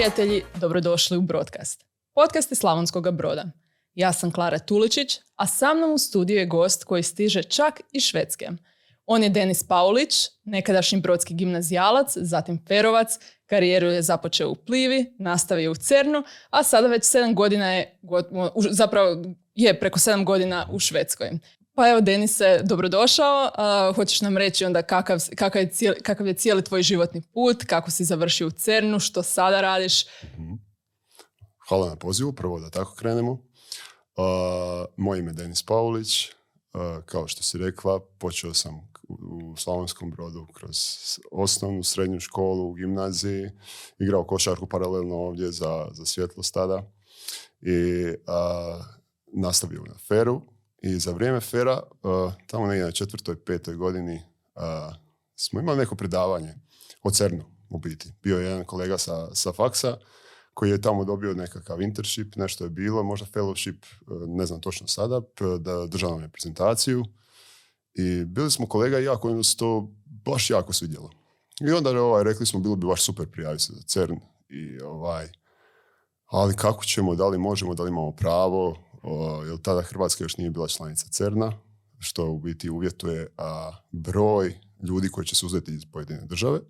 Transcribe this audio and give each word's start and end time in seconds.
prijatelji, 0.00 0.42
dobrodošli 0.54 1.16
u 1.16 1.20
Broadcast. 1.20 1.84
Podcast 2.14 2.52
je 2.52 2.56
Slavonskog 2.56 3.16
broda. 3.16 3.44
Ja 3.94 4.12
sam 4.12 4.32
Klara 4.32 4.58
Tuličić, 4.58 5.18
a 5.36 5.46
sa 5.46 5.74
mnom 5.74 5.92
u 5.92 5.98
studiju 5.98 6.38
je 6.38 6.46
gost 6.46 6.84
koji 6.84 7.02
stiže 7.02 7.42
čak 7.42 7.80
iz 7.92 8.02
Švedske. 8.02 8.48
On 9.06 9.22
je 9.22 9.28
Denis 9.28 9.64
Paulić, 9.64 10.14
nekadašnji 10.44 11.00
brodski 11.00 11.34
gimnazijalac, 11.34 12.16
zatim 12.16 12.64
ferovac, 12.68 13.18
karijeru 13.46 13.86
je 13.86 14.02
započeo 14.02 14.50
u 14.50 14.54
Plivi, 14.54 15.14
nastavio 15.18 15.70
u 15.70 15.74
Cernu, 15.74 16.22
a 16.50 16.62
sada 16.62 16.86
već 16.86 17.04
sedam 17.04 17.34
godina 17.34 17.72
je, 17.72 17.98
zapravo 18.70 19.22
je 19.54 19.80
preko 19.80 19.98
sedam 19.98 20.24
godina 20.24 20.68
u 20.72 20.78
Švedskoj. 20.78 21.30
Pa 21.74 21.88
evo, 21.88 22.00
Denise, 22.00 22.60
dobrodošao. 22.64 23.50
hoćeš 23.94 24.20
nam 24.20 24.36
reći 24.36 24.64
onda 24.64 24.82
kakav, 24.82 25.18
kakav, 25.36 25.62
je 25.62 25.70
cijeli, 25.70 26.00
kakav 26.02 26.26
je 26.26 26.34
cijeli 26.34 26.64
tvoj 26.64 26.82
životni 26.82 27.22
put, 27.22 27.64
kako 27.64 27.90
si 27.90 28.04
završio 28.04 28.46
u 28.46 28.50
CERNu, 28.50 29.00
što 29.00 29.22
sada 29.22 29.60
radiš? 29.60 30.06
Mhm. 30.34 30.52
Hvala 31.68 31.88
na 31.88 31.96
pozivu, 31.96 32.32
prvo 32.32 32.60
da 32.60 32.70
tako 32.70 32.94
krenemo. 32.94 33.32
Uh, 33.32 33.38
moje 34.96 35.18
ime 35.18 35.30
je 35.30 35.34
Denis 35.34 35.62
Paulić. 35.62 36.28
kao 37.04 37.28
što 37.28 37.42
si 37.42 37.58
rekla, 37.58 38.00
počeo 38.18 38.54
sam 38.54 38.90
u 39.08 39.56
Slavonskom 39.56 40.10
brodu 40.10 40.46
kroz 40.54 40.76
osnovnu, 41.32 41.82
srednju 41.82 42.20
školu, 42.20 42.70
u 42.70 42.72
gimnaziji, 42.72 43.50
igrao 43.98 44.24
košarku 44.24 44.66
paralelno 44.66 45.16
ovdje 45.16 45.52
za, 45.52 45.88
za 45.92 46.04
svjetlost 46.06 46.54
tada 46.54 46.92
i 47.60 48.04
nastavio 49.32 49.82
na 49.82 49.94
feru 50.08 50.42
i 50.82 50.98
za 50.98 51.12
vrijeme 51.12 51.40
fera, 51.40 51.82
tamo 52.46 52.66
negdje 52.66 52.84
na 52.84 52.92
četvrtoj, 52.92 53.44
petoj 53.44 53.74
godini 53.74 54.22
smo 55.36 55.60
imali 55.60 55.78
neko 55.78 55.94
predavanje 55.94 56.54
o 57.02 57.10
CERNu 57.10 57.44
u 57.70 57.78
biti. 57.78 58.12
Bio 58.22 58.38
je 58.38 58.44
jedan 58.44 58.64
kolega 58.64 58.98
sa, 58.98 59.34
sa 59.34 59.52
faksa 59.52 59.96
koji 60.54 60.70
je 60.70 60.80
tamo 60.80 61.04
dobio 61.04 61.34
nekakav 61.34 61.82
internship, 61.82 62.36
nešto 62.36 62.64
je 62.64 62.70
bilo, 62.70 63.02
možda 63.02 63.26
fellowship, 63.26 63.86
ne 64.26 64.46
znam 64.46 64.60
točno 64.60 64.86
sada, 64.86 65.20
da 65.58 65.86
držao 65.86 66.10
nam 66.10 66.22
je 66.22 66.28
prezentaciju 66.28 67.04
i 67.94 68.24
bili 68.24 68.50
smo 68.50 68.66
kolega 68.66 68.98
i 68.98 69.04
ja 69.04 69.16
kojima 69.16 69.42
se 69.42 69.56
to 69.56 69.90
baš 70.04 70.50
jako 70.50 70.72
svidjelo. 70.72 71.10
I 71.60 71.70
onda 71.70 72.02
ovaj, 72.02 72.24
rekli 72.24 72.46
smo, 72.46 72.60
bilo 72.60 72.76
bi 72.76 72.86
baš 72.86 73.02
super 73.02 73.30
prijaviti 73.30 73.64
se 73.64 73.72
za 73.72 73.82
CERN. 73.82 74.20
I, 74.48 74.80
ovaj, 74.80 75.28
ali 76.26 76.56
kako 76.56 76.84
ćemo, 76.84 77.14
da 77.14 77.26
li 77.26 77.38
možemo, 77.38 77.74
da 77.74 77.82
li 77.82 77.88
imamo 77.88 78.12
pravo, 78.12 78.76
o, 79.02 79.44
jer 79.44 79.58
tada 79.62 79.82
Hrvatska 79.82 80.24
još 80.24 80.36
nije 80.36 80.50
bila 80.50 80.68
članica 80.68 81.06
CERNA, 81.10 81.52
što 81.98 82.26
u 82.26 82.38
biti 82.38 82.70
uvjetuje 82.70 83.28
a, 83.38 83.72
broj 83.90 84.58
ljudi 84.82 85.08
koji 85.08 85.26
će 85.26 85.34
se 85.36 85.46
uzeti 85.46 85.74
iz 85.74 85.84
pojedine 85.92 86.26
države. 86.26 86.60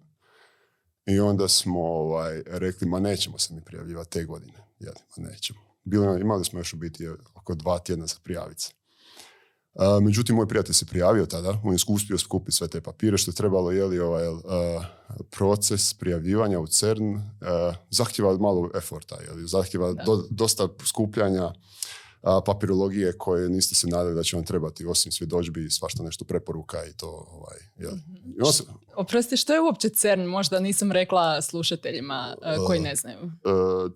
I 1.06 1.20
onda 1.20 1.48
smo 1.48 1.81
ovaj, 1.81 2.42
rekli, 2.47 2.89
ma 2.89 3.01
nećemo 3.01 3.39
se 3.39 3.55
mi 3.55 3.64
prijavljivati 3.64 4.11
te 4.11 4.25
godine. 4.25 4.58
Ja, 4.78 4.92
ma 5.17 5.28
nećemo. 5.28 5.61
Bilo, 5.84 6.19
imali 6.19 6.45
smo 6.45 6.61
još 6.61 6.73
u 6.73 6.77
biti 6.77 7.08
oko 7.34 7.55
dva 7.55 7.78
tjedna 7.78 8.06
za 8.06 8.17
prijaviti 8.25 8.62
se 8.62 8.73
međutim, 10.03 10.36
moj 10.36 10.48
prijatelj 10.48 10.75
se 10.75 10.86
prijavio 10.86 11.27
tada, 11.27 11.61
on 11.64 11.73
je 11.73 11.78
uspio 11.89 12.19
skupiti 12.19 12.56
sve 12.56 12.69
te 12.69 12.81
papire 12.81 13.19
što 13.19 13.31
je 13.31 13.34
trebalo, 13.34 13.70
je 13.70 13.84
li 13.84 14.01
ovaj, 14.01 14.25
proces 15.31 15.95
prijavljivanja 15.95 16.61
u 16.61 16.67
CERN 16.67 17.14
uh, 17.14 17.20
zahtjeva 17.91 18.39
malo 18.39 18.70
eforta, 18.75 19.14
je 19.14 19.47
zahtjeva 19.47 19.95
dosta 20.31 20.69
skupljanja 20.86 21.53
papirologije 22.23 23.19
koje 23.19 23.49
niste 23.49 23.75
se 23.75 23.87
nadali 23.87 24.15
da 24.15 24.23
će 24.23 24.37
vam 24.37 24.45
trebati 24.45 24.87
osim 24.87 25.13
svjedočbi 25.13 25.65
i 25.65 25.71
svašta 25.71 26.03
nešto 26.03 26.25
preporuka 26.25 26.85
i 26.87 26.97
to 26.97 27.27
ovaj, 27.31 27.59
jel? 27.77 27.95
Mm-hmm. 27.95 28.77
Oprosti, 28.97 29.37
što 29.37 29.55
je 29.55 29.61
uopće 29.61 29.89
CERN? 29.89 30.25
Možda 30.25 30.61
nisam 30.61 30.93
rekla 30.93 31.43
slušateljima 31.43 32.37
koji 32.67 32.81
ne 32.81 32.97
znaju. 32.97 33.19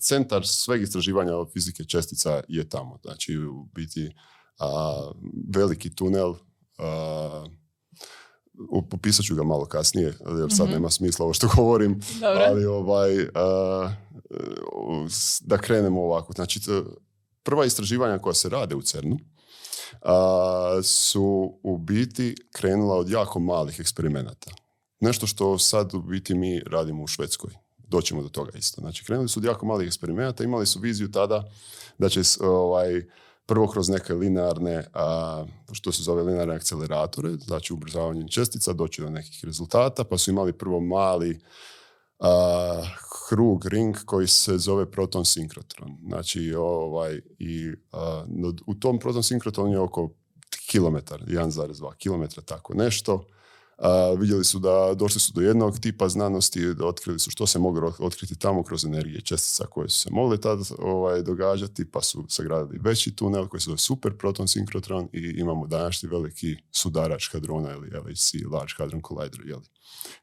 centar 0.00 0.46
sveg 0.46 0.82
istraživanja 0.82 1.32
fizike 1.52 1.84
čestica 1.84 2.42
je 2.48 2.68
tamo. 2.68 2.98
Znači, 3.02 3.36
u 3.38 3.64
biti 3.64 4.14
a, 4.58 5.12
veliki 5.54 5.94
tunel, 5.94 6.34
popisat 8.90 9.24
ću 9.24 9.34
ga 9.34 9.42
malo 9.42 9.66
kasnije, 9.66 10.14
jer 10.40 10.56
sad 10.56 10.66
mhm. 10.66 10.72
nema 10.74 10.90
smisla 10.90 11.24
ovo 11.24 11.34
što 11.34 11.48
govorim, 11.56 12.00
ali 12.46 12.64
ovaj, 12.64 13.26
da 15.40 15.58
krenemo 15.58 16.02
ovako. 16.02 16.32
Znači, 16.32 16.60
prva 17.44 17.64
istraživanja 17.64 18.18
koja 18.18 18.34
se 18.34 18.48
rade 18.48 18.74
u 18.74 18.82
CERNu 18.82 19.18
su 20.82 21.58
u 21.62 21.78
biti 21.78 22.34
krenula 22.52 22.96
od 22.96 23.10
jako 23.10 23.40
malih 23.40 23.80
eksperimenata. 23.80 24.50
Nešto 25.00 25.26
što 25.26 25.58
sad 25.58 25.94
u 25.94 26.00
biti 26.00 26.34
mi 26.34 26.60
radimo 26.60 27.02
u 27.02 27.06
Švedskoj. 27.06 27.50
Doćemo 27.78 28.22
do 28.22 28.28
toga 28.28 28.58
isto. 28.58 28.80
Znači, 28.80 29.04
krenuli 29.04 29.28
su 29.28 29.40
od 29.40 29.44
jako 29.44 29.66
malih 29.66 29.86
eksperimenata, 29.86 30.44
imali 30.44 30.66
su 30.66 30.80
viziju 30.80 31.10
tada 31.10 31.44
da 31.98 32.08
će 32.08 32.20
ovaj, 32.40 33.02
prvo 33.46 33.68
kroz 33.68 33.88
neke 33.88 34.14
linearne, 34.14 34.84
a, 34.94 35.44
što 35.72 35.92
se 35.92 36.02
zove 36.02 36.22
linearne 36.22 36.54
akceleratore, 36.54 37.30
znači 37.32 37.72
ubrzavanje 37.72 38.28
čestica, 38.28 38.72
doći 38.72 39.02
do 39.02 39.10
nekih 39.10 39.44
rezultata, 39.44 40.04
pa 40.04 40.18
su 40.18 40.30
imali 40.30 40.52
prvo 40.52 40.80
mali 40.80 41.40
a, 42.18 42.82
krug, 43.28 43.66
ring 43.66 43.96
koji 44.04 44.26
se 44.26 44.58
zove 44.58 44.90
proton 44.90 45.24
sinkrotron. 45.24 45.98
Znači, 46.06 46.54
ovaj, 46.54 47.20
i, 47.38 47.72
u 48.66 48.74
tom 48.74 48.98
proton 48.98 49.22
sinkrotron 49.22 49.70
je 49.70 49.78
oko 49.80 50.10
kilometar, 50.70 51.24
1,2 51.26 51.96
kilometra, 51.96 52.42
tako 52.42 52.74
nešto 52.74 53.24
vidjeli 54.18 54.44
su 54.44 54.58
da 54.58 54.94
došli 54.94 55.20
su 55.20 55.32
do 55.32 55.40
jednog 55.40 55.78
tipa 55.78 56.08
znanosti, 56.08 56.74
otkrili 56.82 57.18
su 57.18 57.30
što 57.30 57.46
se 57.46 57.58
moglo 57.58 57.92
otkriti 57.98 58.38
tamo 58.38 58.62
kroz 58.62 58.84
energije 58.84 59.20
čestica 59.20 59.66
koje 59.66 59.88
su 59.88 60.00
se 60.00 60.08
mogle 60.12 60.40
tada 60.40 60.62
ovaj, 60.78 61.22
događati, 61.22 61.90
pa 61.90 62.02
su 62.02 62.24
sagradili 62.28 62.78
veći 62.82 63.16
tunel 63.16 63.48
koji 63.48 63.60
se 63.60 63.64
zove 63.64 63.78
super 63.78 64.16
proton 64.16 64.48
sinkrotron 64.48 65.08
i 65.12 65.34
imamo 65.36 65.66
današnji 65.66 66.08
veliki 66.08 66.56
sudarač 66.70 67.32
hadrona 67.32 67.70
ili 67.70 67.90
LHC, 67.90 68.34
Large 68.52 68.72
Hadron 68.78 69.02
Collider, 69.08 69.40
jeli, 69.46 69.66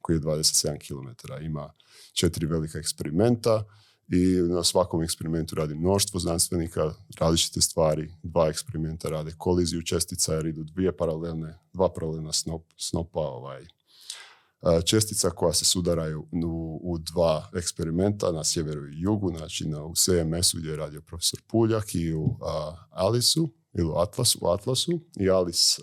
koji 0.02 0.16
je 0.16 0.22
27 0.22 0.88
km. 0.88 1.44
Ima 1.46 1.74
četiri 2.14 2.46
velika 2.46 2.80
eksperimenta 2.80 3.64
i 4.08 4.36
na 4.50 4.64
svakom 4.64 5.04
eksperimentu 5.04 5.56
radi 5.56 5.76
mnoštvo 5.76 6.20
znanstvenika, 6.20 6.94
različite 7.20 7.62
stvari, 7.62 8.14
dva 8.24 8.48
eksperimenta 8.50 9.10
rade 9.10 9.34
koliziju 9.38 9.82
čestica 9.82 10.34
jer 10.34 10.46
idu 10.46 10.64
dvije 10.64 10.98
paralelne, 10.98 11.60
dva 11.74 11.94
paralelna 11.94 12.34
snop, 12.34 12.64
snopa 12.78 13.20
ovaj, 13.20 13.66
čestica 14.86 15.30
koja 15.30 15.54
se 15.54 15.66
sudaraju 15.66 16.28
u, 16.46 16.80
u 16.84 16.98
dva 16.98 17.50
eksperimenta 17.56 18.32
na 18.32 18.44
sjeveru 18.44 18.88
i 18.88 19.02
jugu, 19.02 19.38
znači 19.38 19.68
na, 19.68 19.84
u 19.84 19.94
CMS-u 19.96 20.58
gdje 20.58 20.70
je 20.70 20.78
radio 20.78 21.02
profesor 21.02 21.40
Puljak 21.48 21.96
i 21.96 22.14
u 22.14 22.38
Alisu 22.90 23.50
ili 23.74 23.88
u 23.88 23.96
Atlasu, 23.96 24.40
u 24.42 24.48
Atlasu. 24.48 25.00
I 25.20 25.30
Alis 25.30 25.80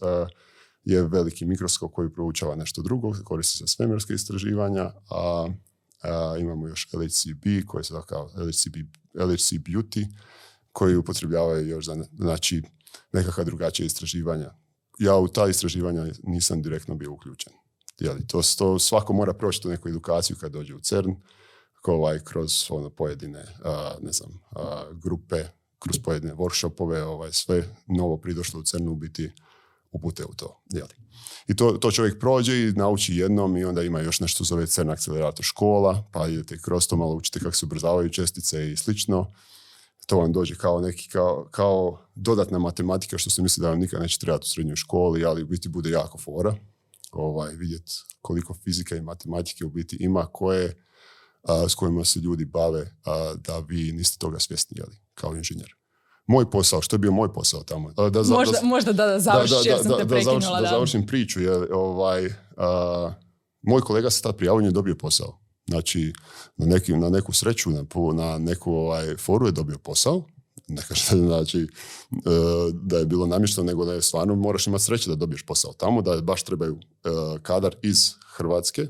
je 0.85 1.03
veliki 1.03 1.47
mikroskop 1.47 1.93
koji 1.93 2.13
proučava 2.13 2.55
nešto 2.55 2.83
drugo, 2.83 3.13
koristi 3.25 3.59
se 3.59 3.63
za 3.63 3.67
svemirske 3.67 4.15
istraživanja, 4.15 4.93
a 5.11 5.49
imamo 6.41 6.69
još 6.69 6.89
LHCb 6.93 7.67
koji 7.67 7.85
se 7.85 7.95
kao 8.07 8.31
LHCb, 8.37 8.77
LHC 9.15 9.53
Beauty 9.53 10.07
koji 10.73 10.97
upotrebljavaju 10.97 11.69
još 11.69 11.85
za 11.87 12.05
znači, 12.13 12.63
nekakva 13.13 13.45
drugačija 13.45 13.87
istraživanja. 13.87 14.55
Ja 14.99 15.17
u 15.17 15.29
ta 15.29 15.49
istraživanja 15.49 16.07
nisam 16.23 16.63
direktno 16.63 16.95
bio 16.95 17.13
uključen. 17.13 17.53
Jeli, 17.99 18.27
to, 18.27 18.41
to 18.59 18.79
svako 18.79 19.13
mora 19.13 19.35
proći 19.35 19.63
tu 19.63 19.69
neku 19.69 19.89
edukaciju 19.89 20.37
kad 20.41 20.53
dođe 20.53 20.75
u 20.75 20.81
CERN, 20.81 21.15
ovaj, 21.83 22.19
kroz 22.25 22.67
ono, 22.71 22.91
pojedine 22.91 23.45
ne 24.01 24.13
znam, 24.13 24.41
grupe, 24.93 25.45
kroz 25.79 25.99
pojedine 26.05 26.35
workshopove, 26.35 27.03
ovaj, 27.03 27.33
sve 27.33 27.65
novo 27.87 28.17
pridošlo 28.17 28.61
u 28.61 28.63
CERN-u 28.63 28.95
biti 28.95 29.33
upute 29.93 30.25
u 30.25 30.35
to. 30.35 30.63
Jeli. 30.71 30.95
I 31.47 31.57
to, 31.57 31.73
to 31.73 31.91
čovjek 31.91 32.21
prođe 32.21 32.69
i 32.69 32.73
nauči 32.73 33.17
jednom 33.17 33.57
i 33.57 33.65
onda 33.65 33.83
ima 33.83 34.01
još 34.01 34.21
nešto 34.21 34.45
zove 34.45 34.67
CERN 34.67 34.91
akcelerator 34.91 35.45
škola, 35.45 36.09
pa 36.13 36.29
idete 36.29 36.59
kroz 36.59 36.89
to 36.89 36.97
malo 36.97 37.15
učite 37.15 37.39
kako 37.39 37.57
se 37.57 37.67
ubrzavaju 37.67 38.09
čestice 38.09 38.73
i 38.73 38.77
slično. 38.77 39.33
To 40.07 40.19
vam 40.19 40.33
dođe 40.33 40.55
kao 40.55 40.81
neki, 40.81 41.09
kao, 41.09 41.49
kao 41.51 41.99
dodatna 42.15 42.59
matematika 42.59 43.19
što 43.19 43.31
se 43.31 43.43
misli 43.43 43.61
da 43.61 43.71
vam 43.71 43.79
nikad 43.79 44.01
neće 44.01 44.19
trebati 44.19 44.45
u 44.45 44.49
srednjoj 44.49 44.77
školi, 44.77 45.25
ali 45.25 45.43
u 45.43 45.47
biti 45.47 45.69
bude 45.69 45.91
jako 45.91 46.19
fora. 46.19 46.55
Ovaj, 47.13 47.55
vidjeti 47.55 47.93
koliko 48.23 48.55
fizika 48.55 48.97
i 48.97 49.01
matematike 49.01 49.65
u 49.65 49.71
biti 49.71 49.97
ima 50.01 50.27
koje 50.27 50.85
s 51.69 51.75
kojima 51.75 52.05
se 52.05 52.21
ljudi 52.21 52.45
bave 52.45 52.97
a, 53.05 53.35
da 53.37 53.59
vi 53.59 53.93
niste 53.93 54.19
toga 54.19 54.39
svjesni 54.39 54.79
jeli, 54.79 54.97
kao 55.15 55.37
inženjer 55.37 55.78
moj 56.29 56.51
posao, 56.51 56.83
što 56.83 56.95
je 56.95 56.99
bio 56.99 57.13
moj 57.13 57.33
posao 57.33 57.63
tamo. 57.63 57.93
Da, 57.93 58.23
možda, 58.23 58.59
da, 58.61 58.67
možda 58.67 58.93
da, 58.93 59.07
da 59.07 59.21
završiš 59.21 59.57
jer 59.65 59.79
sam 59.83 59.99
te 59.99 60.09
prekinula. 60.09 60.61
Da, 60.61 60.61
da, 60.61 60.69
završim 60.69 61.07
priču. 61.07 61.41
Jer, 61.41 61.67
ovaj, 61.73 62.29
moj 63.63 63.81
kolega 63.81 64.11
se 64.11 64.23
tad 64.23 64.37
prijavio 64.37 64.69
i 64.69 64.73
dobio 64.73 64.95
posao. 64.95 65.39
Znači, 65.69 66.13
na, 66.57 66.67
neki, 66.67 66.93
na 66.93 67.09
neku 67.09 67.33
sreću, 67.33 67.71
na, 67.71 67.85
na 68.15 68.39
neku 68.39 68.73
ovaj, 68.73 69.17
foru 69.17 69.47
je 69.47 69.53
dobio 69.53 69.79
posao. 69.79 70.23
Ne 70.69 70.83
kažem 70.89 71.27
znači, 71.27 71.59
e, 71.61 71.67
da 72.73 72.99
je 72.99 73.07
bilo 73.07 73.27
namješteno, 73.27 73.67
nego 73.67 73.85
da 73.85 73.93
je 73.93 74.03
stvarno 74.03 74.35
moraš 74.35 74.67
imati 74.67 74.85
sreće 74.85 75.11
da 75.11 75.17
dobiješ 75.17 75.43
posao 75.43 75.73
tamo, 75.73 76.03
da 76.03 76.21
baš 76.21 76.43
trebaju 76.43 76.79
e, 77.05 77.09
kadar 77.43 77.77
iz 77.83 78.11
Hrvatske, 78.37 78.87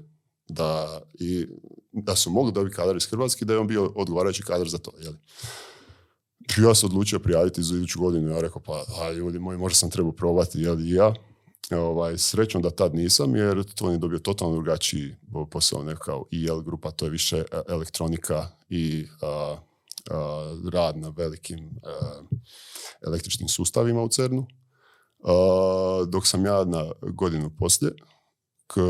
da 0.49 1.01
i 1.15 1.47
da 1.93 2.17
su 2.17 2.31
mogli 2.31 2.53
dobiti 2.53 2.77
kadar 2.77 2.97
iz 2.97 3.07
Hrvatske, 3.07 3.45
da 3.45 3.53
je 3.53 3.59
on 3.59 3.67
bio 3.67 3.93
odgovarajući 3.97 4.43
kadar 4.43 4.69
za 4.69 4.79
to. 4.79 4.91
Jeli? 5.01 5.17
Ja 6.57 6.75
sam 6.75 6.87
odlučio 6.87 7.19
prijaviti 7.19 7.63
za 7.63 7.77
iduću 7.77 8.01
godinu. 8.01 8.31
Ja 8.31 8.41
rekao, 8.41 8.63
pa 8.63 8.85
a, 9.01 9.13
ljudi 9.13 9.39
moji, 9.39 9.59
možda 9.59 9.77
sam 9.77 9.91
trebao 9.91 10.13
probati, 10.13 10.61
jel 10.61 10.81
i 10.81 10.91
ja. 10.91 11.15
Ovaj, 11.71 12.19
srećom 12.19 12.63
da 12.63 12.71
tad 12.71 12.95
nisam, 12.95 13.37
jer 13.37 13.65
to 13.75 13.91
je 13.91 13.99
dobio 13.99 14.19
totalno 14.19 14.55
drugačiji 14.55 15.17
posao, 15.51 15.83
ne 15.83 15.97
kao 15.97 16.25
IL 16.31 16.61
grupa, 16.61 16.91
to 16.91 17.05
je 17.05 17.11
više 17.11 17.37
e, 17.39 17.45
elektronika 17.69 18.49
i 18.69 19.07
rad 20.73 20.97
na 20.97 21.13
velikim 21.17 21.71
električnim 23.07 23.49
sustavima 23.49 24.03
u 24.03 24.09
CERNu. 24.09 24.47
dok 26.09 26.27
sam 26.27 26.47
ja 26.47 26.65
na 26.65 26.91
godinu 27.01 27.51
poslije, 27.59 27.93
k, 28.67 28.81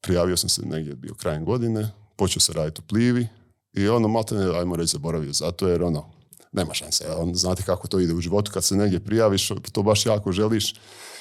prijavio 0.00 0.36
sam 0.36 0.48
se 0.48 0.62
negdje 0.66 0.94
bio 0.94 1.14
krajem 1.14 1.44
godine, 1.44 1.90
počeo 2.16 2.40
se 2.40 2.52
raditi 2.52 2.80
u 2.84 2.88
plivi 2.88 3.28
i 3.72 3.88
ono 3.88 4.08
malo 4.08 4.24
ajmo 4.58 4.76
reći, 4.76 4.92
zaboravio 4.92 5.32
zato 5.32 5.68
jer 5.68 5.82
ono, 5.82 6.13
nema 6.54 6.74
šanse. 6.74 7.04
On, 7.18 7.34
znate 7.34 7.62
kako 7.62 7.88
to 7.88 8.00
ide 8.00 8.14
u 8.14 8.20
životu, 8.20 8.50
kad 8.52 8.64
se 8.64 8.76
negdje 8.76 9.04
prijaviš, 9.04 9.48
to 9.72 9.82
baš 9.82 10.06
jako 10.06 10.32
želiš, 10.32 10.74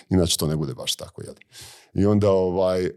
inače 0.09 0.37
to 0.37 0.47
ne 0.47 0.55
bude 0.55 0.73
baš 0.73 0.95
tako. 0.95 1.21
Jeli. 1.23 1.39
I 1.93 2.05
onda 2.05 2.31
ovaj, 2.31 2.89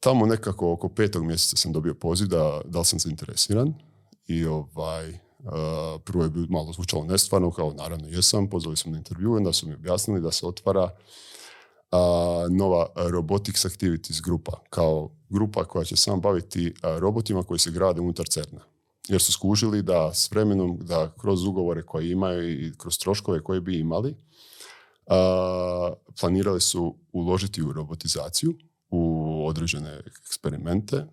tamo 0.00 0.26
nekako 0.26 0.72
oko 0.72 0.88
petog 0.88 1.24
mjeseca 1.24 1.56
sam 1.56 1.72
dobio 1.72 1.94
poziv 1.94 2.28
da, 2.28 2.60
da 2.64 2.78
li 2.78 2.84
sam 2.84 2.98
zainteresiran 2.98 3.74
i 4.26 4.44
ovaj, 4.44 5.18
prvo 6.04 6.24
je 6.24 6.30
malo 6.48 6.72
zvučalo 6.72 7.04
nestvarno, 7.04 7.50
kao 7.50 7.72
naravno 7.72 8.08
jesam, 8.08 8.50
pozvali 8.50 8.76
smo 8.76 8.92
na 8.92 8.98
intervju, 8.98 9.32
onda 9.32 9.52
su 9.52 9.68
mi 9.68 9.74
objasnili 9.74 10.20
da 10.20 10.32
se 10.32 10.46
otvara 10.46 10.90
nova 12.50 12.86
Robotics 12.96 13.64
Activities 13.64 14.20
grupa, 14.20 14.52
kao 14.70 15.10
grupa 15.28 15.64
koja 15.64 15.84
će 15.84 15.96
sam 15.96 16.20
baviti 16.20 16.74
robotima 16.82 17.42
koji 17.42 17.58
se 17.58 17.70
grade 17.70 18.00
unutar 18.00 18.26
CERNA. 18.26 18.69
Jer 19.10 19.22
su 19.22 19.32
skužili 19.32 19.82
da 19.82 20.14
s 20.14 20.30
vremenom, 20.30 20.78
da 20.80 21.12
kroz 21.20 21.44
ugovore 21.44 21.82
koje 21.82 22.10
imaju 22.10 22.66
i 22.66 22.72
kroz 22.78 22.98
troškove 22.98 23.42
koje 23.42 23.60
bi 23.60 23.78
imali, 23.78 24.16
planirali 26.20 26.60
su 26.60 26.96
uložiti 27.12 27.62
u 27.62 27.72
robotizaciju, 27.72 28.54
u 28.90 29.44
određene 29.46 30.00
eksperimente, 30.06 31.06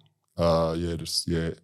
jer 0.76 1.06
je 1.26 1.56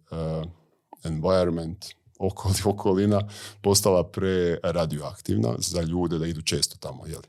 environment, 1.04 1.86
okolina 2.64 3.20
postala 3.62 4.10
preradioaktivna 4.10 5.54
za 5.58 5.82
ljude 5.82 6.18
da 6.18 6.26
idu 6.26 6.42
često 6.42 6.76
tamo. 6.80 7.06
Jeli. 7.06 7.28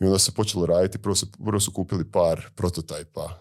I 0.00 0.04
onda 0.04 0.18
se 0.18 0.32
počelo 0.32 0.66
raditi, 0.66 0.98
prvo 0.98 1.14
su, 1.14 1.26
prvo 1.44 1.60
su 1.60 1.72
kupili 1.72 2.10
par 2.10 2.50
prototajpa 2.54 3.38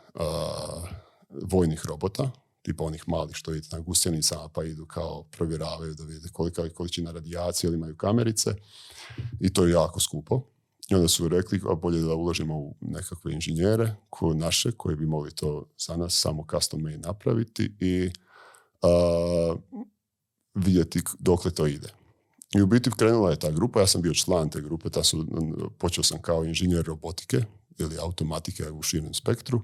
vojnih 1.41 1.85
robota, 1.85 2.31
tipa 2.65 2.83
onih 2.83 3.03
malih 3.07 3.35
što 3.35 3.51
vidite 3.51 3.75
na 3.75 3.81
gusjenicama 3.81 4.49
pa 4.49 4.63
idu 4.63 4.85
kao 4.85 5.23
provjeravaju 5.23 5.93
da 5.93 6.03
vide 6.03 6.29
kolika 6.33 6.61
je 6.61 6.69
količina 6.69 7.11
radijacije 7.11 7.67
ili 7.67 7.77
imaju 7.77 7.95
kamerice 7.95 8.55
i 9.39 9.53
to 9.53 9.65
je 9.65 9.71
jako 9.71 9.99
skupo. 9.99 10.41
I 10.89 10.95
onda 10.95 11.07
su 11.07 11.27
rekli, 11.27 11.61
a 11.69 11.75
bolje 11.75 12.01
da 12.01 12.13
uložimo 12.13 12.57
u 12.57 12.75
nekakve 12.81 13.33
inženjere 13.33 13.95
ko 14.09 14.33
naše, 14.33 14.71
koji 14.71 14.95
bi 14.95 15.05
mogli 15.05 15.31
to 15.31 15.69
za 15.77 15.97
nas 15.97 16.13
samo 16.13 16.45
custom 16.51 16.81
made 16.81 16.97
napraviti 16.97 17.71
i 17.79 18.11
a, 18.81 19.55
vidjeti 20.53 21.01
dokle 21.19 21.51
to 21.51 21.67
ide. 21.67 21.89
I 22.57 22.61
u 22.61 22.67
biti 22.67 22.91
krenula 22.97 23.31
je 23.31 23.39
ta 23.39 23.51
grupa, 23.51 23.79
ja 23.79 23.87
sam 23.87 24.01
bio 24.01 24.13
član 24.13 24.49
te 24.49 24.61
grupe, 24.61 24.89
ta 24.89 25.03
su, 25.03 25.25
počeo 25.77 26.03
sam 26.03 26.21
kao 26.21 26.45
inženjer 26.45 26.85
robotike 26.85 27.37
ili 27.77 27.97
automatike 27.99 28.71
u 28.71 28.81
širem 28.81 29.13
spektru. 29.13 29.61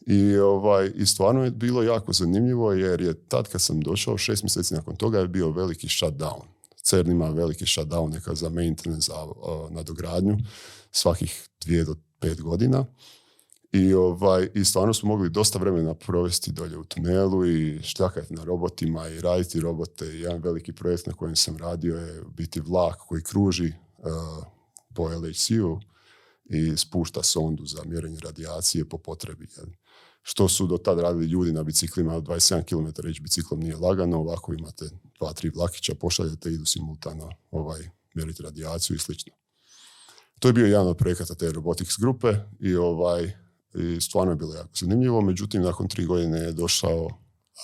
I, 0.00 0.36
ovaj, 0.36 0.92
I 0.94 1.06
stvarno 1.06 1.44
je 1.44 1.50
bilo 1.50 1.82
jako 1.82 2.12
zanimljivo 2.12 2.72
jer 2.72 3.00
je 3.00 3.14
tad 3.14 3.48
kad 3.48 3.62
sam 3.62 3.80
došao, 3.80 4.18
šest 4.18 4.42
mjeseci 4.42 4.74
nakon 4.74 4.96
toga 4.96 5.18
je 5.18 5.28
bio 5.28 5.50
veliki 5.50 5.88
shutdown. 5.88 6.40
CERN 6.82 7.10
ima 7.10 7.30
veliki 7.30 7.64
shutdown 7.64 8.12
neka 8.12 8.34
za 8.34 8.48
maintenance, 8.48 9.06
za 9.06 9.24
uh, 9.24 9.70
nadogradnju 9.70 10.36
svakih 10.90 11.48
dvije 11.64 11.84
do 11.84 11.94
pet 12.20 12.42
godina. 12.42 12.84
I, 13.72 13.94
ovaj, 13.94 14.48
I 14.54 14.64
stvarno 14.64 14.94
smo 14.94 15.08
mogli 15.08 15.30
dosta 15.30 15.58
vremena 15.58 15.94
provesti 15.94 16.52
dolje 16.52 16.76
u 16.76 16.84
tunelu 16.84 17.46
i 17.46 17.82
šljakati 17.82 18.34
na 18.34 18.44
robotima 18.44 19.08
i 19.08 19.20
raditi 19.20 19.60
robote. 19.60 20.06
I 20.06 20.20
jedan 20.20 20.42
veliki 20.42 20.72
projekt 20.72 21.06
na 21.06 21.12
kojem 21.12 21.36
sam 21.36 21.56
radio 21.56 21.96
je 21.96 22.22
biti 22.36 22.60
vlak 22.60 22.96
koji 22.96 23.22
kruži 23.22 23.72
uh, 23.98 24.44
po 24.94 25.08
LHC-u 25.08 25.80
i 26.44 26.76
spušta 26.76 27.22
sondu 27.22 27.66
za 27.66 27.84
mjerenje 27.84 28.18
radijacije 28.20 28.88
po 28.88 28.98
potrebi. 28.98 29.46
Što 30.28 30.48
su 30.48 30.66
do 30.66 30.78
tad 30.78 30.98
radili 30.98 31.26
ljudi 31.26 31.52
na 31.52 31.62
biciklima 31.62 32.14
od 32.14 32.24
27 32.24 32.64
km, 32.64 33.00
reći 33.02 33.20
biciklom 33.20 33.60
nije 33.60 33.76
lagano, 33.76 34.18
ovako 34.18 34.54
imate 34.54 34.84
dva, 35.18 35.32
tri 35.32 35.50
vlakića, 35.54 35.94
pošaljete, 35.94 36.50
idu 36.50 36.64
simultano 36.64 37.30
ovaj, 37.50 37.88
mjeriti 38.14 38.42
radijaciju 38.42 38.96
i 38.96 38.98
slično. 38.98 39.32
To 40.38 40.48
je 40.48 40.52
bio 40.52 40.66
jedan 40.66 40.88
od 40.88 40.96
projekata 40.96 41.34
te 41.34 41.52
robotics 41.52 41.98
grupe 41.98 42.34
i 42.60 42.74
ovaj, 42.74 43.32
i 43.74 44.00
stvarno 44.00 44.32
je 44.32 44.36
bilo 44.36 44.54
jako 44.54 44.70
zanimljivo, 44.74 45.20
međutim 45.20 45.62
nakon 45.62 45.88
tri 45.88 46.04
godine 46.04 46.38
je 46.38 46.52
došao 46.52 47.08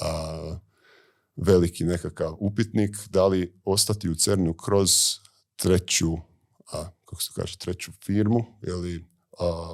a, 0.00 0.56
veliki 1.36 1.84
nekakav 1.84 2.36
upitnik 2.38 2.96
da 3.08 3.26
li 3.26 3.60
ostati 3.64 4.10
u 4.10 4.14
Cernu 4.14 4.54
kroz 4.54 4.90
treću, 5.56 6.12
a, 6.72 6.90
kako 7.04 7.22
se 7.22 7.30
kaže, 7.34 7.58
treću 7.58 7.92
firmu 8.04 8.44
ili 8.66 9.11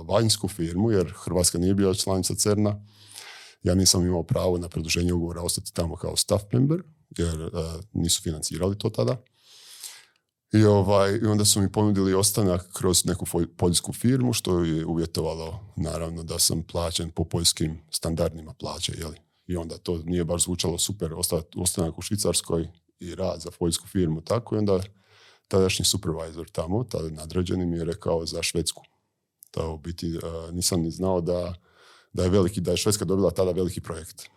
vanjsku 0.05 0.49
firmu, 0.49 0.91
jer 0.91 1.15
Hrvatska 1.17 1.59
nije 1.59 1.75
bila 1.75 1.95
članica 1.95 2.35
Cerna. 2.35 2.85
Ja 3.63 3.75
nisam 3.75 4.07
imao 4.07 4.23
pravo 4.23 4.59
na 4.59 4.69
produženje 4.69 5.13
ugovora 5.13 5.43
ostati 5.43 5.75
tamo 5.75 5.97
kao 5.97 6.17
staff 6.17 6.45
member, 6.53 6.83
jer 7.19 7.51
nisu 7.93 8.23
financirali 8.23 8.79
to 8.79 8.91
tada. 8.91 9.17
I, 10.53 10.65
ovaj, 10.65 11.19
I 11.23 11.27
onda 11.27 11.45
su 11.45 11.61
mi 11.61 11.73
ponudili 11.73 12.15
ostanak 12.15 12.73
kroz 12.73 13.05
neku 13.05 13.27
poljsku 13.57 13.93
firmu, 13.93 14.33
što 14.33 14.65
je 14.65 14.87
uvjetovalo 14.87 15.61
naravno 15.77 16.23
da 16.23 16.39
sam 16.39 16.63
plaćen 16.63 17.11
po 17.11 17.25
poljskim 17.25 17.81
standardima 17.91 18.55
plaće. 18.55 18.93
Jeli? 18.99 19.17
I 19.47 19.57
onda 19.57 19.79
to 19.79 19.99
nije 20.05 20.25
baš 20.25 20.45
zvučalo 20.45 20.79
super, 20.79 21.15
ostanak 21.57 21.99
u 21.99 22.03
Švicarskoj 22.03 22.69
i 23.01 23.15
rad 23.15 23.41
za 23.41 23.51
poljsku 23.59 23.89
firmu. 23.89 24.21
Tako 24.21 24.55
i 24.55 24.59
onda 24.59 24.81
tadašnji 25.49 25.85
supervisor 25.85 26.51
tamo, 26.51 26.85
tada 26.85 27.11
nadređeni 27.11 27.67
mi 27.67 27.77
je 27.77 27.85
rekao 27.85 28.27
za 28.27 28.43
Švedsku. 28.43 28.83
Da 29.57 29.69
u 29.69 29.79
biti 29.79 30.19
nisam 30.53 30.81
ni 30.81 30.91
znao 30.91 31.21
da, 31.21 31.55
da 32.13 32.23
je 32.23 32.31
veliki, 32.31 32.61
da 32.61 32.71
je 32.71 32.77
Švedska 32.77 33.05
dobila 33.05 33.31
tada 33.31 33.51
veliki 33.51 33.81
projekt. 33.81 34.29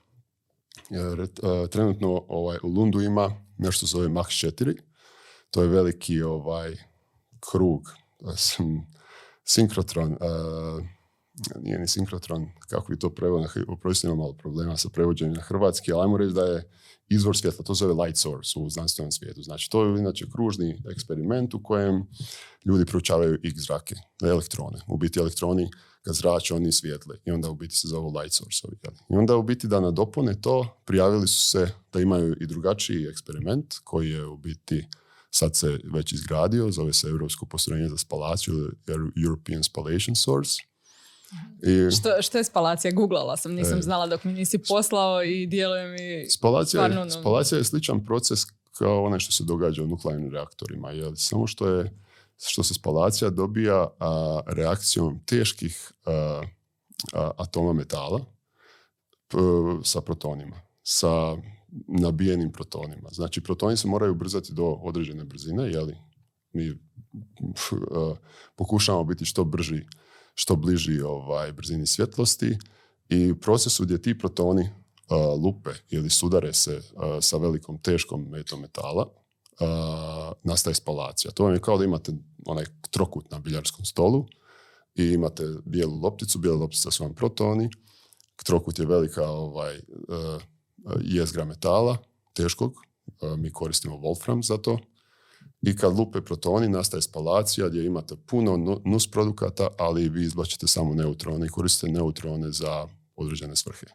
Jer, 0.89 1.27
trenutno 1.70 2.25
ovaj, 2.27 2.58
u 2.63 2.68
Lundu 2.68 3.01
ima 3.01 3.46
nešto 3.58 3.86
zove 3.86 4.10
Mach 4.10 4.30
4, 4.30 4.77
to 5.51 5.62
je 5.62 5.68
veliki 5.68 6.22
ovaj 6.22 6.75
krug, 7.39 7.82
sinkrotron, 9.44 10.12
uh, 10.12 10.86
nije 11.62 11.80
ni 11.80 11.88
sinkrotron, 11.88 12.50
kako 12.70 12.91
bi 12.91 13.00
to 13.00 13.10
preveo 13.10 13.39
na 13.39 13.48
ima 14.03 14.15
malo 14.15 14.34
problema 14.34 14.77
sa 14.77 14.89
prevođenjem 14.89 15.34
na 15.34 15.41
hrvatski, 15.41 15.91
ali 15.91 16.01
ajmo 16.01 16.18
reći 16.18 16.34
da 16.34 16.46
je 16.46 16.70
izvor 17.13 17.38
svjetla, 17.38 17.65
to 17.65 17.74
zove 17.74 18.03
light 18.03 18.18
source 18.18 18.60
u 18.60 18.70
znanstvenom 18.70 19.12
svijetu. 19.12 19.44
Znači, 19.44 19.70
to 19.70 19.86
je 19.86 20.00
inače 20.00 20.25
kružni 20.32 20.84
eksperiment 20.91 21.53
u 21.53 21.63
kojem 21.63 22.08
ljudi 22.65 22.86
proučavaju 22.86 23.39
x 23.44 23.60
zrake, 23.60 23.96
elektrone. 24.24 24.80
U 24.88 24.98
biti 24.98 25.20
elektroni 25.20 25.70
kad 26.01 26.15
zrače, 26.15 26.53
oni 26.53 26.72
svijetle. 26.72 27.15
I 27.25 27.32
onda 27.32 27.50
u 27.50 27.56
biti 27.56 27.75
se 27.75 27.88
zove 27.88 28.20
light 28.20 28.36
source. 28.36 28.68
I 29.10 29.15
onda 29.15 29.36
u 29.36 29.44
biti 29.44 29.68
da 29.68 29.80
nadopune 29.80 30.41
to, 30.41 30.82
prijavili 30.86 31.27
su 31.27 31.50
se 31.50 31.72
da 31.94 32.01
imaju 32.01 32.36
i 32.41 32.48
drugačiji 32.48 33.08
eksperiment 33.08 33.75
koji 33.84 34.10
je 34.10 34.25
u 34.25 34.38
biti 34.38 34.88
sad 35.32 35.56
se 35.56 35.80
već 35.94 36.13
izgradio, 36.13 36.72
zove 36.72 36.94
se 36.94 37.08
Europsko 37.08 37.46
postrojenje 37.46 37.89
za 37.89 37.98
spalaciju, 37.98 38.72
European 39.24 39.63
Spallation 39.63 40.15
Source. 40.15 40.62
I, 41.63 41.91
što, 41.91 42.21
što 42.21 42.38
je 42.38 42.43
spalacija? 42.43 42.91
Googlala 42.91 43.38
sam, 43.38 43.53
nisam 43.53 43.79
e, 43.79 43.81
znala 43.81 44.07
dok 44.07 44.23
mi 44.23 44.33
nisi 44.33 44.57
poslao 44.57 45.23
i 45.23 45.47
djeluje 45.47 45.88
mi... 45.88 46.29
Spalacija, 46.29 46.85
je, 46.85 47.11
spalacija 47.11 47.57
je 47.57 47.63
sličan 47.63 48.05
proces 48.05 48.39
kao 48.77 49.03
onaj 49.03 49.19
što 49.19 49.31
se 49.31 49.43
događa 49.43 49.83
u 49.83 49.88
nuklearnim 49.88 50.31
reaktorima, 50.31 50.91
jer 50.91 51.11
samo 51.15 51.47
što 51.47 51.67
je 51.67 51.91
što 52.43 52.63
se 52.63 52.73
spalacija 52.73 53.29
dobija 53.29 53.88
a, 54.00 54.39
reakcijom 54.47 55.19
teških 55.25 55.91
a, 56.05 56.41
atoma 57.38 57.73
metala 57.73 58.25
sa 59.83 60.01
protonima, 60.01 60.61
sa 60.83 61.35
nabijenim 61.88 62.51
protonima. 62.51 63.09
Znači, 63.11 63.43
protoni 63.43 63.77
se 63.77 63.88
moraju 63.88 64.11
ubrzati 64.11 64.53
do 64.53 64.65
određene 64.65 65.23
brzine, 65.23 65.63
jeli? 65.63 65.97
Mi 66.53 66.79
pokušavamo 68.55 69.03
biti 69.03 69.25
što 69.25 69.43
brži, 69.43 69.85
što 70.35 70.55
bliži 70.55 71.01
ovaj, 71.01 71.51
brzini 71.51 71.88
svjetlosti 71.88 72.57
i 73.09 73.31
u 73.31 73.39
procesu 73.39 73.83
gdje 73.83 74.01
ti 74.01 74.17
protoni 74.17 74.69
lupe 75.43 75.69
ili 75.89 76.09
sudare 76.09 76.53
se 76.53 76.81
sa 77.21 77.38
velikom 77.38 77.77
teškom 77.77 78.27
metom 78.29 78.61
metala, 78.61 79.09
nastaje 80.43 80.73
spalacija. 80.73 81.31
To 81.31 81.43
vam 81.43 81.53
je 81.53 81.61
kao 81.61 81.77
da 81.77 81.83
imate 81.83 82.11
onaj 82.45 82.65
trokut 82.89 83.31
na 83.31 83.39
biljarskom 83.39 83.85
stolu 83.85 84.25
i 84.95 85.05
imate 85.05 85.43
bijelu 85.65 86.00
lopticu, 86.00 86.39
bijela 86.39 86.57
loptica 86.57 86.91
su 86.91 87.03
vam 87.03 87.13
protoni, 87.13 87.69
trokut 88.43 88.79
je 88.79 88.85
velika 88.85 89.29
ovaj, 89.29 89.75
uh, 89.77 90.41
jezgra 91.01 91.45
metala, 91.45 91.97
teškog, 92.33 92.73
mi 93.38 93.51
koristimo 93.51 93.95
Wolfram 93.95 94.43
za 94.43 94.57
to. 94.57 94.79
I 95.62 95.75
kad 95.75 95.98
lupe 95.98 96.22
protoni, 96.22 96.70
nastaje 96.70 97.01
spalacija 97.01 97.70
gdje 97.70 97.86
imate 97.86 98.15
puno 98.15 98.82
nus 98.86 99.12
produkata, 99.12 99.68
ali 99.77 100.10
vi 100.10 100.24
izbačete 100.24 100.68
samo 100.68 100.94
neutrone 100.94 101.46
i 101.46 101.50
koristite 101.50 101.91
neutrone 101.91 102.51
za 102.51 102.88
određene 103.15 103.56
svrhe. 103.56 103.86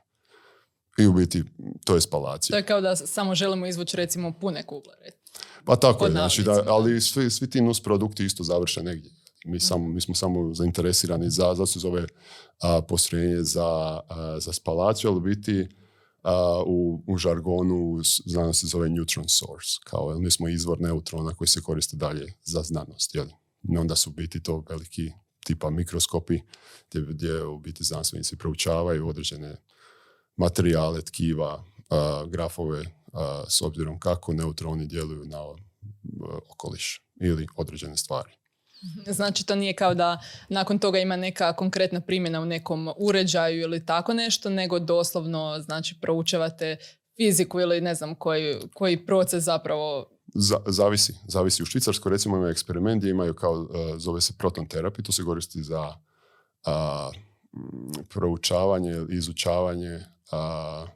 I 0.99 1.07
u 1.07 1.13
biti, 1.13 1.45
to 1.85 1.95
je 1.95 2.01
spalacija. 2.01 2.55
To 2.55 2.57
je 2.57 2.67
kao 2.67 2.81
da 2.81 2.97
samo 2.97 3.35
želimo 3.35 3.67
izvući 3.67 3.97
recimo 3.97 4.33
pune 4.41 4.63
kugle. 4.63 4.95
Pa 5.65 5.77
tako 5.77 6.05
je, 6.05 6.11
znači 6.11 6.43
da, 6.43 6.63
ali 6.67 7.01
svi, 7.01 7.31
svi 7.31 7.51
ti 7.51 7.61
nus 7.61 7.83
produkti 7.83 8.25
isto 8.25 8.45
završe 8.45 8.83
negdje. 8.83 9.11
Mi, 9.45 9.61
samo, 9.61 9.89
mi 9.89 10.01
smo 10.01 10.15
samo 10.15 10.55
zainteresirani 10.55 11.31
za, 11.31 11.55
zato 11.55 11.67
se 11.67 11.79
zove 11.79 12.07
a, 12.61 12.81
postrojenje 12.89 13.43
za, 13.43 14.01
za 14.39 14.53
spalaciju, 14.53 15.11
ali 15.11 15.17
u 15.17 15.21
biti 15.21 15.69
u, 16.67 17.03
u 17.07 17.17
žargonu 17.17 18.01
znanost 18.25 18.61
se 18.61 18.67
zove 18.67 18.89
neutron 18.89 19.29
source, 19.29 19.79
kao 19.85 20.19
mi 20.19 20.31
smo 20.31 20.49
izvor 20.49 20.81
neutrona 20.81 21.35
koji 21.35 21.49
se 21.49 21.63
koriste 21.63 21.97
dalje 21.97 22.33
za 22.45 22.63
znanost. 22.63 23.15
Jel? 23.15 23.27
onda 23.79 23.97
su 23.97 24.11
biti 24.11 24.43
to 24.43 24.65
veliki 24.69 25.13
tipa 25.45 25.71
mikroskopi 25.71 26.41
gdje, 26.91 27.01
gdje 27.01 27.45
u 27.45 27.59
biti 27.59 27.85
znanstvenici 27.85 28.37
proučavaju 28.37 29.09
određene 29.09 29.57
materijale, 30.37 31.03
tkiva, 31.03 31.65
grafove 32.29 32.85
s 33.49 33.63
obzirom 33.63 34.01
kako 34.01 34.33
neutroni 34.33 34.87
djeluju 34.87 35.25
na 35.25 35.43
okoliš 36.51 37.03
ili 37.21 37.47
određene 37.57 37.97
stvari. 37.97 38.33
Znači 39.07 39.47
to 39.47 39.55
nije 39.55 39.73
kao 39.73 39.95
da 39.95 40.19
nakon 40.49 40.79
toga 40.79 40.99
ima 40.99 41.17
neka 41.17 41.53
konkretna 41.53 42.01
primjena 42.01 42.41
u 42.41 42.45
nekom 42.45 42.93
uređaju 42.97 43.61
ili 43.61 43.87
tako 43.87 44.15
nešto, 44.15 44.51
nego 44.51 44.79
doslovno 44.79 45.61
znači 45.61 45.95
proučavate 46.01 46.77
fiziku 47.17 47.61
ili 47.61 47.81
ne 47.81 47.95
znam 47.95 48.15
koji, 48.15 48.57
koji 48.75 49.07
proces 49.07 49.45
zapravo 49.45 50.07
zavisi, 50.67 51.15
zavisi. 51.29 51.63
U 51.63 51.67
Švicarskoj 51.67 52.11
recimo 52.11 52.37
imaju 52.37 52.51
eksperiment 52.51 53.01
gdje 53.01 53.11
imaju 53.11 53.35
kao, 53.35 53.53
uh, 53.53 53.69
zove 53.97 54.21
se 54.21 54.33
proton 54.39 54.67
terapij, 54.67 55.05
to 55.05 55.13
se 55.13 55.25
koristi 55.25 55.63
za 55.63 55.83
uh, 56.67 57.15
proučavanje, 58.09 59.07
izučavanje 59.09 59.95
uh, 59.97 60.89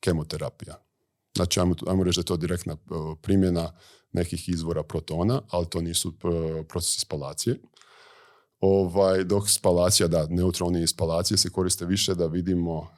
kemoterapija. 0.00 0.74
Znači, 1.36 1.60
ajmo, 1.60 1.74
ajmo 1.86 2.04
reći 2.04 2.16
da 2.16 2.20
je 2.20 2.24
to 2.24 2.36
direktna 2.36 2.76
primjena 3.22 3.72
nekih 4.12 4.48
izvora 4.48 4.82
protona, 4.82 5.42
ali 5.50 5.66
to 5.66 5.80
nisu 5.80 6.08
e, 6.08 6.62
procesi 6.68 7.00
spalacije. 7.00 7.60
Ovaj, 8.60 9.24
dok 9.24 9.50
spalacija, 9.50 10.08
da, 10.08 10.26
neutroni 10.30 10.82
i 10.82 10.86
spalacije 10.86 11.38
se 11.38 11.50
koriste 11.50 11.86
više 11.86 12.14
da 12.14 12.26
vidimo 12.26 12.88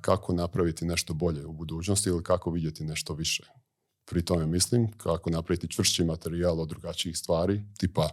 kako 0.00 0.32
napraviti 0.32 0.84
nešto 0.84 1.14
bolje 1.14 1.46
u 1.46 1.52
budućnosti 1.52 2.08
ili 2.08 2.22
kako 2.22 2.50
vidjeti 2.50 2.84
nešto 2.84 3.14
više. 3.14 3.44
Pri 4.04 4.24
tome 4.24 4.46
mislim 4.46 4.92
kako 4.92 5.30
napraviti 5.30 5.68
čvršći 5.68 6.04
materijal 6.04 6.60
od 6.60 6.68
drugačijih 6.68 7.18
stvari, 7.18 7.62
tipa 7.78 8.08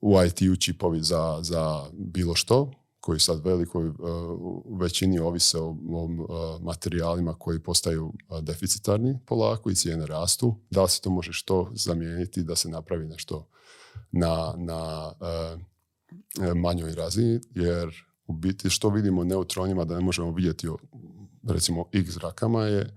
u 0.00 0.22
IT-u 0.22 0.56
čipovi 0.56 1.02
za, 1.02 1.38
za 1.42 1.84
bilo 1.92 2.34
što, 2.34 2.72
koji 3.04 3.20
sad 3.20 3.44
velikoj 3.44 3.88
uh, 3.88 3.96
većini 4.80 5.18
ovise 5.18 5.58
o, 5.58 5.68
uh, 5.68 5.76
materijalima 6.62 7.34
koji 7.38 7.62
postaju 7.62 8.06
uh, 8.06 8.40
deficitarni 8.40 9.18
polako 9.26 9.70
i 9.70 9.74
cijene 9.74 10.06
rastu. 10.06 10.60
Da 10.70 10.82
li 10.82 10.88
se 10.88 11.00
to 11.00 11.10
može 11.10 11.32
što 11.32 11.70
zamijeniti 11.74 12.42
da 12.42 12.56
se 12.56 12.68
napravi 12.68 13.06
nešto 13.06 13.48
na, 14.12 14.54
na 14.56 15.12
manjoj 16.54 16.94
razini, 16.94 17.40
jer 17.54 18.04
u 18.26 18.32
biti 18.32 18.70
što 18.70 18.88
vidimo 18.88 19.24
neutronima 19.24 19.84
da 19.84 19.94
ne 19.94 20.00
možemo 20.00 20.32
vidjeti 20.32 20.68
recimo 21.48 21.84
x 21.92 22.10
zrakama 22.10 22.64
je 22.64 22.96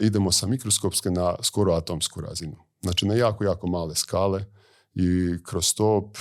idemo 0.00 0.32
sa 0.32 0.46
mikroskopske 0.46 1.10
na 1.10 1.36
skoro 1.42 1.72
atomsku 1.72 2.20
razinu. 2.20 2.56
Znači 2.82 3.06
na 3.06 3.14
jako, 3.14 3.44
jako 3.44 3.66
male 3.66 3.94
skale 3.94 4.44
i 4.94 5.38
kroz 5.44 5.74
to 5.74 6.12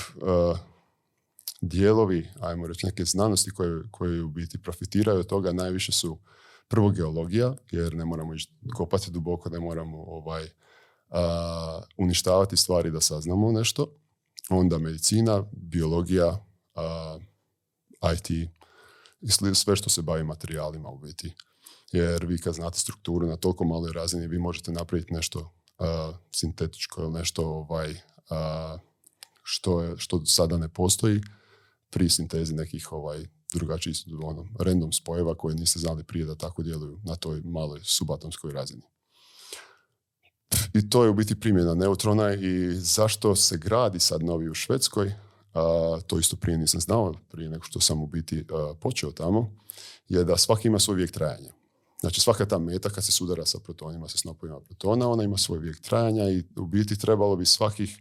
dijelovi, 1.62 2.30
ajmo 2.40 2.68
reći, 2.68 2.86
neke 2.86 3.06
znanosti 3.06 3.52
koje, 3.52 3.84
koje 3.92 4.24
u 4.24 4.30
biti 4.30 4.62
profitiraju 4.62 5.20
od 5.20 5.28
toga 5.28 5.54
najviše 5.54 5.92
su 5.92 6.20
prvo 6.68 6.90
geologija, 6.90 7.56
jer 7.72 7.96
ne 7.96 8.06
moramo 8.06 8.34
kopati 8.74 9.12
duboko, 9.12 9.50
ne 9.50 9.60
moramo 9.60 9.98
ovaj, 9.98 10.48
uništavati 11.98 12.58
stvari 12.58 12.92
da 12.92 13.02
saznamo 13.02 13.52
nešto. 13.52 13.96
Onda 14.50 14.78
medicina, 14.78 15.44
biologija, 15.52 16.46
IT 18.14 18.30
i 19.22 19.54
sve 19.54 19.76
što 19.76 19.90
se 19.90 20.02
bavi 20.02 20.24
materijalima 20.24 20.90
u 20.90 20.98
biti. 20.98 21.34
Jer 21.92 22.26
vi 22.26 22.38
kad 22.38 22.54
znate 22.54 22.80
strukturu 22.80 23.28
na 23.28 23.38
toliko 23.38 23.66
maloj 23.66 23.92
razini, 23.94 24.28
vi 24.28 24.40
možete 24.40 24.72
napraviti 24.72 25.14
nešto 25.14 25.54
sintetičko 26.32 27.02
ili 27.02 27.12
nešto 27.12 27.46
ovaj, 27.46 27.96
što, 29.44 29.82
je, 29.82 29.98
što 29.98 30.26
sada 30.26 30.58
ne 30.58 30.70
postoji 30.70 31.22
pri 31.90 32.10
sintezi 32.10 32.54
nekih 32.54 32.92
ovaj, 32.92 33.26
drugačijih 33.54 33.98
ono, 34.24 34.48
random 34.60 34.92
spojeva 34.92 35.36
koje 35.36 35.56
niste 35.56 35.80
znali 35.80 36.04
prije 36.04 36.26
da 36.26 36.36
tako 36.36 36.64
djeluju 36.64 37.00
na 37.04 37.16
toj 37.16 37.42
maloj 37.46 37.80
subatomskoj 37.84 38.54
razini. 38.54 38.84
I 40.74 40.90
to 40.90 41.04
je 41.04 41.10
u 41.10 41.14
biti 41.14 41.40
primjena 41.40 41.74
neutrona 41.74 42.34
i 42.34 42.74
zašto 42.74 43.36
se 43.36 43.58
gradi 43.58 44.00
sad 44.00 44.24
novi 44.24 44.50
u 44.50 44.54
Švedskoj, 44.54 45.14
a, 45.54 46.00
to 46.08 46.20
isto 46.20 46.36
prije 46.36 46.58
nisam 46.58 46.82
znao, 46.82 47.14
prije 47.30 47.50
nego 47.50 47.64
što 47.64 47.80
sam 47.80 48.04
u 48.04 48.08
biti 48.08 48.46
počeo 48.82 49.12
tamo, 49.12 49.52
je 50.10 50.24
da 50.24 50.38
svaki 50.38 50.68
ima 50.68 50.80
svoj 50.80 50.96
vijek 50.96 51.12
trajanja. 51.12 51.54
Znači 52.00 52.22
svaka 52.22 52.46
ta 52.46 52.60
meta 52.60 52.90
kad 52.90 53.06
se 53.06 53.12
sudara 53.12 53.46
sa 53.46 53.60
protonima, 53.60 54.08
sa 54.08 54.18
snopovima 54.18 54.60
protona, 54.60 55.10
ona 55.10 55.24
ima 55.24 55.38
svoj 55.38 55.60
vijek 55.60 55.82
trajanja 55.82 56.30
i 56.30 56.44
u 56.56 56.66
biti 56.66 57.00
trebalo 57.00 57.36
bi 57.36 57.46
svakih 57.46 57.98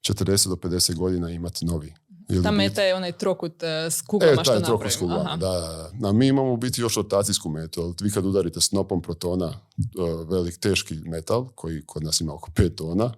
40 0.00 0.48
do 0.48 0.54
50 0.54 0.94
godina 0.94 1.30
imati 1.30 1.64
novi 1.64 1.94
ta 2.42 2.50
meta 2.50 2.82
je 2.82 2.94
onaj 2.94 3.12
trokut 3.12 3.62
e, 3.62 3.90
s 3.90 4.02
kuglama 4.02 4.40
e, 4.40 4.44
što 4.44 4.60
trokut 4.60 4.92
s 4.92 4.96
kuglama, 4.96 5.36
da, 5.36 5.90
da. 5.94 6.12
mi 6.12 6.26
imamo 6.26 6.52
u 6.52 6.56
biti 6.56 6.80
još 6.80 6.96
rotacijsku 6.96 7.48
metu. 7.48 7.94
Vi 8.00 8.10
kad 8.10 8.26
udarite 8.26 8.60
snopom 8.60 9.02
protona 9.02 9.46
e, 9.46 9.80
velik 10.28 10.58
teški 10.58 10.94
metal, 10.94 11.48
koji 11.54 11.82
kod 11.86 12.02
nas 12.02 12.20
ima 12.20 12.34
oko 12.34 12.50
5 12.50 12.74
tona, 12.74 13.12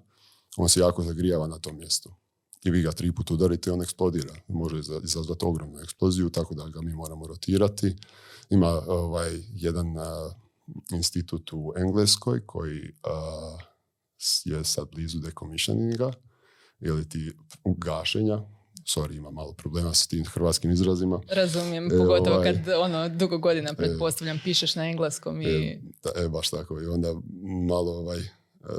on 0.56 0.68
se 0.68 0.80
jako 0.80 1.02
zagrijava 1.02 1.46
na 1.46 1.58
tom 1.58 1.76
mjestu. 1.78 2.14
I 2.64 2.70
vi 2.70 2.82
ga 2.82 2.92
tri 2.92 3.12
put 3.12 3.30
udarite, 3.30 3.72
on 3.72 3.82
eksplodira. 3.82 4.34
Može 4.48 4.78
izazvati 5.02 5.44
ogromnu 5.44 5.80
eksploziju, 5.80 6.30
tako 6.30 6.54
da 6.54 6.68
ga 6.68 6.80
mi 6.82 6.94
moramo 6.94 7.26
rotirati. 7.26 7.96
Ima 8.50 8.68
ovaj, 8.86 9.38
jedan 9.52 9.86
institut 10.92 11.52
u 11.52 11.72
Engleskoj 11.76 12.46
koji 12.46 12.94
je 14.44 14.64
sad 14.64 14.88
blizu 14.90 15.18
decommissioninga 15.18 16.12
ili 16.80 17.08
ti 17.08 17.32
gašenja 17.64 18.38
sorry, 18.94 19.16
ima 19.16 19.30
malo 19.30 19.52
problema 19.52 19.94
s 19.94 20.06
tim 20.06 20.24
hrvatskim 20.24 20.70
izrazima. 20.70 21.20
Razumijem, 21.28 21.86
e, 21.86 21.98
pogotovo 21.98 22.36
ovaj, 22.36 22.52
kad 22.52 22.68
ono, 22.68 23.08
dugo 23.08 23.38
godina, 23.38 23.70
e, 23.70 23.76
pretpostavljam, 23.76 24.40
pišeš 24.44 24.74
na 24.74 24.88
engleskom 24.88 25.42
i... 25.42 25.46
E, 25.46 25.80
da, 26.02 26.22
e, 26.22 26.28
baš 26.28 26.50
tako. 26.50 26.80
I 26.80 26.86
onda 26.86 27.14
malo 27.68 27.92
ovaj, 27.92 28.18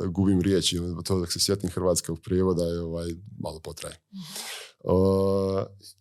gubim 0.07 0.41
riječi, 0.41 0.79
to 1.05 1.19
dok 1.19 1.31
se 1.31 1.39
sjetim 1.39 1.69
hrvatskog 1.69 2.19
prijevoda 2.23 2.63
je 2.63 2.81
ovaj, 2.81 3.09
malo 3.39 3.59
potraje. 3.59 3.95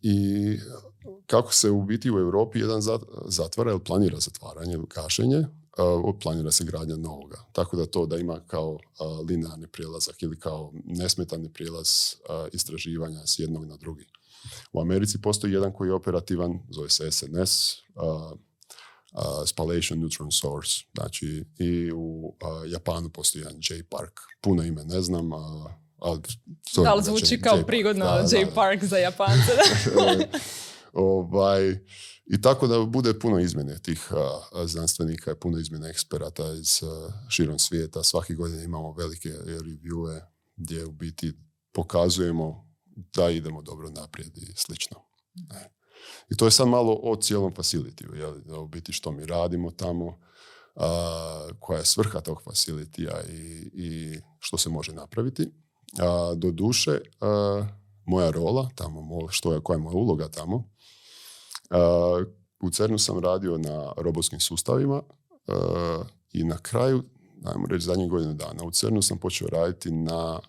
I 0.02 0.17
kako 1.26 1.55
se 1.55 1.71
u 1.71 1.83
biti 1.83 2.11
u 2.11 2.19
Europi 2.19 2.59
jedan 2.59 2.81
zatvara 3.26 3.71
ili 3.71 3.85
planira 3.85 4.21
zatvaranje 4.21 4.79
gašenje, 4.95 5.45
planira 6.23 6.51
se 6.51 6.65
gradnja 6.65 6.97
novoga. 6.97 7.45
Tako 7.53 7.77
da 7.77 7.87
to 7.87 8.07
da 8.07 8.17
ima 8.17 8.41
kao 8.47 8.79
linearni 9.29 9.67
prijelazak 9.67 10.23
ili 10.23 10.39
kao 10.39 10.73
nesmetani 10.85 11.53
prijelaz 11.53 11.89
istraživanja 12.53 13.27
s 13.27 13.39
jednog 13.39 13.65
na 13.65 13.77
drugi. 13.77 14.07
U 14.73 14.81
Americi 14.81 15.21
postoji 15.23 15.53
jedan 15.53 15.73
koji 15.73 15.89
je 15.89 15.95
operativan, 15.95 16.61
zove 16.71 16.91
se 16.91 17.11
SNS, 17.11 17.51
Spallation 19.47 20.01
Neutron 20.01 20.33
Source. 20.33 20.85
Znači, 20.95 21.45
i 21.59 21.93
u 21.93 22.35
Japanu 22.67 23.11
postoji 23.11 23.43
jedan 23.43 23.57
J-Park. 23.71 24.21
Puno 24.41 24.63
ime 24.63 24.85
ne 24.85 25.03
znam, 25.03 25.33
ali... 25.33 26.21
Da 26.85 26.95
li 26.95 27.03
zvuči 27.03 27.41
kao 27.41 27.63
prigodno 27.67 28.05
J-Park 28.05 28.85
za 28.85 28.99
Japance? 28.99 29.53
ovaj, 30.93 31.79
i 32.27 32.41
tako 32.43 32.67
da 32.67 32.85
bude 32.85 33.19
puno 33.19 33.39
izmjene 33.39 33.79
tih 33.79 34.09
znanstvenika, 34.65 35.35
puno 35.35 35.59
izmjene 35.59 35.91
eksperata 35.91 36.53
iz 36.53 36.81
širom 37.29 37.59
svijeta. 37.59 38.03
Svaki 38.03 38.35
godin 38.35 38.63
imamo 38.63 38.93
velike 38.93 39.29
reviewe 39.29 40.21
gdje 40.57 40.85
u 40.85 40.93
biti 40.93 41.33
pokazujemo 41.73 42.71
da 42.97 43.31
idemo 43.31 43.63
dobro 43.63 43.91
naprijed 43.91 44.39
i 44.39 44.53
slično. 44.57 44.97
I 46.31 46.37
to 46.37 46.45
je 46.45 46.51
sad 46.51 46.69
malo 46.69 47.01
o 47.03 47.17
cijelom 47.17 47.55
facilitiju, 47.55 48.15
jel? 48.15 48.63
u 48.63 48.67
biti 48.67 48.93
što 48.93 49.13
mi 49.13 49.27
radimo 49.27 49.71
tamo, 49.71 50.19
koja 51.61 51.79
je 51.79 51.85
svrha 51.85 52.21
tog 52.21 52.43
facilitija 52.43 53.23
i, 53.29 53.71
i 53.75 54.21
što 54.39 54.59
se 54.59 54.69
može 54.69 54.93
napraviti. 54.93 55.51
A, 55.99 56.35
do 56.37 56.51
duše, 56.51 57.01
moja 58.05 58.31
rola 58.31 58.69
tamo, 58.75 59.29
što 59.29 59.55
je, 59.55 59.61
koja 59.61 59.75
je 59.75 59.83
moja 59.83 59.97
uloga 59.97 60.29
tamo, 60.29 60.71
u 62.61 62.71
CERNu 62.71 62.99
sam 62.99 63.19
radio 63.19 63.59
na 63.59 63.93
robotskim 63.97 64.41
sustavima 64.41 65.03
i 66.33 66.45
na 66.45 66.59
kraju, 66.59 67.03
ajmo 67.45 67.67
reći 67.67 67.85
zadnjih 67.85 68.11
godinu 68.11 68.35
dana, 68.35 68.65
u 68.65 68.71
CERNu 68.71 69.03
sam 69.03 69.19
počeo 69.19 69.49
raditi 69.49 69.91
na 69.91 70.41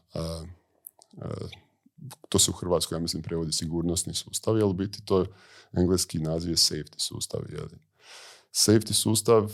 to 2.30 2.40
se 2.40 2.51
u 2.51 2.54
Hrvatskoj, 2.54 2.96
ja 2.96 3.00
mislim, 3.00 3.24
prevodi 3.24 3.51
sigurnosni 3.51 4.13
sustav, 4.13 4.56
ali 4.56 4.74
biti 4.74 5.06
to 5.06 5.25
engleski 5.74 6.20
naziv 6.20 6.51
je 6.51 6.56
safety 6.56 6.98
sustav. 6.98 7.42
Jeli. 7.50 7.78
Safety 8.54 8.94
sustav 8.94 9.51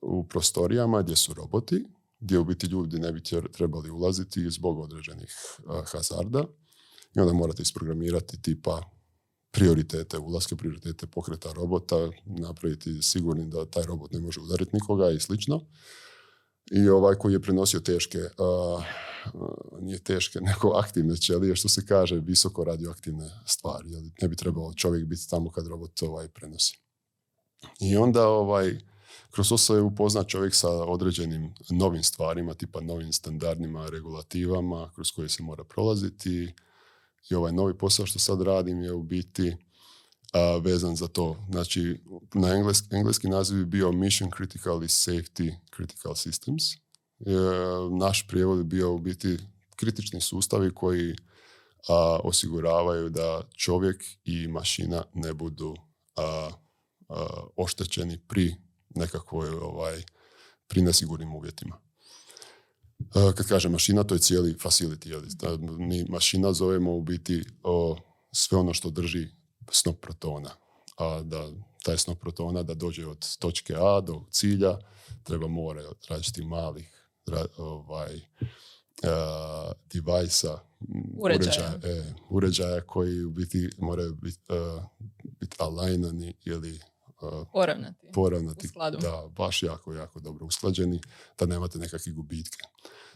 u 0.00 0.24
prostorijama 0.24 1.02
gdje 1.02 1.16
su 1.16 1.34
roboti, 1.34 1.84
gdje 2.20 2.38
u 2.38 2.44
biti 2.44 2.66
ljudi 2.66 2.98
ne 2.98 3.12
bi 3.12 3.22
trebali 3.52 3.90
ulaziti 3.90 4.50
zbog 4.50 4.78
određenih 4.78 5.36
hazarda 5.92 6.44
i 7.16 7.20
onda 7.20 7.32
morate 7.32 7.62
isprogramirati 7.62 8.42
tipa 8.42 8.82
prioritete 9.50 10.18
ulaske, 10.18 10.56
prioritete 10.56 11.06
pokreta 11.06 11.52
robota, 11.52 12.10
napraviti 12.24 13.02
sigurni 13.02 13.46
da 13.46 13.66
taj 13.66 13.84
robot 13.86 14.12
ne 14.12 14.20
može 14.20 14.40
udariti 14.40 14.70
nikoga 14.76 15.10
i 15.10 15.20
slično 15.20 15.66
i 16.70 16.88
ovaj 16.88 17.14
koji 17.14 17.32
je 17.32 17.42
prenosio 17.42 17.80
teške, 17.80 18.18
uh, 18.18 18.84
nije 19.80 19.98
teške, 19.98 20.40
nego 20.50 20.68
aktivne 20.68 21.16
ćelije, 21.16 21.56
što 21.56 21.68
se 21.68 21.86
kaže, 21.86 22.20
visoko 22.20 22.64
radioaktivne 22.64 23.30
stvari. 23.46 23.88
Ne 24.22 24.28
bi 24.28 24.36
trebao 24.36 24.74
čovjek 24.74 25.06
biti 25.06 25.28
tamo 25.30 25.50
kad 25.50 25.66
robot 25.66 26.02
ovaj 26.02 26.28
prenosi. 26.28 26.78
I 27.80 27.96
onda 27.96 28.28
ovaj, 28.28 28.78
kroz 29.30 29.48
to 29.48 29.58
se 29.58 29.72
upozna 29.72 30.24
čovjek 30.24 30.54
sa 30.54 30.68
određenim 30.70 31.54
novim 31.70 32.02
stvarima, 32.02 32.54
tipa 32.54 32.80
novim 32.80 33.12
standardima, 33.12 33.88
regulativama 33.88 34.90
kroz 34.94 35.10
koje 35.10 35.28
se 35.28 35.42
mora 35.42 35.64
prolaziti. 35.64 36.54
I 37.30 37.34
ovaj 37.34 37.52
novi 37.52 37.78
posao 37.78 38.06
što 38.06 38.18
sad 38.18 38.42
radim 38.42 38.82
je 38.82 38.92
u 38.92 39.02
biti 39.02 39.56
a, 40.32 40.60
vezan 40.64 40.96
za 40.96 41.08
to. 41.08 41.36
Znači, 41.50 42.00
na 42.34 42.48
engleski, 42.48 42.86
engleski 42.90 43.28
naziv 43.28 43.58
je 43.58 43.66
bio 43.66 43.92
Mission 43.92 44.30
Critical 44.36 44.82
i 44.84 44.86
Safety 44.86 45.54
Critical 45.76 46.12
Systems. 46.12 46.76
E, 47.20 47.32
naš 47.98 48.26
prijevod 48.28 48.58
je 48.58 48.64
bio 48.64 48.94
u 48.94 48.98
biti 48.98 49.38
kritični 49.76 50.20
sustavi 50.20 50.74
koji 50.74 51.16
a, 51.88 52.18
osiguravaju 52.24 53.08
da 53.10 53.42
čovjek 53.56 54.04
i 54.24 54.48
mašina 54.48 55.04
ne 55.14 55.34
budu 55.34 55.74
a, 56.16 56.50
oštećeni 57.56 58.18
pri 58.18 58.54
nekakvoj 58.94 59.48
ovaj, 59.48 60.02
pri 60.66 60.82
nesigurnim 60.82 61.34
uvjetima. 61.34 61.80
Kad 63.12 63.46
kažem 63.46 63.72
mašina, 63.72 64.04
to 64.04 64.14
je 64.14 64.18
cijeli 64.18 64.54
facility. 64.54 65.78
Mi 65.78 66.04
mašina 66.08 66.52
zovemo 66.52 66.96
u 66.96 67.02
biti 67.02 67.44
o, 67.62 67.96
sve 68.32 68.58
ono 68.58 68.74
što 68.74 68.90
drži 68.90 69.28
snop 69.70 70.00
protona. 70.00 70.50
A 70.96 71.22
da 71.22 71.48
taj 71.82 71.98
snop 71.98 72.20
protona 72.20 72.62
da 72.62 72.74
dođe 72.74 73.06
od 73.06 73.36
točke 73.38 73.74
A 73.74 74.00
do 74.00 74.20
cilja 74.30 74.78
treba 75.22 75.48
more 75.48 75.86
od 75.86 75.96
različitih 76.08 76.46
malih 76.46 77.08
ovaj, 77.56 78.14
uh, 78.16 79.72
devajsa, 79.92 80.58
uređaja. 81.18 81.78
E, 81.84 82.14
uređaja, 82.28 82.80
koji 82.80 83.24
u 83.24 83.30
biti 83.30 83.70
moraju 83.78 84.14
biti 84.14 84.38
uh, 84.48 84.82
bit 85.40 85.54
alignani 85.58 86.34
ili 86.44 86.80
uh, 87.22 87.46
poravnati. 87.52 88.06
poravnati. 88.12 88.68
Da, 89.02 89.28
baš 89.36 89.62
jako, 89.62 89.94
jako 89.94 90.20
dobro 90.20 90.46
usklađeni, 90.46 91.00
da 91.38 91.46
nemate 91.46 91.78
nekakve 91.78 92.12
gubitke. 92.12 92.58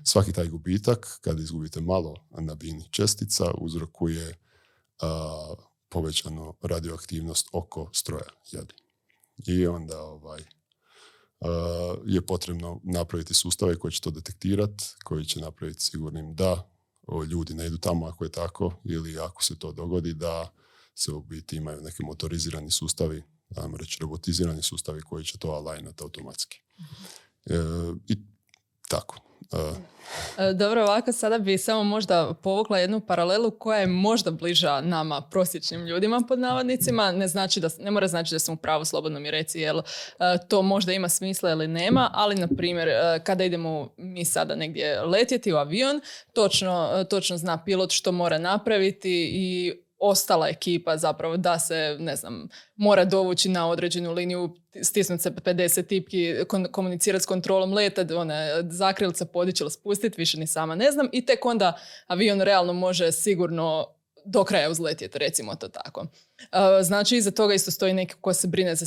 Svaki 0.04 0.32
taj 0.32 0.48
gubitak, 0.48 1.18
kad 1.20 1.40
izgubite 1.40 1.80
malo 1.80 2.14
na 2.30 2.54
bini 2.54 2.88
čestica, 2.90 3.50
uzrokuje 3.58 4.28
uh, 4.28 5.58
povećanu 5.88 6.54
radioaktivnost 6.62 7.48
oko 7.52 7.90
stroja. 7.92 8.28
I 9.46 9.66
onda 9.66 10.00
ovaj, 10.00 10.40
uh, 11.40 11.48
je 12.06 12.26
potrebno 12.26 12.80
napraviti 12.84 13.34
sustave 13.34 13.76
koji 13.76 13.92
će 13.92 14.00
to 14.00 14.10
detektirati, 14.10 14.84
koji 15.04 15.24
će 15.24 15.40
napraviti 15.40 15.80
sigurnim 15.80 16.34
da 16.34 16.70
ljudi 17.30 17.54
ne 17.54 17.66
idu 17.66 17.78
tamo 17.78 18.06
ako 18.06 18.24
je 18.24 18.30
tako 18.30 18.72
ili 18.84 19.18
ako 19.18 19.44
se 19.44 19.58
to 19.58 19.72
dogodi 19.72 20.14
da 20.14 20.52
se 20.94 21.12
u 21.12 21.20
biti 21.20 21.56
imaju 21.56 21.80
neki 21.80 22.02
motorizirani 22.02 22.70
sustavi, 22.70 23.22
ajmo 23.56 23.76
reći 23.76 23.98
robotizirani 24.00 24.62
sustavi 24.62 25.00
koji 25.00 25.24
će 25.24 25.38
to 25.38 25.48
alajnati 25.48 26.02
automatski. 26.02 26.60
Uh, 27.44 27.96
I 28.08 28.16
tako. 28.88 29.26
E, 30.38 30.52
dobro, 30.52 30.82
ovako 30.82 31.12
sada 31.12 31.38
bi 31.38 31.58
samo 31.58 31.84
možda 31.84 32.34
povukla 32.42 32.78
jednu 32.78 33.00
paralelu 33.00 33.50
koja 33.50 33.78
je 33.78 33.86
možda 33.86 34.30
bliža 34.30 34.80
nama 34.80 35.20
prosječnim 35.20 35.86
ljudima 35.86 36.22
pod 36.28 36.38
navodnicima. 36.38 37.12
Ne, 37.12 37.28
znači 37.28 37.60
da, 37.60 37.68
ne 37.78 37.90
mora 37.90 38.08
znači 38.08 38.34
da 38.34 38.38
sam 38.38 38.54
u 38.54 38.56
pravu, 38.56 38.84
slobodno 38.84 39.20
mi 39.20 39.30
reci 39.30 39.60
jel 39.60 39.82
to 40.48 40.62
možda 40.62 40.92
ima 40.92 41.08
smisla 41.08 41.50
ili 41.50 41.68
nema, 41.68 42.10
ali 42.14 42.34
na 42.34 42.48
primjer 42.56 42.88
e, 42.88 43.20
kada 43.24 43.44
idemo 43.44 43.88
mi 43.96 44.24
sada 44.24 44.54
negdje 44.54 45.00
letjeti 45.00 45.52
u 45.52 45.56
avion, 45.56 46.00
točno, 46.32 47.04
točno 47.10 47.36
zna 47.36 47.64
pilot 47.64 47.92
što 47.92 48.12
mora 48.12 48.38
napraviti 48.38 49.30
i 49.32 49.74
ostala 50.08 50.48
ekipa 50.48 50.96
zapravo 50.96 51.36
da 51.36 51.58
se, 51.58 51.96
ne 51.98 52.16
znam, 52.16 52.48
mora 52.76 53.04
dovući 53.04 53.48
na 53.48 53.68
određenu 53.68 54.12
liniju, 54.12 54.56
stisnuti 54.82 55.22
se 55.22 55.30
50 55.30 55.86
tipki, 55.86 56.34
komunicirati 56.72 57.22
s 57.22 57.26
kontrolom 57.26 57.72
leta, 57.72 58.16
one 58.16 58.62
zakrilca 58.70 59.24
podići 59.24 59.62
ili 59.62 59.70
spustiti, 59.70 60.20
više 60.20 60.38
ni 60.38 60.46
sama 60.46 60.74
ne 60.74 60.90
znam. 60.90 61.08
I 61.12 61.26
tek 61.26 61.44
onda 61.44 61.78
avion 62.06 62.40
realno 62.40 62.72
može 62.72 63.12
sigurno 63.12 63.86
do 64.26 64.44
kraja 64.44 64.70
uzletjeti, 64.70 65.18
recimo 65.18 65.54
to 65.54 65.68
tako. 65.68 66.06
Znači, 66.82 67.16
iza 67.16 67.30
toga 67.30 67.54
isto 67.54 67.70
stoji 67.70 67.92
neki 67.92 68.14
ko 68.20 68.32
se 68.32 68.48
brine 68.48 68.74
za 68.74 68.86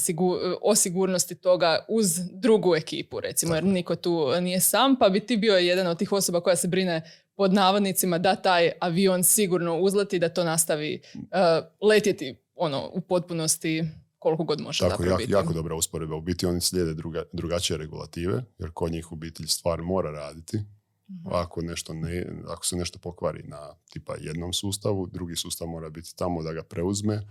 o 0.62 0.76
sigurnosti 0.76 1.36
toga 1.36 1.86
uz 1.88 2.20
drugu 2.32 2.76
ekipu, 2.76 3.20
recimo, 3.20 3.56
jer 3.56 3.64
niko 3.64 3.96
tu 3.96 4.32
nije 4.42 4.60
sam, 4.60 4.96
pa 5.00 5.10
bi 5.10 5.20
ti 5.20 5.38
bio 5.38 5.58
jedan 5.58 5.88
od 5.88 5.98
tih 5.98 6.12
osoba 6.12 6.42
koja 6.42 6.56
se 6.56 6.68
brine 6.68 7.02
pod 7.40 7.54
navodnicima 7.54 8.18
da 8.18 8.36
taj 8.36 8.72
avion 8.82 9.24
sigurno 9.24 9.78
uzleti, 9.78 10.20
da 10.20 10.30
to 10.30 10.44
nastavi 10.44 11.02
uh, 11.16 11.88
letjeti 11.90 12.36
ono, 12.56 12.90
u 12.94 13.02
potpunosti 13.02 13.84
koliko 14.18 14.44
god 14.44 14.62
može 14.62 14.80
Tako, 14.90 15.04
jako, 15.04 15.24
jako 15.28 15.54
dobra 15.54 15.76
usporedba. 15.76 16.16
U 16.16 16.22
biti 16.22 16.46
oni 16.46 16.62
slijede 16.62 16.94
druga, 16.94 17.24
drugačije 17.34 17.78
regulative, 17.78 18.44
jer 18.58 18.72
kod 18.74 18.92
njih 18.92 19.12
u 19.12 19.16
biti 19.16 19.48
stvar 19.48 19.82
mora 19.82 20.12
raditi. 20.12 20.58
Mhm. 20.58 21.34
Ako, 21.34 21.62
nešto 21.62 21.94
ne, 21.94 22.26
ako 22.48 22.66
se 22.66 22.76
nešto 22.76 23.00
pokvari 23.00 23.44
na 23.44 23.76
tipa 23.94 24.16
jednom 24.20 24.54
sustavu, 24.54 25.08
drugi 25.08 25.36
sustav 25.36 25.68
mora 25.68 25.90
biti 25.90 26.16
tamo 26.16 26.44
da 26.44 26.54
ga 26.54 26.64
preuzme, 26.64 27.22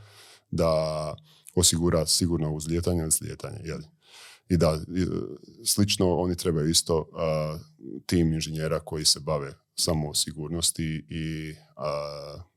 da 0.51 1.15
osigura 1.55 2.07
sigurno 2.07 2.53
uzlijetanje 2.53 3.07
i 3.09 3.11
slijetanje. 3.11 3.59
Jeli? 3.65 3.85
I 4.49 4.57
da, 4.57 4.81
slično 5.65 6.17
oni 6.17 6.37
trebaju 6.37 6.69
isto 6.69 6.99
uh, 6.99 7.61
tim 8.07 8.33
inženjera 8.33 8.81
koji 8.81 9.05
se 9.05 9.21
bave 9.21 9.68
samo 9.79 10.15
sigurnosti 10.15 11.07
i 11.09 11.55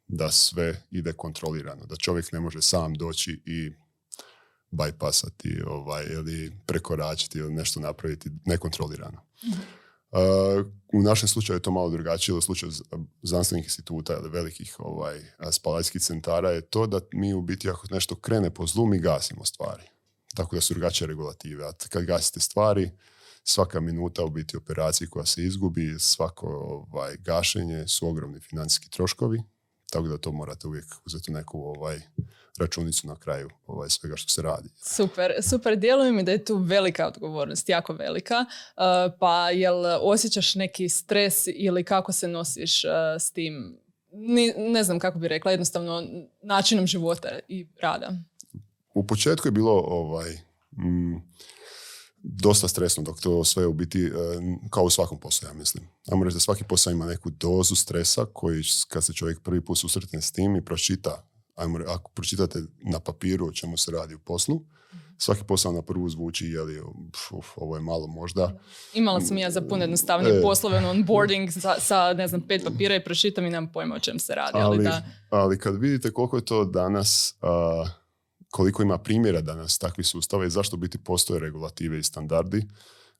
da 0.07 0.31
sve 0.31 0.83
ide 0.91 1.13
kontrolirano. 1.13 1.85
Da 1.85 1.95
čovjek 1.95 2.31
ne 2.31 2.39
može 2.39 2.61
sam 2.61 2.93
doći 2.93 3.41
i 3.45 3.71
bajpasati 4.71 5.61
ovaj, 5.67 6.05
ili 6.05 6.51
prekoračiti 6.65 7.39
ili 7.39 7.53
nešto 7.53 7.79
napraviti 7.79 8.29
nekontrolirano. 8.45 9.21
u 10.93 11.01
našem 11.01 11.27
slučaju 11.27 11.57
je 11.57 11.61
to 11.61 11.71
malo 11.71 11.89
drugačije, 11.89 12.35
u 12.35 12.41
slučaju 12.41 12.71
znanstvenih 13.21 13.65
instituta 13.65 14.13
ili 14.13 14.29
velikih 14.29 14.75
ovaj, 14.79 15.19
spalajskih 15.51 16.01
centara 16.01 16.49
je 16.49 16.61
to 16.61 16.87
da 16.87 16.99
mi 17.13 17.33
u 17.33 17.41
biti 17.41 17.69
ako 17.69 17.87
nešto 17.91 18.15
krene 18.15 18.53
po 18.53 18.67
zlu, 18.67 18.85
mi 18.85 18.99
gasimo 18.99 19.45
stvari. 19.45 19.83
Tako 20.35 20.55
da 20.55 20.61
su 20.61 20.73
drugačije 20.73 21.07
regulative. 21.07 21.65
A 21.65 21.71
kad 21.89 22.03
gasite 22.03 22.39
stvari, 22.39 22.91
svaka 23.43 23.79
minuta 23.79 24.23
u 24.23 24.29
biti 24.29 24.57
operacije 24.57 25.07
koja 25.09 25.25
se 25.25 25.43
izgubi, 25.43 25.95
svako 25.99 26.47
ovaj, 26.47 27.15
gašenje 27.17 27.87
su 27.87 28.07
ogromni 28.07 28.39
financijski 28.39 28.89
troškovi, 28.89 29.43
tako 29.91 30.07
da 30.07 30.17
to 30.17 30.31
morate 30.31 30.67
uvijek 30.67 30.85
uzeti 31.05 31.31
neku 31.31 31.61
ovaj, 31.61 32.01
računicu 32.59 33.07
na 33.07 33.15
kraju 33.15 33.49
ovaj, 33.67 33.89
svega 33.89 34.15
što 34.15 34.29
se 34.29 34.41
radi. 34.41 34.69
Super, 34.75 35.31
super. 35.49 35.75
Djeluje 35.75 36.11
mi 36.11 36.23
da 36.23 36.31
je 36.31 36.45
tu 36.45 36.57
velika 36.57 37.07
odgovornost, 37.07 37.69
jako 37.69 37.93
velika. 37.93 38.35
Uh, 38.39 38.83
pa 39.19 39.49
jel 39.49 39.85
osjećaš 40.01 40.55
neki 40.55 40.89
stres 40.89 41.47
ili 41.47 41.83
kako 41.83 42.11
se 42.11 42.27
nosiš 42.27 42.83
uh, 42.83 42.91
s 43.19 43.31
tim? 43.31 43.77
Ni, 44.11 44.53
ne 44.57 44.83
znam 44.83 44.99
kako 44.99 45.19
bi 45.19 45.27
rekla, 45.27 45.51
jednostavno 45.51 46.03
načinom 46.43 46.87
života 46.87 47.29
i 47.47 47.67
rada. 47.81 48.11
U 48.93 49.07
početku 49.07 49.47
je 49.47 49.51
bilo 49.51 49.71
ovaj, 49.71 50.31
mm, 50.71 51.15
dosta 52.23 52.67
stresno 52.67 53.03
dok 53.03 53.19
to 53.19 53.43
sve 53.43 53.65
u 53.65 53.73
biti, 53.73 54.05
e, 54.05 54.11
kao 54.69 54.83
u 54.83 54.89
svakom 54.89 55.19
poslu, 55.19 55.47
ja 55.47 55.53
mislim. 55.53 55.87
Ajmo 56.11 56.23
reći 56.23 56.35
da 56.35 56.39
svaki 56.39 56.63
posao 56.63 56.91
ima 56.91 57.05
neku 57.05 57.29
dozu 57.29 57.75
stresa 57.75 58.25
koji 58.33 58.63
kad 58.87 59.03
se 59.03 59.13
čovjek 59.13 59.41
prvi 59.41 59.65
put 59.65 59.77
susretne 59.77 60.21
s 60.21 60.31
tim 60.31 60.55
i 60.55 60.65
pročita, 60.65 61.27
ajmo 61.55 61.77
reći, 61.77 61.91
ako 61.91 62.11
pročitate 62.11 62.63
na 62.83 62.99
papiru 62.99 63.47
o 63.47 63.51
čemu 63.51 63.77
se 63.77 63.91
radi 63.91 64.15
u 64.15 64.19
poslu, 64.19 64.61
svaki 65.17 65.43
posao 65.43 65.71
na 65.71 65.81
prvu 65.81 66.09
zvuči, 66.09 66.45
jeli, 66.45 66.81
uf, 67.31 67.47
ovo 67.55 67.75
je 67.75 67.81
malo 67.81 68.07
možda. 68.07 68.59
Imala 68.93 69.21
sam 69.21 69.37
ja 69.37 69.51
za 69.51 69.61
puno 69.61 69.83
jednostavnije 69.83 70.37
E. 70.37 70.41
poslove, 70.41 70.77
ono, 70.77 70.89
onboarding 70.89 71.51
sa, 71.51 71.75
sa, 71.79 72.13
ne 72.13 72.27
znam, 72.27 72.41
pet 72.41 72.63
papira 72.63 72.95
i 72.95 73.03
pročitam 73.03 73.45
i 73.45 73.49
nemam 73.49 73.71
pojma 73.71 73.95
o 73.95 73.99
čem 73.99 74.19
se 74.19 74.35
radi. 74.35 74.51
Ali, 74.53 74.63
Ali, 74.65 74.83
da, 74.83 75.05
ali 75.29 75.59
kad 75.59 75.81
vidite 75.81 76.11
koliko 76.11 76.37
je 76.37 76.45
to 76.45 76.65
danas, 76.65 77.35
a, 77.41 77.85
koliko 78.51 78.83
ima 78.83 78.97
primjera 78.97 79.41
danas 79.41 79.77
takvih 79.77 80.07
sustava 80.07 80.45
i 80.45 80.49
zašto 80.49 80.77
biti 80.77 80.97
postoje 80.97 81.39
regulative 81.39 81.99
i 81.99 82.03
standardi, 82.03 82.67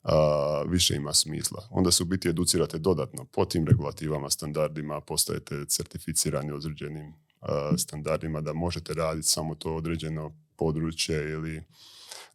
a, 0.04 0.64
više 0.68 0.96
ima 0.96 1.14
smisla. 1.14 1.68
Onda 1.70 1.92
se 1.92 2.04
u 2.04 2.06
biti 2.06 2.30
educirate 2.30 2.78
dodatno 2.78 3.26
po 3.26 3.46
tim 3.46 3.68
regulativama, 3.68 4.30
standardima, 4.30 5.02
postajete 5.02 5.66
certificirani 5.66 6.52
određenim 6.52 7.14
a, 7.42 7.78
standardima 7.78 8.42
da 8.42 8.54
možete 8.54 8.94
raditi 8.94 9.28
samo 9.28 9.56
to 9.56 9.76
određeno 9.76 10.32
područje 10.58 11.32
ili 11.32 11.64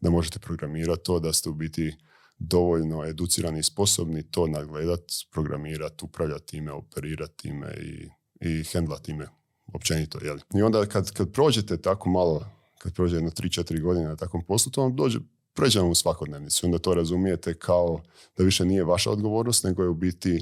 da 0.01 0.11
možete 0.11 0.39
programirati 0.39 1.03
to, 1.05 1.21
da 1.21 1.33
ste 1.33 1.51
u 1.51 1.55
biti 1.55 1.97
dovoljno 2.39 3.05
educirani 3.05 3.59
i 3.59 3.63
sposobni 3.63 4.31
to 4.31 4.47
nadgledat, 4.47 5.01
programirati, 5.33 6.05
upravljati 6.05 6.47
time, 6.47 6.73
operirati 6.73 7.37
time 7.37 7.75
i, 7.81 8.09
i 8.41 8.65
hendlati 8.65 9.03
time 9.03 9.29
općenito. 9.75 10.19
Jeli? 10.23 10.41
I 10.55 10.63
onda 10.63 10.87
kad, 10.87 11.11
kad 11.11 11.33
prođete 11.33 11.83
tako 11.83 12.11
malo, 12.11 12.47
kad 12.87 12.95
prođe 12.95 13.17
jedno 13.17 13.31
3-4 13.31 13.83
godine 13.83 14.09
na 14.09 14.17
takvom 14.17 14.45
poslu, 14.45 14.73
to 14.73 14.83
vam 14.83 14.97
dođe, 14.97 15.19
pređe 15.55 15.81
vam 15.81 15.91
u 15.91 15.95
svakodnevnicu. 15.95 16.67
Onda 16.67 16.79
to 16.79 16.95
razumijete 16.95 17.55
kao 17.55 18.01
da 18.37 18.45
više 18.45 18.65
nije 18.65 18.85
vaša 18.85 19.11
odgovornost, 19.11 19.65
nego 19.65 19.83
je 19.83 19.89
u 19.89 19.95
biti 19.95 20.41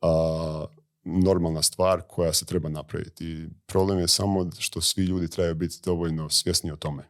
a, 0.00 0.64
normalna 1.04 1.62
stvar 1.62 2.02
koja 2.08 2.32
se 2.32 2.44
treba 2.44 2.68
napraviti. 2.68 3.26
I 3.26 3.48
problem 3.66 3.98
je 3.98 4.08
samo 4.08 4.50
što 4.58 4.80
svi 4.80 5.04
ljudi 5.04 5.28
trebaju 5.28 5.54
biti 5.54 5.80
dovoljno 5.84 6.30
svjesni 6.30 6.70
o 6.70 6.76
tome. 6.76 7.08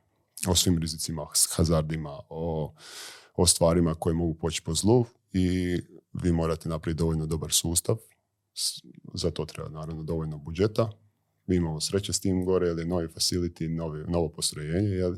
O 0.48 0.54
svim 0.54 0.78
rizicima, 0.78 1.26
hazardima, 1.56 2.20
o, 2.28 2.74
o 3.36 3.46
stvarima 3.46 3.94
koje 3.94 4.14
mogu 4.14 4.34
poći 4.34 4.62
po 4.62 4.74
zlu 4.74 5.04
i 5.32 5.76
vi 6.12 6.32
morate 6.32 6.68
napraviti 6.68 6.98
dovoljno 6.98 7.26
dobar 7.26 7.52
sustav. 7.52 7.96
Za 9.14 9.30
to 9.30 9.44
treba 9.44 9.68
naravno 9.68 10.02
dovoljno 10.02 10.38
budžeta. 10.38 10.92
Mi 11.46 11.56
imamo 11.56 11.80
sreće 11.80 12.12
s 12.12 12.20
tim 12.20 12.44
gore, 12.44 12.66
jer 12.66 12.78
je 12.78 12.84
novi 12.86 13.08
facility, 13.08 13.68
novi, 13.68 14.04
novo 14.08 14.28
postrojenje, 14.28 14.88
jel, 14.88 15.14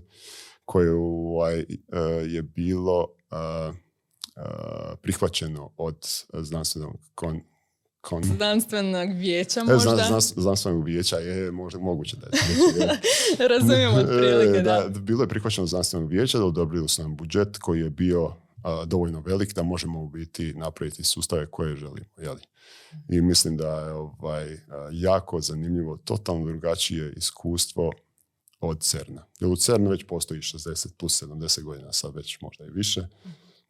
koje 0.64 0.90
ovaj, 0.92 1.58
e, 1.60 1.66
je 2.26 2.42
bilo 2.42 3.08
e, 3.30 3.36
e, 3.36 3.72
prihvaćeno 5.02 5.72
od 5.76 5.96
znanstvenog 6.34 6.96
kon, 7.14 7.40
kon, 8.00 8.22
znanstvenog 8.24 9.08
vijeća 9.16 9.64
možda. 9.64 9.90
zna- 9.90 10.20
zna- 10.20 10.42
znanstvenog 10.42 10.84
vijeća 10.84 11.16
je 11.16 11.50
možda 11.52 11.78
moguće 11.78 12.16
da 12.16 12.26
je. 12.26 12.32
Razumijem 13.48 13.94
otprilike, 13.94 14.58
E, 14.58 14.62
da. 14.62 14.88
Bilo 15.00 15.22
je 15.22 15.28
prihvaćeno 15.28 15.66
znanstvenog 15.66 16.10
vijeća, 16.10 16.38
da 16.38 16.44
odobrili 16.44 16.88
su 16.88 17.02
nam 17.02 17.16
budžet 17.16 17.58
koji 17.58 17.80
je 17.80 17.90
bio 17.90 18.32
dovoljno 18.86 19.20
velik 19.20 19.54
da 19.54 19.62
možemo 19.62 20.02
u 20.02 20.08
biti 20.08 20.54
napraviti 20.54 21.04
sustave 21.04 21.50
koje 21.50 21.76
želimo. 21.76 22.06
Jeli? 22.16 22.40
I 23.08 23.20
mislim 23.20 23.56
da 23.56 23.80
je 23.80 23.92
ovaj, 23.92 24.58
jako 24.92 25.40
zanimljivo, 25.40 25.96
totalno 25.96 26.46
drugačije 26.46 27.12
iskustvo 27.16 27.92
od 28.60 28.80
CERNA. 28.80 29.26
Jer 29.40 29.50
u 29.50 29.56
CERNu 29.56 29.90
već 29.90 30.04
postoji 30.06 30.40
60 30.40 30.96
plus 30.98 31.22
70 31.22 31.62
godina, 31.62 31.92
sad 31.92 32.14
već 32.14 32.40
možda 32.40 32.64
i 32.64 32.70
više, 32.70 33.08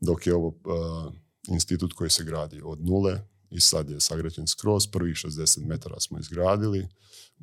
dok 0.01 0.27
je 0.27 0.35
ovo 0.35 0.55
a, 0.65 1.11
institut 1.49 1.93
koji 1.93 2.11
se 2.11 2.25
gradi 2.25 2.61
od 2.65 2.85
nule 2.85 3.21
i 3.55 3.61
sad 3.61 3.91
je 3.91 4.01
sagrađen 4.01 4.47
skroz, 4.47 4.87
prvih 4.87 5.15
60 5.15 5.67
metara 5.67 6.01
smo 6.01 6.19
izgradili, 6.19 6.89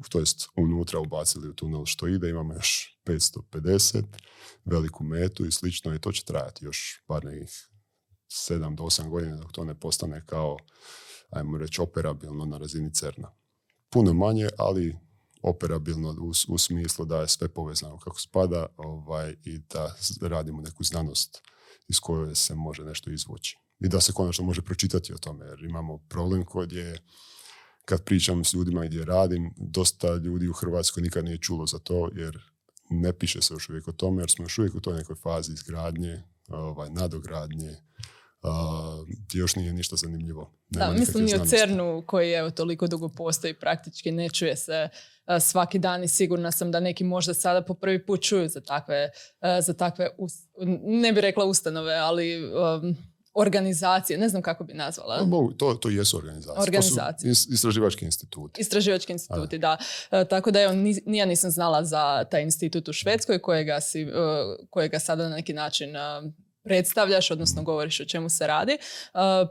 to 0.10 0.20
jest 0.20 0.48
unutra 0.56 1.00
ubacili 1.00 1.50
u 1.50 1.54
tunel 1.54 1.86
što 1.86 2.08
ide, 2.08 2.30
imamo 2.30 2.54
još 2.54 3.00
550, 3.06 4.04
veliku 4.66 5.04
metu 5.04 5.46
i 5.46 5.52
slično 5.52 5.96
i 5.96 6.00
to 6.00 6.12
će 6.12 6.24
trajati 6.24 6.66
još 6.66 7.04
bar 7.08 7.26
nekih 7.26 7.70
7 8.50 8.76
do 8.76 8.84
8 8.84 9.10
godina 9.10 9.36
dok 9.36 9.52
to 9.52 9.66
ne 9.66 9.80
postane 9.80 10.26
kao, 10.26 10.58
ajmo 11.30 11.58
reći, 11.58 11.82
operabilno 11.82 12.46
na 12.46 12.58
razini 12.58 12.94
CERNA. 12.94 13.32
Puno 13.90 14.14
manje, 14.14 14.50
ali 14.58 14.96
operabilno 15.42 16.10
u, 16.10 16.32
u 16.48 16.58
smislu 16.58 17.06
da 17.06 17.22
je 17.22 17.28
sve 17.28 17.48
povezano 17.48 18.00
kako 18.00 18.20
spada 18.20 18.66
ovaj, 18.78 19.36
i 19.44 19.58
da 19.58 19.96
radimo 20.22 20.62
neku 20.62 20.84
znanost 20.84 21.42
iz 21.88 22.00
koje 22.00 22.36
se 22.36 22.56
može 22.56 22.84
nešto 22.84 23.12
izvući. 23.12 23.61
I 23.82 23.88
da 23.88 24.02
se 24.02 24.14
konačno 24.14 24.46
može 24.46 24.62
pročitati 24.62 25.14
o 25.14 25.18
tome, 25.18 25.46
jer 25.46 25.64
imamo 25.64 25.98
problem 25.98 26.46
kod 26.46 26.72
je 26.72 26.98
kad 27.86 28.04
pričam 28.04 28.46
s 28.46 28.54
ljudima 28.54 28.86
gdje 28.86 29.06
radim, 29.06 29.54
dosta 29.58 30.16
ljudi 30.16 30.48
u 30.48 30.54
Hrvatskoj 30.54 31.04
nikad 31.04 31.26
nije 31.26 31.38
čulo 31.38 31.66
za 31.66 31.80
to, 31.80 32.10
jer 32.16 32.40
ne 32.90 33.14
piše 33.14 33.42
se 33.42 33.54
još 33.54 33.70
uvijek 33.70 33.88
o 33.88 33.92
tome, 33.92 34.22
jer 34.22 34.30
smo 34.30 34.46
još 34.46 34.58
uvijek 34.58 34.76
u 34.76 34.82
toj 34.82 34.98
nekoj 34.98 35.16
fazi 35.16 35.54
izgradnje, 35.54 36.24
ovaj, 36.48 36.90
nadogradnje, 36.90 37.76
gdje 39.08 39.40
još 39.40 39.56
nije 39.56 39.74
ništa 39.74 39.96
zanimljivo. 39.96 40.52
Da, 40.70 40.92
mislim 40.92 41.28
i 41.28 41.36
o. 41.36 41.46
CERNu 41.46 42.04
koji 42.08 42.32
evo 42.32 42.50
toliko 42.50 42.88
dugo 42.88 43.10
postoji 43.10 43.54
praktički 43.54 44.12
ne 44.12 44.30
čuje 44.30 44.56
se 44.56 44.90
svaki 45.40 45.80
dan 45.80 46.04
i 46.04 46.08
sigurna 46.08 46.52
sam 46.52 46.72
da 46.72 46.80
neki 46.80 47.04
možda 47.04 47.34
sada 47.34 47.62
po 47.66 47.74
prvi 47.74 48.06
put 48.06 48.22
čuju 48.22 48.50
za 48.50 48.62
takve, 48.62 49.10
a, 49.40 49.62
za 49.62 49.74
takve 49.74 50.10
us- 50.18 50.48
ne 50.84 51.14
bi 51.14 51.22
rekla 51.22 51.46
ustanove, 51.46 51.96
ali 51.96 52.46
um, 52.46 52.96
organizacije, 53.34 54.20
ne 54.20 54.30
znam 54.30 54.42
kako 54.42 54.64
bi 54.64 54.74
nazvala. 54.74 55.18
Pa 55.18 55.26
mogu, 55.26 55.54
To, 55.54 55.74
to 55.74 55.90
jesu 55.90 56.18
organizacije. 56.18 56.64
Organizacije. 56.64 57.32
To 57.32 57.36
su 57.36 57.50
is- 57.50 57.54
istraživački 57.54 58.06
instituti. 58.06 58.62
Istraživački 58.62 59.12
instituti, 59.14 59.58
da. 59.58 59.78
E, 60.12 60.26
tako 60.26 60.52
da 60.52 60.62
evo, 60.62 60.74
ni, 60.74 61.02
ni 61.06 61.18
ja 61.18 61.26
nisam 61.26 61.52
znala 61.52 61.86
za 61.86 62.24
taj 62.24 62.42
institut 62.44 62.88
u 62.88 62.94
Švedskoj 62.94 63.40
kojega, 63.40 63.82
si, 63.82 64.02
e, 64.02 64.08
kojega 64.70 65.00
sada 65.00 65.30
na 65.30 65.36
neki 65.36 65.54
način 65.54 65.96
e, 65.96 66.00
predstavljaš, 66.64 67.32
odnosno 67.32 67.64
govoriš 67.64 68.00
o 68.00 68.06
čemu 68.06 68.30
se 68.30 68.48
radi. 68.48 68.72
E, 68.72 68.78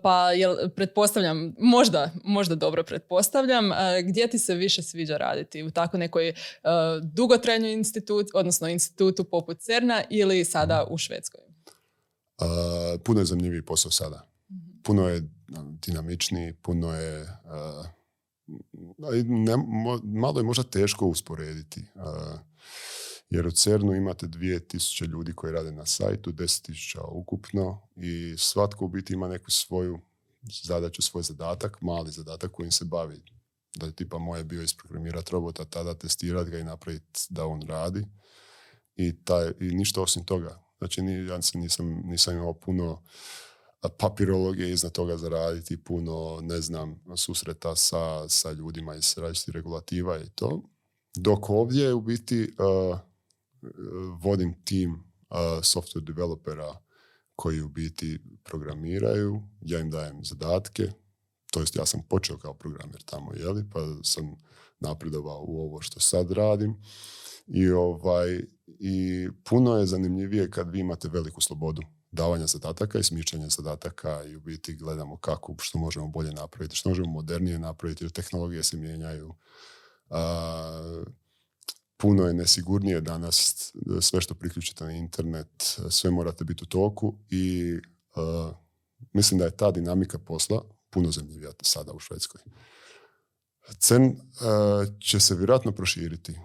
pa 0.02 0.32
jel, 0.32 0.56
pretpostavljam, 0.76 1.54
možda, 1.58 2.10
možda 2.24 2.54
dobro 2.54 2.82
pretpostavljam, 2.82 3.72
e, 3.72 3.76
gdje 4.02 4.26
ti 4.26 4.38
se 4.38 4.54
više 4.54 4.82
sviđa 4.82 5.16
raditi? 5.16 5.62
U 5.62 5.70
tako 5.70 5.98
nekoj 5.98 6.28
e, 6.28 6.34
dugotrajnoj 7.02 7.72
institut, 7.72 8.26
odnosno 8.34 8.68
institutu 8.68 9.24
poput 9.24 9.58
CERNA 9.60 10.02
ili 10.10 10.44
sada 10.44 10.86
u 10.90 10.98
Švedskoj? 10.98 11.40
A, 12.40 12.96
puno 13.04 13.20
je 13.20 13.26
zanimljiviji 13.26 13.62
posao 13.62 13.90
sada. 13.90 14.28
Puno 14.82 15.08
je 15.08 15.18
a, 15.18 15.62
dinamičniji, 15.86 16.52
puno 16.52 16.94
je... 16.94 17.26
i 19.14 19.22
ne, 19.22 19.56
mo- 19.56 20.00
malo 20.04 20.40
je 20.40 20.44
možda 20.44 20.62
teško 20.62 21.06
usporediti. 21.06 21.84
a, 21.96 22.38
jer 23.30 23.46
u 23.46 23.50
CERNu 23.50 23.94
imate 23.94 24.26
2000 24.26 25.06
ljudi 25.06 25.32
koji 25.32 25.52
rade 25.52 25.72
na 25.72 25.86
sajtu, 25.86 26.32
10.000 26.32 26.98
ukupno 27.12 27.88
i 27.96 28.34
svatko 28.38 28.84
u 28.84 28.88
biti 28.88 29.12
ima 29.12 29.28
neku 29.28 29.50
svoju 29.50 30.00
zadaću, 30.62 31.02
svoj 31.02 31.22
zadatak, 31.22 31.80
mali 31.80 32.12
zadatak 32.12 32.52
kojim 32.52 32.72
se 32.72 32.84
bavi. 32.84 33.22
Da 33.76 33.86
je 33.86 33.92
tipa 33.92 34.18
moje 34.18 34.44
bio 34.44 34.62
isprogramirati 34.62 35.32
robota, 35.32 35.64
tada 35.64 35.94
testirati 35.94 36.50
ga 36.50 36.58
i 36.58 36.64
napraviti 36.64 37.20
da 37.28 37.46
on 37.46 37.62
radi. 37.62 38.06
I, 38.96 39.24
taj, 39.24 39.52
i 39.60 39.64
ništa 39.74 40.02
osim 40.02 40.24
toga. 40.24 40.62
Znači, 40.80 41.00
ja 41.28 41.38
nisam, 41.54 42.02
nisam 42.04 42.34
imao 42.34 42.54
puno 42.54 43.02
papirologije 43.98 44.70
iznad 44.70 44.92
toga 44.92 45.16
zaraditi, 45.16 45.84
puno, 45.84 46.38
ne 46.42 46.60
znam, 46.60 47.02
susreta 47.16 47.76
sa, 47.76 48.28
sa 48.28 48.52
ljudima 48.52 48.94
iz 48.94 49.18
različitih 49.18 49.54
regulativa 49.54 50.18
i 50.18 50.30
to. 50.34 50.62
Dok 51.16 51.50
ovdje 51.50 51.94
u 51.94 52.00
biti 52.00 52.54
uh, 52.58 52.98
vodim 54.22 54.64
tim 54.64 54.92
uh, 54.92 55.36
software 55.62 56.04
developera 56.04 56.76
koji 57.34 57.60
u 57.60 57.68
biti 57.68 58.18
programiraju, 58.44 59.42
ja 59.60 59.80
im 59.80 59.90
dajem 59.90 60.24
zadatke, 60.24 60.92
to 61.52 61.60
jest 61.60 61.76
ja 61.76 61.86
sam 61.86 62.02
počeo 62.08 62.38
kao 62.38 62.54
programer 62.54 63.02
tamo, 63.02 63.32
jeli, 63.34 63.64
pa 63.72 63.80
sam 64.02 64.36
napredovao 64.80 65.44
u 65.48 65.60
ovo 65.60 65.80
što 65.80 66.00
sad 66.00 66.30
radim. 66.30 66.82
I, 67.46 67.70
ovaj, 67.70 68.40
I 68.78 69.28
puno 69.44 69.76
je 69.76 69.86
zanimljivije 69.86 70.50
kad 70.50 70.70
vi 70.70 70.80
imate 70.80 71.08
veliku 71.08 71.40
slobodu 71.40 71.82
davanja 72.10 72.46
zadataka 72.46 72.98
i 72.98 73.02
smišljanja 73.02 73.48
zadataka 73.48 74.24
i 74.24 74.36
u 74.36 74.40
biti 74.40 74.74
gledamo 74.74 75.16
kako, 75.16 75.54
što 75.58 75.78
možemo 75.78 76.08
bolje 76.08 76.32
napraviti, 76.32 76.76
što 76.76 76.88
možemo 76.88 77.10
modernije 77.10 77.58
napraviti, 77.58 78.04
jer 78.04 78.10
tehnologije 78.10 78.62
se 78.62 78.76
mijenjaju. 78.76 79.34
A, 80.10 81.04
puno 81.96 82.26
je 82.26 82.34
nesigurnije 82.34 83.00
danas 83.00 83.72
sve 84.00 84.20
što 84.20 84.34
priključite 84.34 84.84
na 84.84 84.92
internet, 84.92 85.80
sve 85.90 86.10
morate 86.10 86.44
biti 86.44 86.64
u 86.64 86.66
toku 86.66 87.14
i 87.30 87.74
a, 88.14 88.52
mislim 89.12 89.38
da 89.38 89.44
je 89.44 89.56
ta 89.56 89.70
dinamika 89.70 90.18
posla 90.18 90.62
puno 90.90 91.10
zanimljivija 91.10 91.52
sada 91.62 91.92
u 91.92 91.98
Švedskoj. 91.98 92.40
CERN 93.78 94.04
uh, 94.04 94.16
će 95.00 95.20
se 95.20 95.34
vjerojatno 95.34 95.72
proširiti 95.72 96.38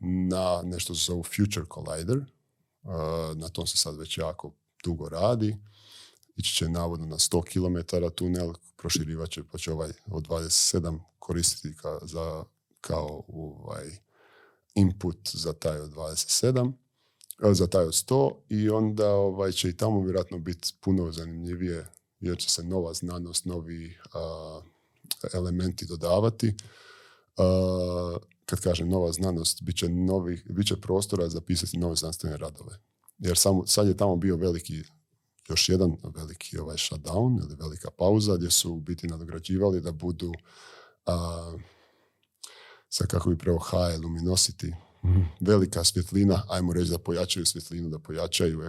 na 0.00 0.62
nešto 0.64 0.94
se 0.94 1.04
zovu 1.04 1.22
Future 1.22 1.66
Collider. 1.74 2.18
Uh, 2.82 2.92
na 3.36 3.48
tom 3.48 3.66
se 3.66 3.76
sad 3.76 3.96
već 3.98 4.18
jako 4.18 4.52
dugo 4.84 5.08
radi. 5.08 5.56
Ići 6.36 6.54
će 6.54 6.68
navodno 6.68 7.06
na 7.06 7.16
100 7.18 7.42
km 7.44 7.96
tunel, 8.14 8.52
proširivat 8.76 9.30
će, 9.30 9.42
pa 9.52 9.58
će 9.58 9.72
ovaj 9.72 9.90
od 10.06 10.28
27 10.28 10.98
koristiti 11.18 11.76
ka, 11.76 11.98
za, 12.02 12.44
kao 12.80 13.24
ovaj 13.28 13.98
input 14.74 15.30
za 15.32 15.52
taj 15.52 15.80
od 15.80 15.90
27. 15.90 16.72
za 17.52 17.66
taj 17.66 17.84
od 17.84 17.92
100 17.92 18.34
i 18.48 18.70
onda 18.70 19.10
ovaj, 19.10 19.52
će 19.52 19.68
i 19.68 19.76
tamo 19.76 20.00
vjerojatno 20.00 20.38
biti 20.38 20.72
puno 20.80 21.12
zanimljivije 21.12 21.86
jer 22.20 22.38
će 22.38 22.50
se 22.50 22.62
nova 22.62 22.94
znanost, 22.94 23.44
novi 23.44 23.98
elementi 25.34 25.86
dodavati. 25.86 26.54
Kad 28.48 28.60
kažem 28.60 28.88
nova 28.88 29.12
znanost, 29.12 29.62
bit 29.62 29.76
će, 29.76 29.88
novi, 29.88 30.42
bit 30.50 30.66
će 30.66 30.76
prostora 30.76 31.28
za 31.28 31.40
pisati 31.40 31.78
nove 31.78 31.96
znanstvene 31.96 32.36
radove. 32.36 32.78
Jer 33.18 33.38
samo, 33.38 33.66
sad 33.66 33.88
je 33.88 33.96
tamo 33.96 34.16
bio 34.16 34.36
veliki 34.36 34.82
još 35.48 35.68
jedan 35.68 35.96
veliki 36.16 36.58
ovaj 36.58 36.76
shutdown 36.76 37.40
ili 37.44 37.56
velika 37.60 37.90
pauza 37.90 38.36
gdje 38.36 38.50
su 38.50 38.72
u 38.72 38.80
biti 38.80 39.06
nadograđivali 39.06 39.80
da 39.80 39.92
budu 39.92 40.28
uh, 40.28 41.60
sad 42.88 43.06
kako 43.06 43.30
bi 43.30 43.38
preo 43.38 43.58
high 43.58 44.00
luminosity 44.04 44.72
Mhm. 45.04 45.20
velika 45.40 45.84
svjetlina, 45.84 46.42
ajmo 46.48 46.72
reći 46.72 46.90
da 46.90 46.98
pojačaju 46.98 47.46
svjetlinu, 47.46 47.88
da 47.88 47.98
pojačaju 47.98 48.58
uh, 48.58 48.68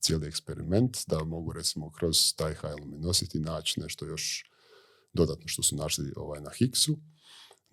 cijeli 0.00 0.26
eksperiment, 0.26 0.98
da 1.06 1.24
mogu 1.24 1.52
recimo 1.52 1.90
kroz 1.90 2.34
taj 2.36 2.54
high 2.54 2.84
luminosity 2.84 3.38
naći 3.38 3.80
nešto 3.80 4.06
još 4.06 4.50
dodatno 5.12 5.48
što 5.48 5.62
su 5.62 5.76
našli 5.76 6.12
ovaj, 6.16 6.40
na 6.40 6.50
Higgsu. 6.58 6.98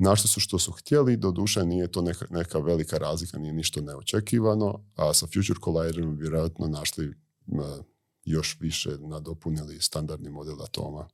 Našli 0.02 0.30
su 0.30 0.40
što 0.40 0.60
su 0.60 0.72
htjeli, 0.72 1.18
doduše 1.18 1.66
nije 1.66 1.92
to 1.92 2.02
neka, 2.02 2.26
neka 2.30 2.60
velika 2.60 2.98
razlika, 2.98 3.38
nije 3.38 3.54
ništa 3.54 3.82
neočekivano, 3.82 4.84
a 4.96 5.14
sa 5.14 5.26
Future 5.26 5.60
Colliderom 5.64 6.16
vjerojatno 6.16 6.68
našli 6.68 7.14
još 8.26 8.58
više 8.60 8.98
nadopunili 9.00 9.82
standardni 9.82 10.30
model 10.30 10.64
atoma 10.64 11.08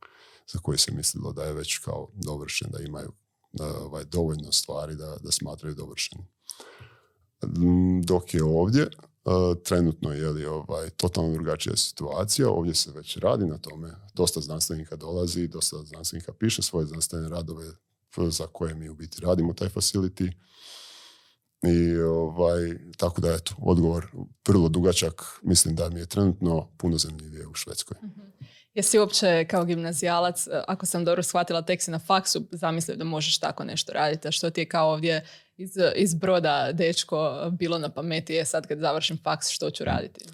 za 0.47 0.59
koji 0.59 0.77
se 0.77 0.91
mislilo 0.91 1.33
da 1.33 1.43
je 1.43 1.53
već 1.53 1.77
kao 1.77 2.09
dovršen, 2.13 2.67
da 2.71 2.83
imaju 2.83 3.11
ovaj, 3.59 4.03
dovoljno 4.03 4.51
stvari 4.51 4.95
da, 4.95 5.17
da 5.23 5.31
smatraju 5.31 5.75
dovršeni. 5.75 6.23
Mm, 7.43 8.01
dok 8.01 8.33
je 8.33 8.43
ovdje, 8.43 8.81
e, 8.81 8.89
trenutno 9.63 10.13
je 10.13 10.29
li 10.29 10.45
ovaj, 10.45 10.89
totalno 10.89 11.33
drugačija 11.33 11.75
situacija, 11.75 12.49
ovdje 12.49 12.75
se 12.75 12.91
već 12.91 13.17
radi 13.17 13.45
na 13.45 13.57
tome, 13.57 13.95
dosta 14.13 14.41
znanstvenika 14.41 14.95
dolazi, 14.95 15.47
dosta 15.47 15.77
znanstvenika 15.77 16.33
piše 16.33 16.61
svoje 16.61 16.85
znanstvene 16.85 17.29
radove 17.29 17.65
za 18.17 18.47
koje 18.47 18.75
mi 18.75 18.89
u 18.89 18.95
biti 18.95 19.21
radimo 19.21 19.53
taj 19.53 19.69
facility. 19.69 20.31
I 21.63 21.97
ovaj, 21.97 22.77
tako 22.97 23.21
da 23.21 23.33
eto, 23.33 23.55
odgovor 23.57 24.07
vrlo 24.47 24.69
dugačak, 24.69 25.39
mislim 25.43 25.75
da 25.75 25.89
mi 25.89 25.99
je 25.99 26.05
trenutno 26.05 26.69
puno 26.77 26.97
zanimljivije 26.97 27.47
u 27.47 27.53
Švedskoj. 27.53 27.97
mm 28.01 28.35
Jesi 28.75 28.99
uopće 28.99 29.45
kao 29.49 29.65
gimnazijalac, 29.65 30.47
e, 30.47 30.63
ako 30.67 30.85
sam 30.85 31.05
dobro 31.05 31.23
shvatila 31.23 31.61
tek 31.61 31.81
si 31.81 31.91
na 31.91 31.99
faksu, 31.99 32.43
zamislio 32.51 32.97
da 32.97 33.03
možeš 33.03 33.37
tako 33.37 33.63
nešto 33.63 33.93
raditi, 33.93 34.27
a 34.27 34.31
što 34.31 34.49
ti 34.49 34.61
je 34.61 34.69
kao 34.69 34.91
ovdje 34.91 35.27
iz, 35.57 35.71
iz 35.95 36.13
broda 36.13 36.69
dečko 36.73 37.49
bilo 37.51 37.79
na 37.79 37.89
pameti 37.89 38.33
je 38.33 38.45
sad 38.45 38.67
kad 38.67 38.79
završim 38.79 39.17
faks 39.23 39.49
što 39.49 39.71
ću 39.71 39.83
raditi? 39.83 40.25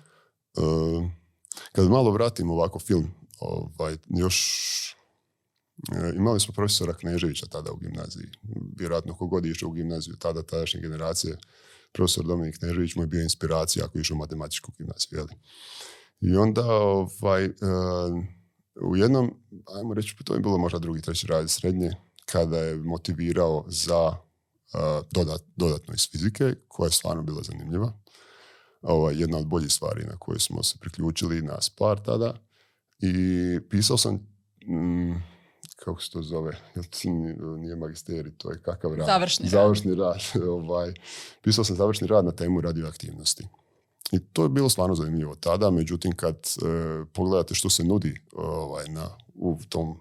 Uh, 0.57 1.03
kad 1.71 1.89
malo 1.89 2.11
vratim 2.11 2.49
ovako 2.49 2.79
film, 2.79 3.13
ovaj, 3.39 3.97
još 4.09 4.37
e, 4.93 5.00
imali 6.15 6.39
smo 6.39 6.53
profesora 6.53 6.93
Kneževića 6.93 7.45
tada 7.45 7.71
u 7.71 7.77
gimnaziji. 7.77 8.27
Vjerojatno 8.77 9.15
kogod 9.15 9.45
je 9.45 9.51
išao 9.51 9.69
u 9.69 9.71
gimnaziju 9.71 10.15
tada, 10.15 10.43
tadašnje 10.43 10.81
generacije, 10.81 11.37
profesor 11.91 12.25
Dominik 12.25 12.57
Knežević 12.57 12.95
mu 12.95 13.03
je 13.03 13.07
bio 13.07 13.21
inspiracija 13.23 13.85
ako 13.85 13.97
je 13.97 14.01
išao 14.01 14.15
u 14.15 14.17
matematičku 14.17 14.71
gimnaziju. 14.77 15.19
Jeli? 15.19 15.33
I 16.21 16.35
onda 16.35 16.65
ovaj, 16.65 17.45
uh, 17.45 17.53
u 18.89 18.95
jednom, 18.95 19.33
ajmo 19.77 19.93
reći, 19.93 20.15
to 20.23 20.33
je 20.33 20.39
bilo 20.39 20.57
možda 20.57 20.79
drugi, 20.79 21.01
treći 21.01 21.27
rad 21.27 21.49
srednje, 21.49 21.91
kada 22.25 22.57
je 22.57 22.75
motivirao 22.75 23.65
za 23.67 24.15
dodat, 25.11 25.41
dodatno 25.55 25.93
iz 25.93 26.09
fizike, 26.11 26.55
koja 26.67 26.87
je 26.87 26.91
stvarno 26.91 27.23
bila 27.23 27.43
zanimljiva. 27.43 27.93
Ovo 28.81 29.09
je 29.09 29.19
jedna 29.19 29.37
od 29.37 29.47
boljih 29.47 29.71
stvari 29.71 30.05
na 30.05 30.17
koju 30.19 30.39
smo 30.39 30.63
se 30.63 30.77
priključili 30.79 31.41
na 31.41 31.61
Spar 31.61 32.03
tada. 32.03 32.33
I 32.99 33.13
pisao 33.69 33.97
sam, 33.97 34.27
kako 35.83 36.01
se 36.01 36.09
to 36.09 36.21
zove, 36.21 36.51
nije 37.57 37.75
magisteri, 37.75 38.31
to 38.37 38.51
je 38.51 38.61
kakav 38.61 38.95
rad? 38.95 39.05
Završni, 39.05 39.49
završni 39.49 39.95
rad. 39.95 40.21
ovaj, 40.57 40.93
pisao 41.41 41.63
sam 41.63 41.75
završni 41.75 42.07
rad 42.07 42.25
na 42.25 42.31
temu 42.31 42.61
radioaktivnosti. 42.61 43.47
I 44.11 44.19
to 44.19 44.43
je 44.43 44.49
bilo 44.49 44.69
stvarno 44.69 44.95
zanimljivo 44.95 45.35
tada, 45.35 45.71
međutim 45.71 46.15
kad 46.15 46.35
e, 46.35 46.61
pogledate 47.13 47.55
što 47.55 47.69
se 47.69 47.83
nudi 47.83 48.21
ovaj, 48.33 48.85
na, 48.89 49.09
u 49.35 49.59
tom 49.69 49.97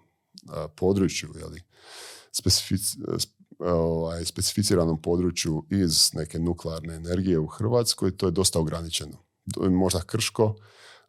području, 0.77 1.29
jeli, 1.38 1.62
specific, 2.33 2.97
ovaj, 3.59 4.25
specificiranom 4.25 5.03
području 5.03 5.64
iz 5.71 6.14
neke 6.14 6.38
nuklearne 6.38 6.95
energije 6.95 7.38
u 7.38 7.47
Hrvatskoj, 7.47 8.16
to 8.16 8.27
je 8.27 8.33
dosta 8.33 8.61
ograničeno. 8.61 9.16
To 9.55 9.64
je 9.64 9.71
možda 9.71 10.01
krško, 10.01 10.55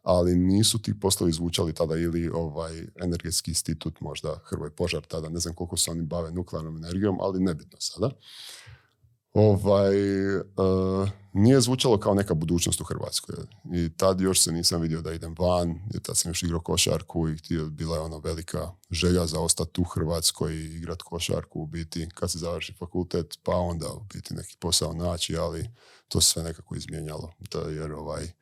ali 0.02 0.36
nisu 0.36 0.82
ti 0.82 1.00
poslovi 1.00 1.32
zvučali 1.32 1.72
tada 1.72 1.96
ili 1.96 2.28
ovaj 2.28 2.86
energetski 3.02 3.50
institut, 3.50 4.00
možda 4.00 4.40
Hrvoj 4.44 4.70
požar 4.70 5.02
tada, 5.02 5.28
ne 5.28 5.40
znam 5.40 5.54
koliko 5.54 5.76
se 5.76 5.90
oni 5.90 6.02
bave 6.02 6.30
nuklearnom 6.30 6.76
energijom, 6.76 7.18
ali 7.20 7.40
nebitno 7.40 7.76
sada 7.80 8.10
ovaj, 9.34 9.96
uh, 10.36 11.08
nije 11.32 11.60
zvučalo 11.60 11.98
kao 11.98 12.14
neka 12.14 12.34
budućnost 12.34 12.80
u 12.80 12.84
Hrvatskoj. 12.84 13.36
I 13.74 13.96
tad 13.96 14.20
još 14.20 14.40
se 14.40 14.52
nisam 14.52 14.80
vidio 14.80 15.00
da 15.00 15.12
idem 15.12 15.34
van, 15.38 15.80
jer 15.92 16.02
tad 16.02 16.16
sam 16.16 16.30
još 16.30 16.42
igrao 16.42 16.60
košarku 16.60 17.28
i 17.28 17.36
htio, 17.36 17.66
bila 17.66 17.96
je 17.96 18.02
ona 18.02 18.16
velika 18.16 18.70
želja 18.90 19.26
za 19.26 19.40
ostati 19.40 19.80
u 19.80 19.84
Hrvatskoj 19.84 20.54
i 20.54 20.76
igrat 20.76 21.02
košarku 21.02 21.60
u 21.60 21.66
biti. 21.66 22.08
Kad 22.14 22.30
se 22.30 22.38
završi 22.38 22.74
fakultet, 22.78 23.38
pa 23.42 23.56
onda 23.56 23.92
u 23.92 24.04
biti 24.14 24.34
neki 24.34 24.56
posao 24.60 24.92
naći, 24.92 25.36
ali 25.36 25.70
to 26.08 26.20
se 26.20 26.30
sve 26.30 26.42
nekako 26.42 26.74
izmijenjalo. 26.74 27.32
Da, 27.52 27.60
jer 27.60 27.92
ovaj, 27.92 28.32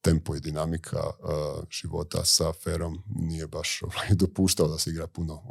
tempo 0.00 0.36
i 0.36 0.40
dinamika 0.40 1.00
uh, 1.06 1.64
života 1.70 2.24
sa 2.24 2.52
ferom 2.52 3.02
nije 3.14 3.46
baš 3.46 3.82
ovaj, 3.82 4.08
dopuštao 4.22 4.68
da 4.68 4.78
se 4.78 4.90
igra 4.90 5.06
puno 5.06 5.42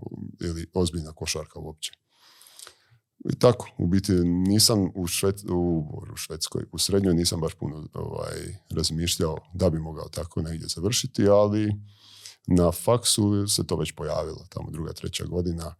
ili 0.42 0.70
ozbiljna 0.74 1.12
košarka 1.12 1.60
uopće. 1.60 1.92
I 3.30 3.40
tako, 3.40 3.70
u 3.78 3.88
biti 3.88 4.12
nisam 4.24 4.80
u, 4.80 5.06
u, 5.50 5.80
u 6.14 6.16
Švedskoj, 6.16 6.66
u 6.72 6.78
Srednjoj 6.78 7.14
nisam 7.14 7.40
baš 7.40 7.54
puno 7.54 7.88
ovaj, 7.94 8.58
razmišljao 8.70 9.38
da 9.54 9.70
bi 9.70 9.80
mogao 9.80 10.10
tako 10.10 10.42
negdje 10.42 10.68
završiti, 10.68 11.28
ali 11.28 11.74
na 12.48 12.72
faksu 12.72 13.48
se 13.48 13.68
to 13.68 13.76
već 13.76 13.92
pojavilo, 13.92 14.46
tamo 14.50 14.72
druga, 14.72 14.94
treća 14.94 15.26
godina 15.26 15.76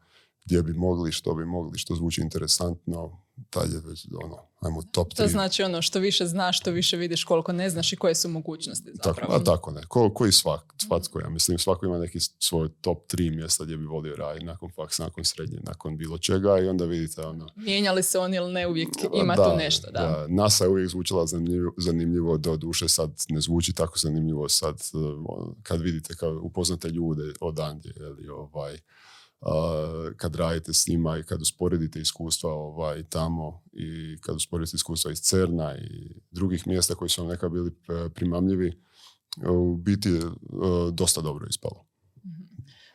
gdje 0.48 0.64
bi 0.64 0.74
mogli, 0.74 1.12
što 1.12 1.36
bi 1.36 1.46
mogli, 1.46 1.80
što 1.80 1.96
zvuči 1.96 2.22
interesantno, 2.22 3.22
taj 3.50 3.66
je 3.66 3.82
već 3.86 4.08
ono, 4.24 4.38
ajmo 4.60 4.84
top 4.92 5.08
3. 5.14 5.18
To 5.18 5.28
znači 5.28 5.64
ono, 5.64 5.82
što 5.82 6.00
više 6.00 6.26
znaš, 6.26 6.60
što 6.60 6.72
više 6.72 6.98
vidiš 6.98 7.24
koliko 7.24 7.52
ne 7.52 7.70
znaš 7.70 7.94
i 7.94 7.96
koje 7.96 8.16
su 8.16 8.30
mogućnosti 8.30 8.92
zapravo. 9.04 9.34
Tako, 9.34 9.34
a 9.34 9.44
tako 9.44 9.72
ne, 9.72 9.82
Ko, 9.88 10.14
koji 10.14 10.32
svak, 10.32 10.74
svatko, 10.88 11.20
ja 11.20 11.30
mislim, 11.30 11.58
svako 11.58 11.86
ima 11.86 11.98
neki 11.98 12.20
svoj 12.20 12.70
top 12.82 12.98
3 13.14 13.36
mjesta 13.36 13.64
gdje 13.64 13.78
bi 13.78 13.86
volio 13.86 14.16
raditi 14.16 14.46
nakon 14.46 14.70
faksa, 14.76 15.04
nakon 15.04 15.26
srednje, 15.26 15.60
nakon 15.64 15.98
bilo 15.98 16.18
čega 16.18 16.60
i 16.60 16.68
onda 16.68 16.86
vidite 16.86 17.22
ono... 17.22 17.48
Mijenjali 17.56 18.04
se 18.04 18.20
oni 18.20 18.38
ili 18.38 18.54
ne, 18.54 18.68
uvijek 18.68 18.90
ima 19.14 19.36
da, 19.36 19.52
tu 19.52 19.58
nešto, 19.58 19.92
da. 19.92 20.00
da. 20.00 20.28
NASA 20.30 20.64
je 20.64 20.70
uvijek 20.70 20.90
zvučala 20.90 21.26
zanimljivo, 21.26 21.74
zanimljivo, 21.78 22.38
do 22.38 22.58
duše 22.58 22.90
sad 22.90 23.12
ne 23.30 23.42
zvuči 23.42 23.74
tako 23.74 24.00
zanimljivo 24.00 24.50
sad 24.50 24.82
kad 25.64 25.82
vidite, 25.82 26.16
kad 26.16 26.30
upoznate 26.42 26.90
ljude 26.90 27.34
odandje, 27.40 27.94
ili 27.98 28.30
ovaj, 28.30 28.78
kad 30.18 30.36
radite 30.36 30.74
s 30.74 30.88
njima 30.88 31.18
i 31.18 31.24
kad 31.24 31.42
usporedite 31.42 32.00
iskustva 32.00 32.52
ovaj, 32.52 33.04
tamo 33.04 33.64
i 33.74 34.18
kad 34.22 34.36
usporedite 34.36 34.76
iskustva 34.76 35.12
iz 35.12 35.20
Cerna 35.20 35.76
i 35.78 36.22
drugih 36.32 36.68
mjesta 36.68 36.96
koji 36.96 37.10
su 37.10 37.22
vam 37.22 37.32
neka 37.32 37.50
bili 37.50 37.72
e, 37.72 38.10
primamljivi, 38.10 38.84
u 39.50 39.76
biti 39.76 40.10
e, 40.10 40.22
dosta 40.92 41.22
dobro 41.22 41.48
ispalo. 41.50 41.87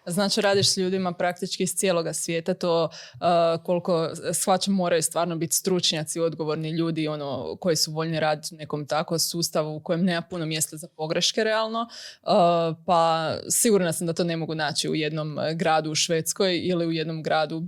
Znači 0.06 0.40
radiš 0.40 0.72
s 0.72 0.76
ljudima 0.76 1.12
praktički 1.12 1.62
iz 1.62 1.74
cijeloga 1.74 2.12
svijeta, 2.12 2.54
to 2.54 2.84
uh, 2.84 3.64
koliko 3.64 4.10
shvaćam 4.32 4.74
moraju 4.74 5.02
stvarno 5.02 5.36
biti 5.36 5.56
stručnjaci, 5.56 6.20
odgovorni 6.20 6.70
ljudi 6.70 7.08
ono, 7.08 7.56
koji 7.60 7.76
su 7.76 7.92
voljni 7.92 8.20
raditi 8.20 8.54
u 8.54 8.58
nekom 8.58 8.86
takvom 8.86 9.18
sustavu 9.18 9.76
u 9.76 9.80
kojem 9.80 10.04
nema 10.04 10.22
puno 10.22 10.46
mjesta 10.46 10.76
za 10.76 10.88
pogreške 10.96 11.44
realno, 11.44 11.80
uh, 11.80 12.76
pa 12.86 13.32
sigurna 13.50 13.92
sam 13.92 14.06
da 14.06 14.12
to 14.12 14.24
ne 14.24 14.36
mogu 14.36 14.54
naći 14.54 14.88
u 14.88 14.94
jednom 14.94 15.38
gradu 15.54 15.90
u 15.90 15.94
Švedskoj 15.94 16.60
ili 16.64 16.86
u 16.86 16.92
jednom 16.92 17.22
gradu 17.22 17.62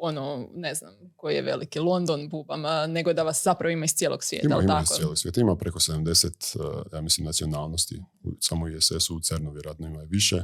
ono, 0.00 0.48
ne 0.54 0.74
znam, 0.74 0.92
koji 1.16 1.34
je 1.34 1.42
veliki, 1.42 1.78
London, 1.78 2.28
bubama, 2.28 2.86
nego 2.86 3.12
da 3.12 3.22
vas 3.22 3.44
zapravo 3.44 3.70
ima 3.70 3.84
iz 3.84 3.94
cijelog 3.94 4.24
svijeta. 4.24 4.46
Ima, 4.46 4.62
ima 4.62 4.80
iz 4.82 4.88
cijelog 4.88 5.18
svijeta, 5.18 5.40
ima 5.40 5.56
preko 5.56 5.78
70, 5.78 6.58
uh, 6.58 6.82
ja 6.92 7.00
mislim, 7.00 7.24
nacionalnosti, 7.24 8.02
samo 8.40 8.64
u 8.64 8.68
ISS-u, 8.68 9.16
u 9.16 9.20
CERN-u 9.20 9.50
vjerojatno 9.50 9.86
ima 9.86 10.02
i 10.02 10.06
više 10.06 10.42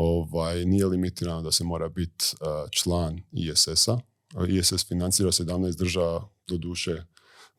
ovaj, 0.00 0.64
nije 0.64 0.86
limitirano 0.86 1.42
da 1.42 1.52
se 1.52 1.64
mora 1.64 1.88
biti 1.88 2.24
uh, 2.40 2.70
član 2.70 3.20
ISS-a. 3.32 3.98
ISS 4.48 4.88
financira 4.88 5.32
17 5.32 5.78
država, 5.78 6.28
do 6.48 6.56
duše 6.56 7.02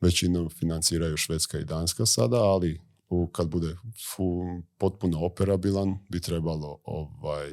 većinom 0.00 0.50
financiraju 0.50 1.16
Švedska 1.16 1.58
i 1.58 1.64
Danska 1.64 2.06
sada, 2.06 2.36
ali 2.36 2.80
u, 3.08 3.26
kad 3.26 3.48
bude 3.48 3.76
fu, 4.14 4.42
potpuno 4.78 5.24
operabilan 5.24 5.98
bi 6.08 6.20
trebalo 6.20 6.80
ovaj, 6.84 7.50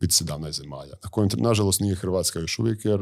biti 0.00 0.24
17 0.24 0.52
zemalja. 0.52 0.94
Na 1.02 1.10
kojem, 1.10 1.28
nažalost, 1.36 1.80
nije 1.80 1.94
Hrvatska 1.94 2.38
još 2.38 2.58
uvijek, 2.58 2.84
jer 2.84 3.00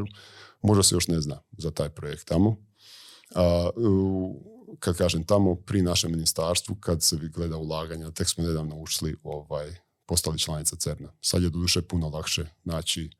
možda 0.62 0.82
se 0.82 0.94
još 0.94 1.08
ne 1.08 1.20
zna 1.20 1.40
za 1.58 1.70
taj 1.70 1.88
projekt 1.88 2.28
tamo. 2.28 2.48
Uh, 2.50 2.56
kad 4.78 4.96
kažem 4.96 5.24
tamo 5.24 5.54
pri 5.54 5.82
našem 5.82 6.10
ministarstvu, 6.10 6.76
kad 6.80 7.02
se 7.02 7.16
gleda 7.16 7.56
ulaganja, 7.56 8.10
tek 8.10 8.28
smo 8.28 8.44
nedavno 8.44 8.76
ušli, 8.76 9.16
ovaj, 9.22 9.76
postali 10.06 10.38
članica 10.38 10.76
CERNA. 10.76 11.12
Sad 11.20 11.42
je 11.42 11.50
doduše 11.50 11.82
puno 11.82 12.08
lakše 12.08 12.46
naći 12.64 13.10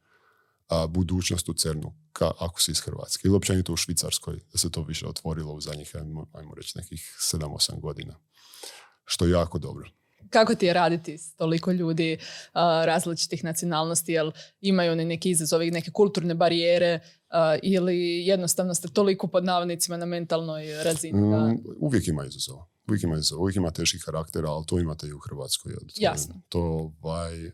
a, 0.68 0.86
budućnost 0.86 1.48
u 1.48 1.54
CERNu 1.54 1.92
ka, 2.12 2.30
ako 2.38 2.60
si 2.60 2.70
iz 2.70 2.80
Hrvatske. 2.80 3.28
Ili 3.28 3.36
općenito 3.36 3.72
u 3.72 3.76
Švicarskoj, 3.76 4.40
da 4.52 4.58
se 4.58 4.70
to 4.70 4.82
više 4.82 5.06
otvorilo 5.06 5.54
u 5.54 5.60
zadnjih, 5.60 5.96
ajmo, 5.96 6.26
ajmo 6.32 6.54
reći, 6.54 6.78
nekih 6.78 7.16
7-8 7.32 7.80
godina. 7.80 8.14
Što 9.04 9.24
je 9.24 9.30
jako 9.30 9.58
dobro. 9.58 9.90
Kako 10.30 10.54
ti 10.54 10.66
je 10.66 10.72
raditi 10.72 11.18
s 11.18 11.34
toliko 11.34 11.72
ljudi 11.72 12.18
uh, 12.20 12.60
različitih 12.84 13.44
nacionalnosti? 13.44 14.12
Jel 14.12 14.32
imaju 14.60 14.92
oni 14.92 15.04
neki 15.04 15.30
izazovi, 15.30 15.70
neke 15.70 15.90
kulturne 15.90 16.34
barijere 16.34 17.00
uh, 17.02 17.58
ili 17.62 18.26
jednostavno 18.26 18.74
ste 18.74 18.88
toliko 18.88 19.28
pod 19.28 19.44
navodnicima 19.44 19.96
na 19.96 20.06
mentalnoj 20.06 20.82
razini? 20.84 21.30
Da... 21.30 21.46
Mm, 21.46 21.64
uvijek 21.80 22.08
ima 22.08 22.24
izazova. 22.24 22.71
Uvijek 22.88 23.02
ima. 23.02 23.16
Uvijek 23.38 23.56
ima 23.56 23.70
teških 23.70 24.02
karaktera, 24.04 24.50
ali 24.50 24.66
to 24.66 24.78
imate 24.78 25.06
i 25.06 25.12
u 25.12 25.18
Hrvatskoj. 25.18 25.72
To, 25.72 25.86
Jasno. 25.96 26.40
To, 26.48 26.92
ovaj, 27.02 27.46
uh, 27.46 27.52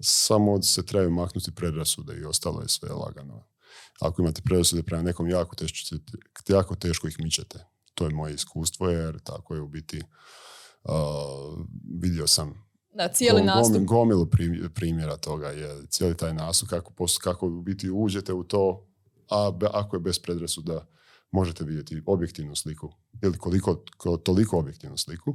samo 0.00 0.62
se 0.62 0.86
trebaju 0.86 1.10
maknuti 1.10 1.54
predrasude 1.54 2.16
i 2.16 2.24
ostalo 2.24 2.62
je 2.62 2.68
sve 2.68 2.88
lagano. 2.88 3.46
Ako 4.00 4.22
imate 4.22 4.42
predrasude 4.42 4.82
prema 4.82 5.02
nekom, 5.02 5.28
jako 5.28 5.56
teško, 5.56 5.96
jako 6.48 6.74
teško 6.74 7.08
ih 7.08 7.16
mičete. 7.18 7.66
To 7.94 8.04
je 8.04 8.14
moje 8.14 8.34
iskustvo, 8.34 8.88
jer 8.88 9.20
tako 9.20 9.54
je 9.54 9.60
u 9.60 9.68
biti 9.68 10.02
Uh, 10.84 11.66
vidio 12.00 12.26
sam 12.26 12.70
da, 12.94 13.08
cijeli 13.08 13.42
nastup. 13.42 13.82
Gomilu 13.82 14.28
primjera 14.74 15.16
toga 15.16 15.48
je 15.48 15.86
cijeli 15.88 16.16
taj 16.16 16.34
nastup, 16.34 16.68
kako, 16.68 17.06
kako 17.22 17.46
u 17.46 17.62
biti 17.62 17.90
uđete 17.90 18.32
u 18.32 18.44
to, 18.44 18.88
a 19.30 19.52
ako 19.72 19.96
je 19.96 20.00
bez 20.00 20.18
predrasuda 20.18 20.86
možete 21.30 21.64
vidjeti 21.64 22.02
objektivnu 22.06 22.56
sliku 22.56 22.92
ili 23.22 23.38
koliko, 23.38 23.74
toliko 24.24 24.58
objektivnu 24.58 24.96
sliku. 24.96 25.34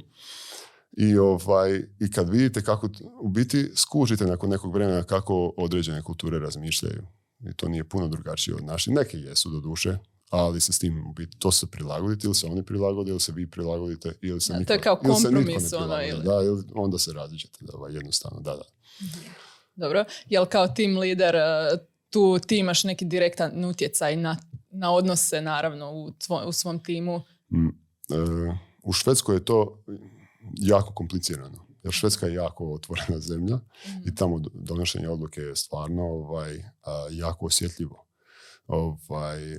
I, 0.92 1.18
ovaj, 1.18 1.82
I 2.00 2.10
kad 2.10 2.28
vidite 2.28 2.62
kako, 2.62 2.88
u 3.20 3.28
biti 3.28 3.70
skužite 3.74 4.26
nakon 4.26 4.50
nekog 4.50 4.74
vremena 4.74 5.02
kako 5.02 5.52
određene 5.56 6.02
kulture 6.02 6.38
razmišljaju. 6.38 7.06
I 7.40 7.52
to 7.52 7.68
nije 7.68 7.88
puno 7.88 8.08
drugačije 8.08 8.54
od 8.54 8.64
naših. 8.64 8.94
Neke 8.94 9.18
jesu 9.18 9.50
do 9.50 9.60
duše, 9.60 9.98
ali 10.30 10.60
se 10.60 10.72
s 10.72 10.78
tim 10.78 11.12
biti, 11.16 11.38
to 11.38 11.52
se 11.52 11.66
prilagoditi 11.66 12.26
ili 12.26 12.34
se 12.34 12.46
oni 12.46 12.62
prilagode 12.62 13.10
ili 13.10 13.20
se 13.20 13.32
vi 13.32 13.50
prilagodite 13.50 14.12
ili 14.22 14.40
se 14.40 14.52
da, 14.52 14.58
niko, 14.58 14.68
to 14.68 14.72
je 14.72 14.80
kao 14.80 14.96
kompromis 14.96 15.72
ono, 15.72 16.02
ili... 16.02 16.24
Da, 16.24 16.42
ili 16.44 16.64
onda 16.74 16.98
se 16.98 17.12
različite, 17.12 17.58
da, 17.60 17.72
ovaj, 17.76 17.94
jednostavno, 17.94 18.40
da, 18.40 18.56
da. 18.56 18.64
Dobro, 19.74 20.04
jel 20.28 20.46
kao 20.46 20.68
tim 20.68 20.98
lider 20.98 21.34
e, 21.34 21.40
tu 22.10 22.38
ti 22.46 22.58
imaš 22.58 22.84
neki 22.84 23.04
direktan 23.04 23.64
utjecaj 23.64 24.16
na, 24.16 24.36
na 24.78 24.92
odnose 24.92 25.40
naravno 25.40 25.92
u, 25.92 26.12
u 26.46 26.52
svom 26.52 26.78
timu? 26.78 27.22
Mm, 27.52 27.68
e, 27.68 27.72
u 28.82 28.92
Švedskoj 28.92 29.36
je 29.36 29.44
to 29.44 29.82
jako 30.54 30.94
komplicirano. 30.94 31.66
Jer 31.82 31.92
Švedska 31.92 32.26
je 32.26 32.34
jako 32.34 32.72
otvorena 32.72 33.18
zemlja 33.20 33.58
i 33.86 34.08
mhm. 34.08 34.14
tamo 34.16 34.40
donošenje 34.54 35.08
odluke 35.08 35.40
je 35.40 35.56
stvarno 35.56 36.02
ovaj, 36.02 36.62
jako 37.10 37.46
osjetljivo 37.46 38.06
ovaj, 38.66 39.58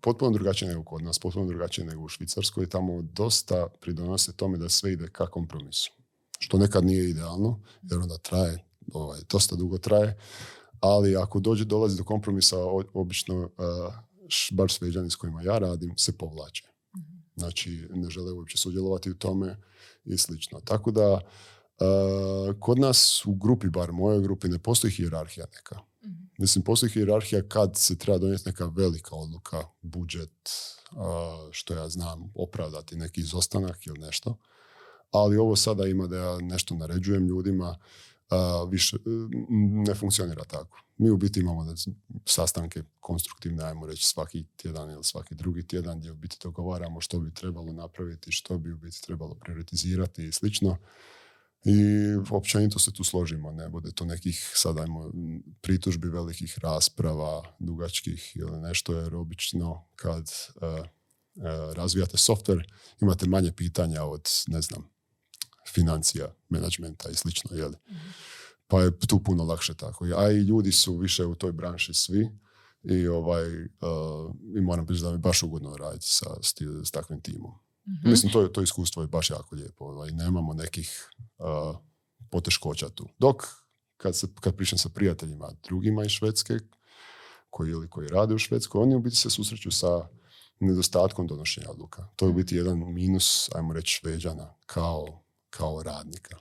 potpuno 0.00 0.30
drugačije 0.30 0.68
nego 0.68 0.84
kod 0.84 1.02
nas, 1.02 1.18
potpuno 1.18 1.46
drugačije 1.46 1.84
nego 1.84 2.02
u 2.02 2.08
Švicarskoj. 2.08 2.68
Tamo 2.68 3.02
dosta 3.02 3.66
pridonose 3.80 4.36
tome 4.36 4.58
da 4.58 4.68
sve 4.68 4.92
ide 4.92 5.08
ka 5.08 5.26
kompromisu. 5.26 5.92
Što 6.38 6.58
nekad 6.58 6.84
nije 6.84 7.10
idealno, 7.10 7.60
jer 7.82 8.00
onda 8.00 8.18
traje, 8.18 8.64
ovaj, 8.92 9.20
dosta 9.30 9.56
dugo 9.56 9.78
traje, 9.78 10.18
ali 10.80 11.16
ako 11.16 11.40
dođe, 11.40 11.64
dolazi 11.64 11.96
do 11.96 12.04
kompromisa, 12.04 12.56
obično, 12.94 13.36
uh, 13.36 13.94
bar 14.52 14.70
sveđani 14.70 15.10
s 15.10 15.16
kojima 15.16 15.42
ja 15.42 15.58
radim, 15.58 15.94
se 15.98 16.18
povlače. 16.18 16.66
Znači, 17.36 17.88
ne 17.94 18.10
žele 18.10 18.32
uopće 18.32 18.58
sudjelovati 18.58 19.10
u 19.10 19.14
tome 19.14 19.56
i 20.04 20.18
slično. 20.18 20.60
Tako 20.60 20.90
da, 20.90 21.20
kod 22.60 22.78
nas 22.78 23.26
u 23.26 23.34
grupi, 23.34 23.68
bar 23.68 23.92
mojoj 23.92 24.22
grupi, 24.22 24.48
ne 24.48 24.58
postoji 24.58 24.92
hijerarhija 24.92 25.46
neka. 25.54 25.78
Mislim, 26.38 26.64
postoji 26.64 26.90
hierarhija 26.90 27.48
kad 27.48 27.76
se 27.76 27.98
treba 27.98 28.18
donijeti 28.18 28.42
neka 28.46 28.66
velika 28.66 29.16
odluka, 29.16 29.64
budžet, 29.82 30.50
što 31.50 31.74
ja 31.74 31.88
znam, 31.88 32.32
opravdati 32.34 32.96
neki 32.96 33.20
izostanak 33.20 33.86
ili 33.86 33.98
nešto. 33.98 34.36
Ali 35.10 35.36
ovo 35.36 35.56
sada 35.56 35.86
ima 35.86 36.06
da 36.06 36.16
ja 36.16 36.38
nešto 36.40 36.74
naređujem 36.74 37.26
ljudima, 37.26 37.78
više 38.70 38.96
ne 39.86 39.94
funkcionira 39.94 40.44
tako. 40.44 40.80
Mi 40.98 41.10
u 41.10 41.16
biti 41.16 41.40
imamo 41.40 41.74
sastanke 42.26 42.82
konstruktivne, 43.00 43.64
ajmo 43.64 43.86
reći 43.86 44.06
svaki 44.06 44.44
tjedan 44.56 44.90
ili 44.90 45.04
svaki 45.04 45.34
drugi 45.34 45.66
tjedan 45.66 45.98
gdje 45.98 46.10
u 46.10 46.14
biti 46.14 46.36
dogovaramo 46.42 47.00
što 47.00 47.20
bi 47.20 47.34
trebalo 47.34 47.72
napraviti, 47.72 48.32
što 48.32 48.58
bi 48.58 48.72
u 48.72 48.76
biti 48.76 49.02
trebalo 49.02 49.34
prioritizirati 49.34 50.24
i 50.24 50.32
slično. 50.32 50.76
I 51.64 51.82
općenito 52.30 52.78
se 52.78 52.92
tu 52.92 53.04
složimo, 53.04 53.52
ne 53.52 53.68
bude 53.68 53.92
to 53.92 54.04
nekih 54.04 54.52
sad 54.54 54.78
ajmo 54.78 55.12
pritužbi 55.60 56.08
velikih 56.08 56.58
rasprava, 56.58 57.42
dugačkih 57.58 58.36
ili 58.36 58.60
nešto, 58.60 58.92
jer 58.92 59.14
obično 59.14 59.84
kad 59.96 60.30
uh, 60.54 60.86
razvijate 61.74 62.16
software 62.16 62.64
imate 63.00 63.26
manje 63.26 63.52
pitanja 63.52 64.04
od, 64.04 64.28
ne 64.46 64.62
znam, 64.62 64.90
financija, 65.68 66.34
menadžmenta 66.48 67.10
i 67.10 67.14
slično, 67.14 67.56
jeli? 67.56 67.76
Pa 68.66 68.82
je 68.82 68.98
tu 68.98 69.22
puno 69.22 69.44
lakše 69.44 69.74
tako. 69.74 70.04
A 70.16 70.30
i 70.30 70.36
ljudi 70.36 70.72
su 70.72 70.96
više 70.96 71.24
u 71.26 71.34
toj 71.34 71.52
branši 71.52 71.94
svi 71.94 72.30
i, 72.82 73.08
ovaj, 73.08 73.62
uh, 73.64 74.34
i 74.56 74.60
moram 74.60 74.86
priznati 74.86 75.12
da 75.12 75.16
mi 75.16 75.22
baš 75.22 75.42
ugodno 75.42 75.76
raditi 75.76 76.06
sa, 76.06 76.26
s 76.84 76.90
takvim 76.90 77.20
timom. 77.20 77.50
Mm-hmm. 77.50 78.10
Mislim, 78.10 78.32
to, 78.32 78.48
to 78.48 78.62
iskustvo 78.62 79.02
je 79.02 79.08
baš 79.08 79.30
jako 79.30 79.54
lijepo. 79.54 79.84
Ovaj. 79.84 80.10
Nemamo 80.10 80.54
nekih 80.54 81.10
uh, 81.38 81.76
poteškoća 82.30 82.88
tu. 82.88 83.08
Dok, 83.18 83.42
kad, 83.96 84.16
se, 84.16 84.26
kad 84.40 84.56
pričam 84.56 84.78
sa 84.78 84.88
prijateljima 84.88 85.50
drugima 85.68 86.04
iz 86.04 86.10
Švedske, 86.10 86.58
koji 87.50 87.70
ili 87.70 87.88
koji 87.88 88.08
rade 88.08 88.34
u 88.34 88.38
Švedskoj, 88.38 88.82
oni 88.82 88.94
u 88.94 89.00
biti 89.00 89.16
se 89.16 89.30
susreću 89.30 89.70
sa 89.70 90.08
nedostatkom 90.60 91.26
donošenja 91.26 91.70
odluka. 91.70 92.08
To 92.16 92.24
je 92.26 92.30
u 92.30 92.34
biti 92.34 92.56
jedan 92.56 92.92
minus, 92.92 93.50
ajmo 93.54 93.72
reći, 93.72 93.94
šveđana 93.94 94.54
kao, 94.66 95.19
kao 95.50 95.82
radnika. 95.82 96.36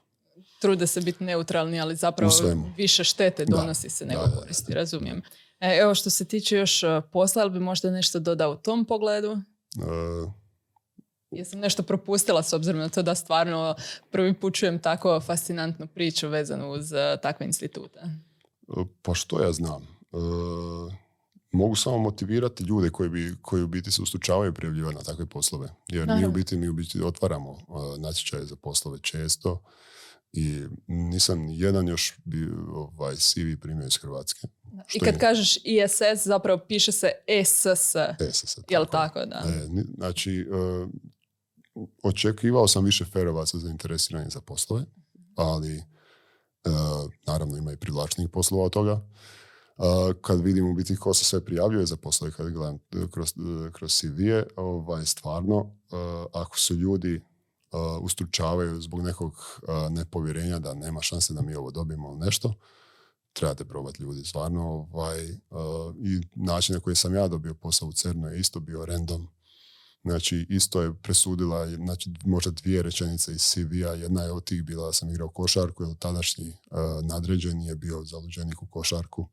Trude 0.60 0.88
se 0.88 1.02
biti 1.02 1.24
neutralni, 1.24 1.82
ali 1.82 1.96
zapravo 1.96 2.32
više 2.78 3.04
štete 3.04 3.46
donosi 3.46 3.90
se 3.90 4.06
nego 4.06 4.22
koristi, 4.40 4.74
razumijem. 4.74 5.22
E, 5.60 5.78
evo 5.82 5.96
što 5.96 6.10
se 6.10 6.26
tiče 6.26 6.58
još 6.58 6.84
uh, 6.84 7.04
posla, 7.12 7.42
ali 7.42 7.52
bi 7.52 7.60
možda 7.60 7.92
nešto 7.92 8.20
dodao 8.20 8.52
u 8.52 8.56
tom 8.56 8.86
pogledu? 8.86 9.32
Uh, 9.32 10.34
Jesam 11.32 11.60
nešto 11.60 11.84
propustila 11.84 12.44
s 12.44 12.54
obzirom 12.54 12.82
na 12.82 12.90
to 12.90 13.02
da 13.02 13.16
stvarno 13.16 13.76
prvi 14.12 14.34
put 14.34 14.56
čujem 14.56 14.80
tako 14.80 15.20
fascinantnu 15.20 15.88
priču 15.88 16.28
vezanu 16.28 16.72
uz 16.72 16.92
uh, 16.92 17.22
takve 17.22 17.46
institute? 17.46 18.00
E, 18.78 18.86
pa 19.02 19.14
što 19.14 19.44
ja 19.44 19.52
znam? 19.52 19.84
E, 20.14 20.18
mogu 21.52 21.76
samo 21.76 21.98
motivirati 21.98 22.64
ljude 22.64 22.90
koji, 22.90 23.10
bi, 23.10 23.36
koji 23.42 23.64
u 23.64 23.68
biti 23.68 23.92
se 23.92 24.02
ustučavaju 24.02 24.54
prijavljivati 24.54 24.96
na 24.96 25.02
takve 25.02 25.26
poslove. 25.26 25.70
Jer 25.88 26.08
mi 26.08 26.26
u 26.26 26.32
biti, 26.32 26.58
mi 26.58 26.68
u 26.68 26.74
biti 26.74 27.02
otvaramo 27.02 27.52
uh, 27.52 27.60
natječaje 27.98 28.46
za 28.46 28.56
poslove 28.56 29.00
često 29.02 29.64
i 30.34 30.64
nisam 30.88 31.40
ni 31.40 31.60
jedan 31.60 31.88
još 31.88 32.14
bi, 32.26 32.50
ovaj, 32.74 33.16
CV 33.16 33.60
primio 33.62 33.88
iz 33.88 33.98
Hrvatske. 33.98 34.48
I 34.94 35.00
kad 35.00 35.18
kažeš 35.18 35.58
ISS, 35.58 36.26
zapravo 36.26 36.60
piše 36.68 36.92
se 36.92 37.12
ESS. 37.28 37.96
ESS, 38.20 38.56
tako. 38.56 38.74
Jel 38.74 38.86
tako, 38.86 39.26
da? 39.26 39.44
E, 39.46 39.68
znači, 39.98 40.48
očekivao 42.04 42.68
sam 42.68 42.86
više 42.86 43.06
ferovaca 43.06 43.58
zainteresiranih 43.58 44.34
za 44.34 44.42
poslove, 44.42 44.86
ali 45.36 45.78
e, 45.78 45.84
naravno 47.28 47.58
ima 47.58 47.72
i 47.72 47.78
privlačnih 47.78 48.30
poslova 48.30 48.64
od 48.64 48.74
toga. 48.74 49.02
Kad 50.22 50.42
vidim 50.42 50.68
u 50.72 50.74
biti 50.74 50.96
ko 50.96 51.14
se 51.14 51.26
sve 51.26 51.46
prijavljuje 51.46 51.86
za 51.86 51.98
poslove, 51.98 52.34
kad 52.34 52.50
gledam 52.50 52.80
kroz, 53.12 53.34
kroz 53.72 53.94
CV-e, 53.94 54.44
ovaj, 54.56 55.06
stvarno, 55.06 55.76
ako 56.34 56.60
su 56.60 56.76
ljudi 56.76 57.22
ustručavaju 58.02 58.82
zbog 58.82 59.02
nekog 59.02 59.34
nepovjerenja 59.90 60.60
da 60.60 60.74
nema 60.74 61.02
šanse 61.02 61.34
da 61.34 61.42
mi 61.42 61.56
ovo 61.56 61.72
dobijemo 61.72 62.16
nešto, 62.16 62.54
trebate 63.34 63.66
probati 63.66 64.04
ljudi 64.04 64.24
stvarno. 64.26 64.62
Ovaj, 64.92 65.30
I 65.98 66.22
način 66.36 66.76
na 66.76 66.80
koji 66.80 66.96
sam 66.96 67.16
ja 67.16 67.28
dobio 67.28 67.54
posao 67.54 67.88
u 67.88 67.94
CERNu 67.94 68.28
je 68.28 68.40
isto 68.40 68.60
bio 68.60 68.86
random 68.86 69.28
Znači, 70.04 70.46
isto 70.50 70.82
je 70.82 70.94
presudila, 70.94 71.68
znači, 71.68 72.12
možda 72.26 72.52
dvije 72.52 72.84
rečenice 72.84 73.32
iz 73.32 73.42
CV-a. 73.42 73.94
Jedna 73.94 74.24
je 74.24 74.32
od 74.32 74.44
tih 74.44 74.64
bila 74.64 74.86
da 74.86 74.94
sam 74.94 75.10
igrao 75.10 75.30
košarku, 75.30 75.84
jer 75.84 75.96
tadašnji 75.96 76.54
nadređeni 77.04 77.66
je 77.66 77.76
bio 77.76 78.04
zaluđenik 78.04 78.64
u 78.64 78.66
košarku. 78.66 79.30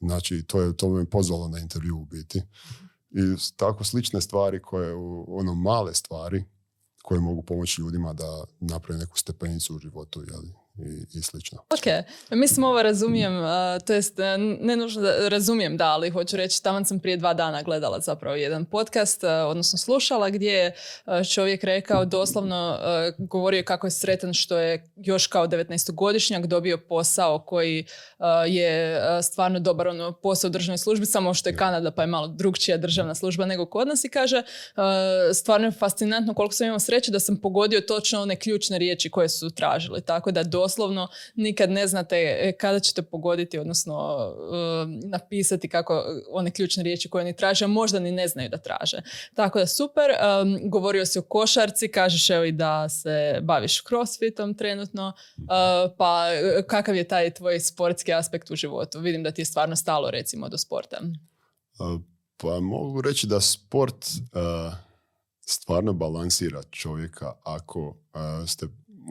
Znači, 0.00 0.42
to, 0.42 0.62
je, 0.62 0.76
to 0.76 0.88
me 0.88 1.04
pozvalo 1.04 1.48
na 1.48 1.58
intervju 1.58 1.96
u 1.96 2.04
biti. 2.04 2.42
I 3.10 3.36
tako 3.56 3.84
slične 3.84 4.20
stvari 4.20 4.62
koje, 4.62 4.94
ono 5.28 5.54
male 5.54 5.94
stvari 5.94 6.44
koje 7.02 7.20
mogu 7.20 7.42
pomoći 7.42 7.80
ljudima 7.80 8.12
da 8.12 8.44
naprave 8.60 8.98
neku 8.98 9.18
stepenicu 9.18 9.76
u 9.76 9.78
životu, 9.78 10.22
jeli? 10.22 10.52
I, 10.86 11.18
i 11.18 11.22
slično. 11.22 11.58
Ok, 11.70 12.04
mislim 12.30 12.64
ovo 12.64 12.82
razumijem, 12.82 13.32
to 13.86 13.92
jest 13.92 14.18
ne 14.60 14.76
nužno 14.76 15.02
da 15.02 15.28
razumijem 15.28 15.76
da, 15.76 15.86
ali 15.86 16.10
hoću 16.10 16.36
reći, 16.36 16.62
tamo 16.62 16.84
sam 16.84 16.98
prije 16.98 17.16
dva 17.16 17.34
dana 17.34 17.62
gledala 17.62 18.00
zapravo 18.00 18.36
jedan 18.36 18.64
podcast, 18.64 19.24
odnosno 19.24 19.78
slušala 19.78 20.30
gdje 20.30 20.52
je 20.52 20.74
čovjek 21.34 21.64
rekao 21.64 22.04
doslovno, 22.04 22.78
govorio 23.18 23.62
kako 23.64 23.86
je 23.86 23.90
sretan 23.90 24.34
što 24.34 24.58
je 24.58 24.90
još 24.96 25.26
kao 25.26 25.46
19-godišnjak 25.46 26.46
dobio 26.46 26.78
posao 26.78 27.38
koji 27.38 27.84
je 28.46 29.00
stvarno 29.22 29.60
dobar 29.60 29.88
ono, 29.88 30.12
posao 30.12 30.48
u 30.48 30.50
državnoj 30.50 30.78
službi, 30.78 31.06
samo 31.06 31.34
što 31.34 31.48
je 31.48 31.56
Kanada 31.56 31.90
pa 31.90 32.02
je 32.02 32.06
malo 32.06 32.28
drugčija 32.28 32.76
državna 32.76 33.14
služba 33.14 33.46
nego 33.46 33.66
kod 33.66 33.88
nas 33.88 34.04
i 34.04 34.08
kaže 34.08 34.42
stvarno 35.34 35.66
je 35.66 35.72
fascinantno 35.72 36.34
koliko 36.34 36.54
sam 36.54 36.66
imao 36.66 36.78
sreće 36.78 37.10
da 37.10 37.20
sam 37.20 37.36
pogodio 37.36 37.80
točno 37.80 38.22
one 38.22 38.36
ključne 38.36 38.78
riječi 38.78 39.10
koje 39.10 39.28
su 39.28 39.50
tražili, 39.50 40.00
tako 40.00 40.30
da 40.30 40.42
doslovno 40.70 41.08
nikad 41.34 41.70
ne 41.70 41.86
znate 41.86 42.16
e, 42.16 42.52
kada 42.52 42.80
ćete 42.80 43.02
pogoditi, 43.02 43.58
odnosno 43.58 44.18
e, 44.28 45.08
napisati 45.08 45.68
kako 45.68 46.04
one 46.30 46.50
ključne 46.50 46.82
riječi 46.82 47.08
koje 47.08 47.22
oni 47.22 47.36
traže, 47.36 47.64
a 47.64 47.68
možda 47.68 47.98
ni 47.98 48.12
ne 48.12 48.28
znaju 48.28 48.48
da 48.48 48.58
traže. 48.58 49.02
Tako 49.34 49.58
da 49.58 49.66
super. 49.66 50.10
govorio 50.70 51.06
si 51.06 51.18
o 51.18 51.22
košarci, 51.22 51.88
kažeš 51.88 52.30
evo 52.30 52.44
i 52.44 52.52
da 52.52 52.88
se 52.88 53.38
baviš 53.42 53.82
crossfitom 53.84 54.54
trenutno, 54.54 55.12
pa 55.98 56.26
e, 56.32 56.62
kakav 56.66 56.96
je 56.96 57.08
taj 57.08 57.30
tvoj 57.30 57.60
sportski 57.60 58.12
aspekt 58.12 58.50
u 58.50 58.56
životu? 58.56 59.00
Vidim 59.00 59.22
da 59.22 59.30
ti 59.30 59.40
je 59.40 59.46
stvarno 59.46 59.76
stalo 59.76 60.10
recimo 60.10 60.48
do 60.48 60.58
sporta. 60.58 61.00
Pa 62.36 62.60
mogu 62.60 63.00
reći 63.00 63.26
da 63.26 63.40
sport 63.40 64.06
stvarno 65.46 65.92
balansira 65.92 66.62
čovjeka 66.70 67.32
ako 67.44 67.96
ste 68.46 68.66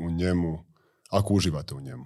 u 0.05 0.12
njemu 0.12 0.69
ako 1.10 1.34
uživate 1.34 1.76
u 1.76 1.82
njemu. 1.82 2.05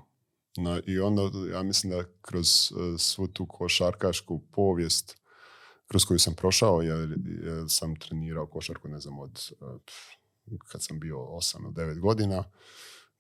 No, 0.58 0.80
I 0.86 1.00
onda 1.00 1.22
ja 1.54 1.64
mislim 1.64 1.92
da 1.92 2.04
kroz 2.22 2.72
uh, 2.72 3.00
svu 3.00 3.28
tu 3.28 3.46
košarkašku 3.46 4.42
povijest 4.52 5.18
kroz 5.88 6.06
koju 6.06 6.20
sam 6.20 6.34
prošao, 6.36 6.82
jer, 6.82 7.18
sam 7.70 7.96
trenirao 7.96 8.48
košarku, 8.48 8.88
ne 8.88 9.00
znam, 9.00 9.20
od 9.20 9.52
uh, 9.60 9.82
kad 10.72 10.84
sam 10.84 11.00
bio 11.00 11.18
8 11.18 11.64
ili 11.64 11.74
9 11.74 12.00
godina 12.00 12.44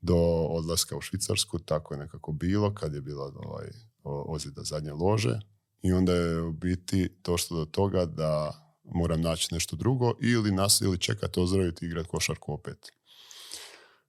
do 0.02 0.16
odlaska 0.50 0.98
u 0.98 1.02
Švicarsku, 1.02 1.60
tako 1.60 1.94
je 1.94 1.98
nekako 1.98 2.32
bilo, 2.32 2.74
kad 2.74 2.94
je 2.94 3.02
bila 3.02 3.32
ovaj, 3.36 3.68
ozljeda 4.04 4.64
zadnje 4.64 4.92
lože. 4.92 5.40
I 5.82 5.94
onda 5.94 6.14
je 6.14 6.42
u 6.42 6.52
biti 6.52 7.18
došlo 7.24 7.58
do 7.58 7.66
toga 7.66 8.06
da 8.06 8.64
moram 8.84 9.22
naći 9.22 9.54
nešto 9.54 9.76
drugo 9.76 10.14
ili 10.22 10.52
nas 10.52 10.82
ili 10.82 10.98
čekati 10.98 11.40
ozdraviti 11.40 11.86
i 11.86 11.88
igrati 11.88 12.10
košarku 12.10 12.54
opet. 12.54 12.92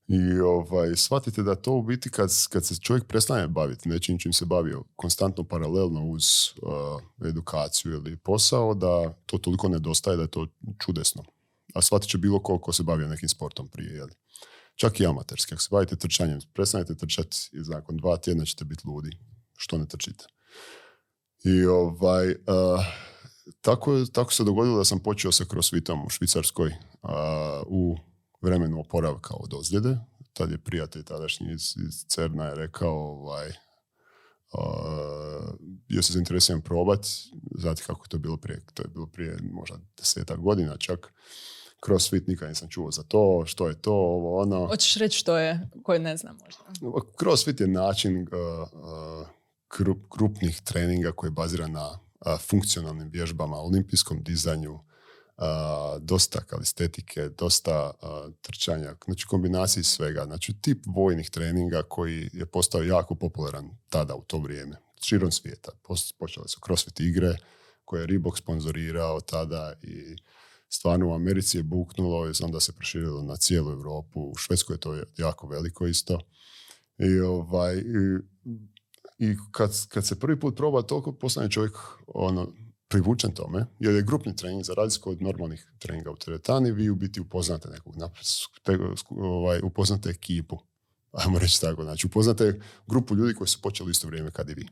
I 0.09 0.41
ovaj, 0.41 0.97
shvatite 0.97 1.43
da 1.43 1.55
to 1.55 1.73
u 1.73 1.83
biti 1.83 2.11
kad, 2.11 2.31
kad 2.51 2.67
se 2.67 2.75
čovjek 2.77 3.05
prestane 3.05 3.49
baviti 3.49 3.89
nečim 3.89 4.19
čim 4.19 4.33
se 4.33 4.45
bavio 4.45 4.85
konstantno 4.97 5.45
paralelno 5.45 6.05
uz 6.07 6.25
uh, 6.63 7.29
edukaciju 7.29 7.93
ili 7.93 8.17
posao, 8.17 8.75
da 8.75 9.13
to 9.27 9.39
toliko 9.39 9.69
nedostaje 9.69 10.17
da 10.17 10.23
je 10.23 10.31
to 10.31 10.47
čudesno. 10.85 11.25
A 11.75 11.83
shvatit 11.83 12.11
će 12.11 12.19
bilo 12.19 12.43
ko 12.43 12.59
ko 12.59 12.73
se 12.73 12.83
bavio 12.83 13.09
nekim 13.09 13.29
sportom 13.29 13.69
prije. 13.69 13.95
Jel? 13.95 14.09
Čak 14.75 15.01
i 15.01 15.07
amaterski. 15.07 15.55
Ako 15.55 15.63
se 15.63 15.69
bavite 15.71 15.97
trčanjem, 15.97 16.41
prestanete 16.53 16.95
trčati 16.95 17.51
i 17.53 17.59
nakon 17.71 17.97
dva 17.97 18.17
tjedna 18.17 18.45
ćete 18.45 18.65
biti 18.65 18.83
ludi. 18.87 19.19
Što 19.57 19.79
ne 19.79 19.87
trčite? 19.87 20.25
I 21.45 21.65
ovaj, 21.65 22.31
uh, 22.31 22.85
tako, 23.61 24.05
tako 24.13 24.33
se 24.33 24.45
dogodilo 24.45 24.79
da 24.79 24.85
sam 24.85 25.01
počeo 25.01 25.33
sa 25.33 25.45
crossfitom 25.45 26.07
u 26.07 26.11
Švicarskoj 26.11 26.69
uh, 27.03 27.11
u 27.67 27.97
vremenu 28.45 28.81
oporavka 28.81 29.35
od 29.35 29.55
ozljede. 29.55 29.99
Tad 30.33 30.51
je 30.51 30.59
prijatelj 30.59 31.05
tadašnji 31.05 31.53
iz, 31.53 31.75
iz 31.87 32.05
Cerna 32.09 32.45
je 32.45 32.55
rekao 32.55 32.95
ovaj, 32.95 33.49
uh, 33.49 33.55
bio 35.89 36.03
se 36.03 36.13
zainteresiran 36.13 36.63
probat, 36.63 37.07
znate 37.59 37.83
kako 37.87 38.05
je 38.05 38.09
to 38.09 38.19
bilo 38.19 38.37
prije, 38.37 38.61
to 38.75 38.83
je 38.83 38.89
bilo 38.89 39.07
prije 39.07 39.39
možda 39.53 39.77
desetak 39.99 40.41
godina 40.41 40.77
čak. 40.77 41.13
Crossfit 41.87 42.27
nikad 42.27 42.49
nisam 42.49 42.69
čuo 42.69 42.91
za 42.91 43.03
to, 43.03 43.43
što 43.47 43.69
je 43.69 43.83
to, 43.83 43.93
ovo 43.93 44.41
ono. 44.41 44.67
Hoćeš 44.67 44.95
reći 44.95 45.19
što 45.19 45.39
je, 45.39 45.71
koje 45.83 45.99
ne 45.99 46.17
znam 46.17 46.39
možda? 46.45 46.63
Crossfit 47.19 47.61
je 47.61 47.67
način 47.67 48.23
uh, 48.23 48.29
uh, 48.73 49.27
krupnih 50.09 50.61
treninga 50.61 51.13
koji 51.13 51.29
je 51.29 51.33
baziran 51.33 51.73
na 51.73 51.91
uh, 51.91 52.41
funkcionalnim 52.41 53.09
vježbama, 53.09 53.57
olimpijskom 53.57 54.23
dizanju, 54.23 54.79
dosta 56.01 56.41
kalistetike, 56.41 57.29
dosta 57.29 57.93
trčanja, 58.41 58.95
znači 59.05 59.27
kombinaciji 59.27 59.85
svega. 59.85 60.25
Znači 60.25 60.55
tip 60.61 60.79
vojnih 60.87 61.31
treninga 61.31 61.83
koji 61.83 62.31
je 62.33 62.47
postao 62.47 62.83
jako 62.83 63.15
popularan 63.15 63.71
tada 63.89 64.15
u 64.15 64.23
to 64.23 64.39
vrijeme. 64.39 64.77
Širom 65.03 65.33
svijeta. 65.33 65.73
Počele 66.19 66.49
su 66.49 66.61
crossfit 66.67 67.01
igre 67.01 67.37
koje 67.85 68.01
je 68.01 68.07
Reebok 68.07 68.39
sponzorirao 68.39 69.21
tada 69.21 69.73
i 69.83 70.17
stvarno 70.69 71.09
u 71.09 71.15
Americi 71.15 71.57
je 71.57 71.63
buknulo 71.63 72.29
i 72.29 72.33
onda 72.43 72.61
se 72.61 72.73
proširilo 72.73 73.23
na 73.23 73.37
cijelu 73.37 73.71
Europu. 73.71 74.21
U 74.21 74.37
Švedskoj 74.37 74.75
je 74.75 74.81
to 74.81 75.03
jako 75.17 75.47
veliko 75.47 75.87
isto. 75.87 76.21
I, 76.99 77.21
ovaj, 77.21 77.77
i, 77.77 78.19
i 79.19 79.37
kad, 79.51 79.89
kad 79.89 80.07
se 80.07 80.21
prvi 80.21 80.41
put 80.41 80.57
proba 80.57 80.83
toliko 80.83 81.13
postane 81.13 81.51
čovjek 81.51 81.73
ono, 82.07 82.53
privučen 82.89 83.33
tome, 83.33 83.67
jer 83.79 83.95
je 83.95 84.03
grupni 84.03 84.37
trening 84.37 84.65
za 84.65 84.75
razliku 84.75 85.11
od 85.11 85.23
normalnih 85.23 85.67
treninga 85.79 86.11
u 86.11 86.17
teretani, 86.17 86.73
vi 86.73 86.91
u 86.91 86.95
biti 86.95 87.21
upoznate 87.21 87.69
nekog, 87.69 87.95
ovaj, 89.11 89.61
upoznate 89.63 90.11
ekipu, 90.11 90.59
ajmo 91.13 91.39
reći 91.39 91.61
tako, 91.61 91.85
znači 91.85 92.07
upoznate 92.07 92.61
grupu 92.87 93.15
ljudi 93.15 93.35
koji 93.35 93.49
su 93.49 93.61
počeli 93.63 93.91
isto 93.91 94.07
vrijeme 94.07 94.31
kad 94.31 94.51
i 94.51 94.55
vi. 94.55 94.69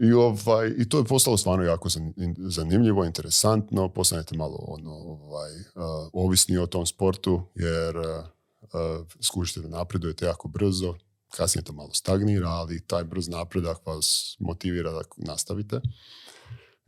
I, 0.00 0.12
ovaj, 0.12 0.74
I 0.78 0.88
to 0.88 0.98
je 0.98 1.04
postalo 1.04 1.36
stvarno 1.36 1.64
jako 1.64 1.88
zanimljivo, 2.38 3.04
interesantno, 3.04 3.88
postanete 3.88 4.36
malo 4.36 4.56
ono, 4.60 4.90
ovaj, 4.90 5.52
uh, 5.56 6.10
ovisni 6.12 6.58
o 6.58 6.66
tom 6.66 6.86
sportu, 6.86 7.42
jer 7.54 7.96
uh, 7.96 8.04
uh, 8.62 9.06
skušite 9.20 9.60
da 9.60 9.68
napredujete 9.68 10.26
jako 10.26 10.48
brzo, 10.48 10.94
kasnije 11.28 11.64
to 11.64 11.72
malo 11.72 11.92
stagnira, 11.92 12.48
ali 12.48 12.86
taj 12.86 13.04
brz 13.04 13.28
napredak 13.28 13.86
vas 13.86 14.36
motivira 14.38 14.92
da 14.92 15.02
nastavite. 15.16 15.80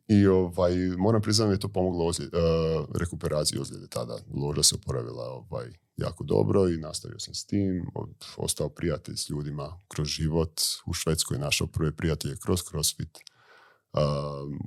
I 0.08 0.26
ovaj, 0.26 0.76
moram 0.76 1.22
priznati 1.22 1.48
da 1.48 1.52
je 1.52 1.60
to 1.60 1.68
pomoglo 1.68 2.06
ozljed, 2.06 2.34
uh, 2.34 2.86
rekuperaciji 2.94 3.60
ozljede 3.60 3.86
tada. 3.86 4.18
Loža 4.34 4.62
se 4.62 4.74
oporavila 4.74 5.24
ovaj, 5.24 5.66
jako 5.96 6.24
dobro 6.24 6.68
i 6.68 6.76
nastavio 6.76 7.18
sam 7.18 7.34
s 7.34 7.44
tim. 7.44 7.86
Ostao 8.36 8.68
prijatelj 8.68 9.16
s 9.16 9.30
ljudima 9.30 9.80
kroz 9.88 10.08
život. 10.08 10.60
U 10.86 10.92
Švedskoj 10.92 11.38
našao 11.38 11.66
prve 11.66 11.96
prijatelje 11.96 12.36
kroz 12.36 12.62
CrossFit. 12.62 13.18
Uh, 13.92 14.00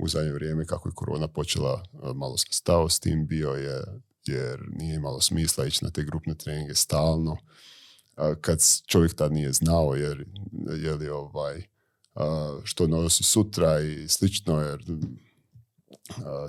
u 0.04 0.08
zadnje 0.08 0.32
vrijeme 0.32 0.66
kako 0.66 0.90
je 0.90 0.94
korona 0.96 1.28
počela, 1.28 1.84
uh, 1.94 2.16
malo 2.16 2.38
sam 2.38 2.52
stao 2.52 2.90
s 2.90 3.00
tim 3.00 3.28
bio 3.28 3.50
je 3.50 3.84
jer 4.26 4.60
nije 4.80 4.96
imalo 4.96 5.22
smisla 5.22 5.66
ići 5.66 5.86
na 5.86 5.92
te 5.92 6.04
grupne 6.04 6.36
treninge 6.36 6.76
stalno. 6.76 7.32
Uh, 7.32 7.38
kad 8.42 8.60
čovjek 8.88 9.14
tad 9.14 9.32
nije 9.34 9.54
znao 9.54 9.96
jer, 9.96 10.26
je 10.78 10.96
li 10.96 11.10
ovaj, 11.10 11.64
što 12.64 12.88
nosi 12.88 13.24
sutra 13.24 13.80
i 13.80 14.08
slično 14.08 14.62
jer 14.62 14.84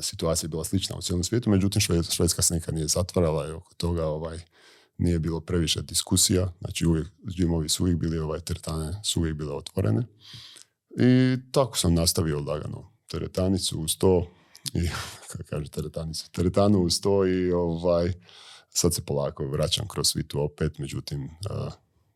situacija 0.03 0.47
je 0.47 0.51
bila 0.51 0.65
slična 0.65 0.97
u 0.97 1.03
cijelom 1.03 1.25
svijetu, 1.25 1.51
međutim 1.51 1.81
Švedska 2.11 2.43
se 2.43 2.55
nikad 2.55 2.75
nije 2.75 2.89
zatvarala 2.89 3.49
i 3.49 3.53
oko 3.53 3.75
toga 3.75 4.07
ovaj, 4.07 4.39
nije 4.99 5.19
bilo 5.19 5.41
previše 5.41 5.83
diskusija, 5.83 6.53
znači 6.61 6.87
uvijek, 6.87 7.09
džimovi 7.29 7.69
su 7.69 7.83
uvijek 7.83 7.99
bili, 7.99 8.19
ovaj, 8.19 8.41
teretane 8.41 9.01
su 9.05 9.21
uvijek 9.21 9.37
bile 9.37 9.55
otvorene. 9.55 10.03
I 11.01 11.37
tako 11.53 11.79
sam 11.79 11.95
nastavio 11.95 12.41
lagano 12.41 12.93
teretanicu 13.07 13.81
uz 13.81 13.99
to 13.99 14.27
i, 14.75 14.89
kako 15.31 15.45
kaže 15.51 15.71
teretanicu, 15.71 16.31
teretanu 16.33 16.79
uz 16.79 17.01
to 17.01 17.27
i 17.27 17.53
ovaj, 17.53 18.13
sad 18.69 18.95
se 18.95 19.05
polako 19.05 19.47
vraćam 19.47 19.89
kroz 19.89 20.07
svitu 20.09 20.41
opet, 20.41 20.79
međutim, 20.79 21.29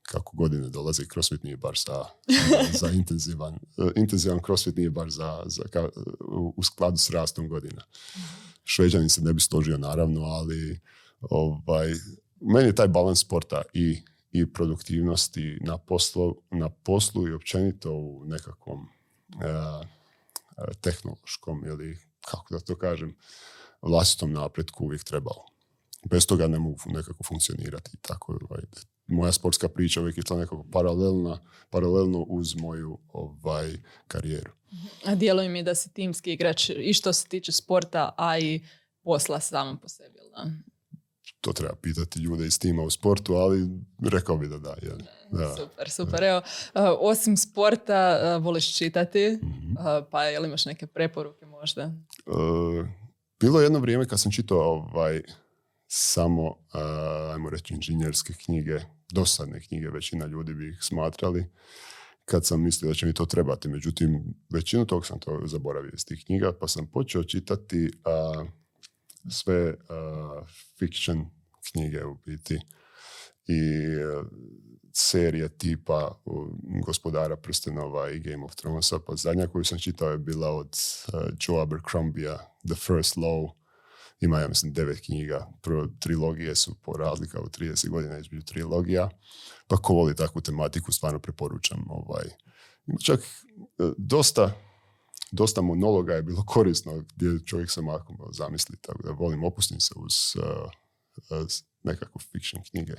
kako 0.07 0.37
godine 0.37 0.69
dolaze, 0.69 1.05
crossfit 1.13 1.43
nije 1.43 1.57
baš 1.57 1.85
za, 1.85 2.05
za 2.81 2.91
intenzivan, 2.91 3.59
intenzivan 3.97 4.41
crossfit 4.47 4.77
nije 4.77 4.91
baš 4.91 5.11
za, 5.11 5.43
za 5.47 5.63
u 6.57 6.63
skladu 6.63 6.97
s 6.97 7.11
rastom 7.11 7.49
godina. 7.49 7.83
Šveđani 8.65 9.09
se 9.09 9.23
ne 9.23 9.33
bi 9.33 9.41
složio 9.41 9.79
naravno, 9.79 10.21
ali 10.21 10.81
ovaj, 11.21 11.95
meni 12.41 12.69
je 12.69 12.75
taj 12.75 12.89
balans 12.89 13.21
sporta 13.21 13.63
i, 13.73 14.03
i 14.33 14.53
produktivnosti 14.53 15.59
na 15.61 15.79
poslu, 15.79 16.37
na 16.51 16.69
poslu 16.69 17.29
i 17.29 17.33
općenito 17.33 17.93
u 17.93 18.23
nekakvom 18.25 18.81
uh, 18.81 19.87
tehnološkom 20.81 21.65
ili 21.67 21.99
kako 22.21 22.55
da 22.55 22.61
to 22.61 22.77
kažem 22.79 23.17
vlastitom 23.83 24.33
napretku 24.33 24.85
uvijek 24.85 25.05
trebao. 25.05 25.54
Bez 26.11 26.27
toga 26.27 26.47
ne 26.47 26.59
mogu 26.59 26.77
nekako 26.87 27.25
funkcionirati. 27.25 27.91
Tako, 28.03 28.39
ovaj, 28.51 28.63
moja 29.07 29.33
sportska 29.33 29.69
priča 29.69 30.01
uvijek 30.01 30.19
išla 30.19 30.37
nekako 30.37 30.65
paralelna, 30.73 31.39
paralelno 31.71 32.19
uz 32.19 32.55
moju 32.57 32.99
ovaj, 33.13 33.73
karijeru. 34.09 34.53
A 35.05 35.15
djeluje 35.15 35.49
mi 35.49 35.63
da 35.63 35.75
si 35.75 35.93
timski 35.93 36.33
igrač 36.33 36.71
i 36.71 36.93
što 36.93 37.13
se 37.13 37.29
tiče 37.29 37.53
sporta, 37.53 38.15
a 38.17 38.39
i 38.39 38.61
posla 39.03 39.41
samo 39.41 39.79
po 39.83 39.89
sebi. 39.89 40.19
Da? 40.37 40.51
to 41.41 41.53
treba 41.53 41.75
pitati 41.83 42.19
ljude 42.21 42.47
iz 42.47 42.59
tima 42.59 42.83
u 42.83 42.91
sportu, 42.91 43.35
ali 43.35 43.69
rekao 44.11 44.37
bi 44.37 44.49
da 44.49 44.59
da. 44.59 44.75
Je. 44.83 44.93
da. 45.31 45.57
Super, 45.57 45.91
super. 45.91 46.23
Evo, 46.25 46.39
uh, 46.39 46.83
osim 46.99 47.37
sporta, 47.37 48.37
voliš 48.37 48.77
čitati, 48.77 49.39
Mhm. 49.43 49.71
uh, 49.73 50.07
pa 50.11 50.25
jel 50.25 50.45
imaš 50.45 50.67
neke 50.67 50.87
preporuke 50.87 51.47
možda? 51.47 51.83
E, 51.83 51.93
bilo 53.41 53.61
je 53.61 53.65
jedno 53.65 53.79
vrijeme 53.79 54.07
kad 54.07 54.21
sam 54.21 54.33
čitao 54.33 54.59
ovaj, 54.59 55.23
samo, 55.97 56.57
e, 56.75 56.79
ajmo 57.33 57.51
reći, 57.51 57.75
inženjerske 57.75 58.33
knjige, 58.45 58.81
dosadne 59.13 59.61
knjige, 59.61 59.91
većina 59.91 60.27
ljudi 60.27 60.55
bi 60.55 60.69
ih 60.69 60.79
smatrali, 60.81 61.45
kad 62.25 62.47
sam 62.47 62.63
mislio 62.63 62.89
da 62.89 62.95
će 62.95 63.07
mi 63.07 63.13
to 63.13 63.27
trebati. 63.27 63.69
Međutim, 63.69 64.35
većinu 64.51 64.87
tog 64.87 65.07
sam 65.07 65.21
to 65.21 65.41
zaboravio 65.45 65.91
iz 65.95 66.07
tih 66.07 66.25
knjiga, 66.27 66.53
pa 66.61 66.69
sam 66.69 66.87
počeo 66.87 67.25
čitati 67.25 67.91
a, 68.05 68.45
sve 69.31 69.75
a, 69.89 70.43
fiction 70.79 71.27
knjige 71.73 72.05
u 72.05 72.15
biti 72.27 72.55
i 73.47 73.61
e, 74.01 74.23
serije 74.93 75.49
tipa 75.49 76.21
Gospodara 76.87 77.37
prstenova 77.37 78.11
i 78.11 78.19
Game 78.19 78.45
of 78.45 78.55
Thronesa, 78.55 78.99
pa 79.07 79.17
zadnja 79.17 79.47
koju 79.47 79.65
sam 79.65 79.79
čitao 79.79 80.11
je 80.11 80.19
bila 80.19 80.51
od 80.51 80.77
uh, 81.13 81.21
Joe 81.41 81.63
Abercrombija, 81.63 82.39
The 82.67 82.75
First 82.75 83.17
Law, 83.17 83.64
ima, 84.25 84.41
ja 84.41 84.49
mislim, 84.49 84.73
devet 84.73 85.01
knjiga. 85.01 85.53
Prvo, 85.63 85.89
trilogije 86.01 86.55
su 86.55 86.75
po 86.75 86.93
razlika 86.93 87.41
u 87.41 87.49
30 87.49 87.89
godina 87.89 88.19
između 88.19 88.47
trilogija. 88.47 89.11
Pa 89.69 89.77
ko 89.77 89.95
voli 89.95 90.17
takvu 90.17 90.41
tematiku, 90.41 90.93
stvarno 90.93 91.19
preporučam. 91.19 91.85
Ovaj. 91.89 92.25
Čak 93.05 93.21
e, 93.21 93.93
dosta, 93.99 94.53
dosta 95.33 95.61
monologa 95.61 96.15
je 96.15 96.23
bilo 96.23 96.45
korisno 96.47 97.05
gdje 97.17 97.47
čovjek 97.47 97.71
se 97.71 97.83
mako 97.83 98.31
zamisli. 98.33 98.77
Tako 98.81 99.03
da 99.03 99.11
volim, 99.11 99.45
opustim 99.45 99.81
se 99.81 99.95
uz 99.97 100.15
uh, 100.37 100.71
uh, 101.41 101.47
nekakvu 101.83 102.21
fiction 102.33 102.63
knjige. 102.71 102.95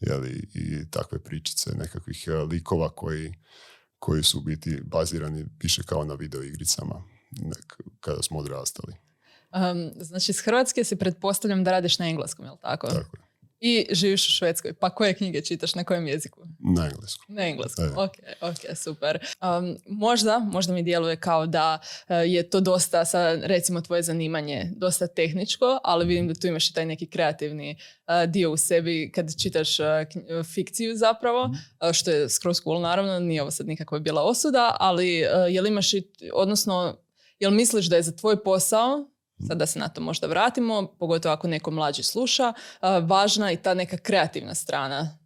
Jeli, 0.00 0.48
I 0.54 0.90
takve 0.90 1.18
pričice 1.24 1.70
nekakvih 1.70 2.28
likova 2.50 2.88
koji, 2.88 3.34
koji 3.98 4.22
su 4.22 4.40
biti 4.40 4.80
bazirani 4.84 5.46
više 5.62 5.82
kao 5.82 6.04
na 6.04 6.14
videoigricama 6.14 7.04
nek- 7.30 7.80
kada 8.00 8.22
smo 8.22 8.38
odrastali. 8.38 9.05
Um, 9.56 9.90
znači, 9.96 10.30
iz 10.32 10.40
Hrvatske 10.40 10.84
si 10.84 10.96
pretpostavljam 10.96 11.64
da 11.64 11.70
radiš 11.70 11.98
na 11.98 12.08
engleskom, 12.08 12.44
jel 12.44 12.56
tako? 12.62 12.86
Tako 12.86 12.98
je. 12.98 13.26
I 13.60 13.86
živiš 13.90 14.28
u 14.28 14.30
Švedskoj. 14.30 14.72
Pa 14.72 14.90
koje 14.90 15.14
knjige 15.14 15.40
čitaš, 15.40 15.74
na 15.74 15.84
kojem 15.84 16.06
jeziku? 16.06 16.40
Na 16.74 16.84
engleskom. 16.86 17.34
Na 17.34 17.42
engleskom, 17.46 17.84
E. 17.84 17.88
ok, 17.96 18.12
ok, 18.40 18.76
super. 18.76 19.18
Um, 19.42 19.76
možda, 19.86 20.38
možda 20.38 20.72
mi 20.72 20.82
djeluje 20.82 21.16
kao 21.16 21.46
da 21.46 21.78
uh, 21.82 22.16
je 22.26 22.50
to 22.50 22.60
dosta, 22.60 23.04
sa, 23.04 23.34
recimo 23.42 23.80
tvoje 23.80 24.02
zanimanje, 24.02 24.72
dosta 24.76 25.06
tehničko, 25.06 25.78
ali 25.84 26.06
vidim 26.06 26.28
da 26.28 26.34
tu 26.34 26.46
imaš 26.46 26.70
i 26.70 26.74
taj 26.74 26.86
neki 26.86 27.06
kreativni 27.06 27.70
uh, 28.06 28.30
dio 28.30 28.52
u 28.52 28.56
sebi 28.56 29.12
kad 29.14 29.40
čitaš 29.42 29.80
uh, 29.80 29.86
kn- 29.86 30.40
uh, 30.40 30.46
fikciju 30.46 30.96
zapravo, 30.96 31.44
uh, 31.44 31.92
što 31.92 32.10
je 32.10 32.28
skroz 32.28 32.60
cool 32.60 32.80
naravno, 32.80 33.20
nije 33.20 33.42
ovo 33.42 33.50
sad 33.50 33.66
nikakva 33.66 33.98
bila 33.98 34.22
osuda, 34.22 34.76
ali 34.80 35.08
jel 35.50 35.66
imaš 35.66 35.94
i, 35.94 36.02
odnosno, 36.32 36.96
jel 37.38 37.50
misliš 37.50 37.86
da 37.86 37.96
je 37.96 38.02
za 38.02 38.16
tvoj 38.16 38.42
posao 38.42 39.10
sad 39.46 39.58
da 39.58 39.66
se 39.66 39.78
na 39.78 39.88
to 39.88 40.00
možda 40.00 40.26
vratimo, 40.26 40.86
pogotovo 40.98 41.32
ako 41.32 41.48
neko 41.48 41.70
mlađi 41.70 42.02
sluša, 42.02 42.52
važna 43.02 43.52
i 43.52 43.56
ta 43.56 43.74
neka 43.74 43.96
kreativna 43.96 44.54
strana 44.54 45.18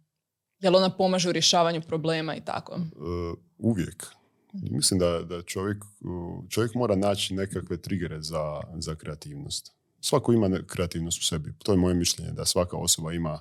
Jel 0.61 0.75
ona 0.75 0.89
pomaže 0.89 1.29
u 1.29 1.31
rješavanju 1.31 1.81
problema 1.81 2.35
i 2.35 2.41
tako? 2.41 2.75
Uh, 2.75 3.37
uvijek. 3.57 4.05
Mislim 4.53 4.99
da, 4.99 5.21
da 5.23 5.41
čovjek, 5.41 5.77
čovjek 6.49 6.75
mora 6.75 6.95
naći 6.95 7.33
nekakve 7.33 7.77
trigere 7.77 8.21
za, 8.21 8.61
za 8.77 8.95
kreativnost. 8.95 9.71
Svako 10.01 10.33
ima 10.33 10.59
kreativnost 10.67 11.19
u 11.19 11.23
sebi. 11.23 11.53
To 11.63 11.71
je 11.71 11.77
moje 11.77 11.95
mišljenje, 11.95 12.31
da 12.31 12.45
svaka 12.45 12.77
osoba 12.77 13.13
ima 13.13 13.39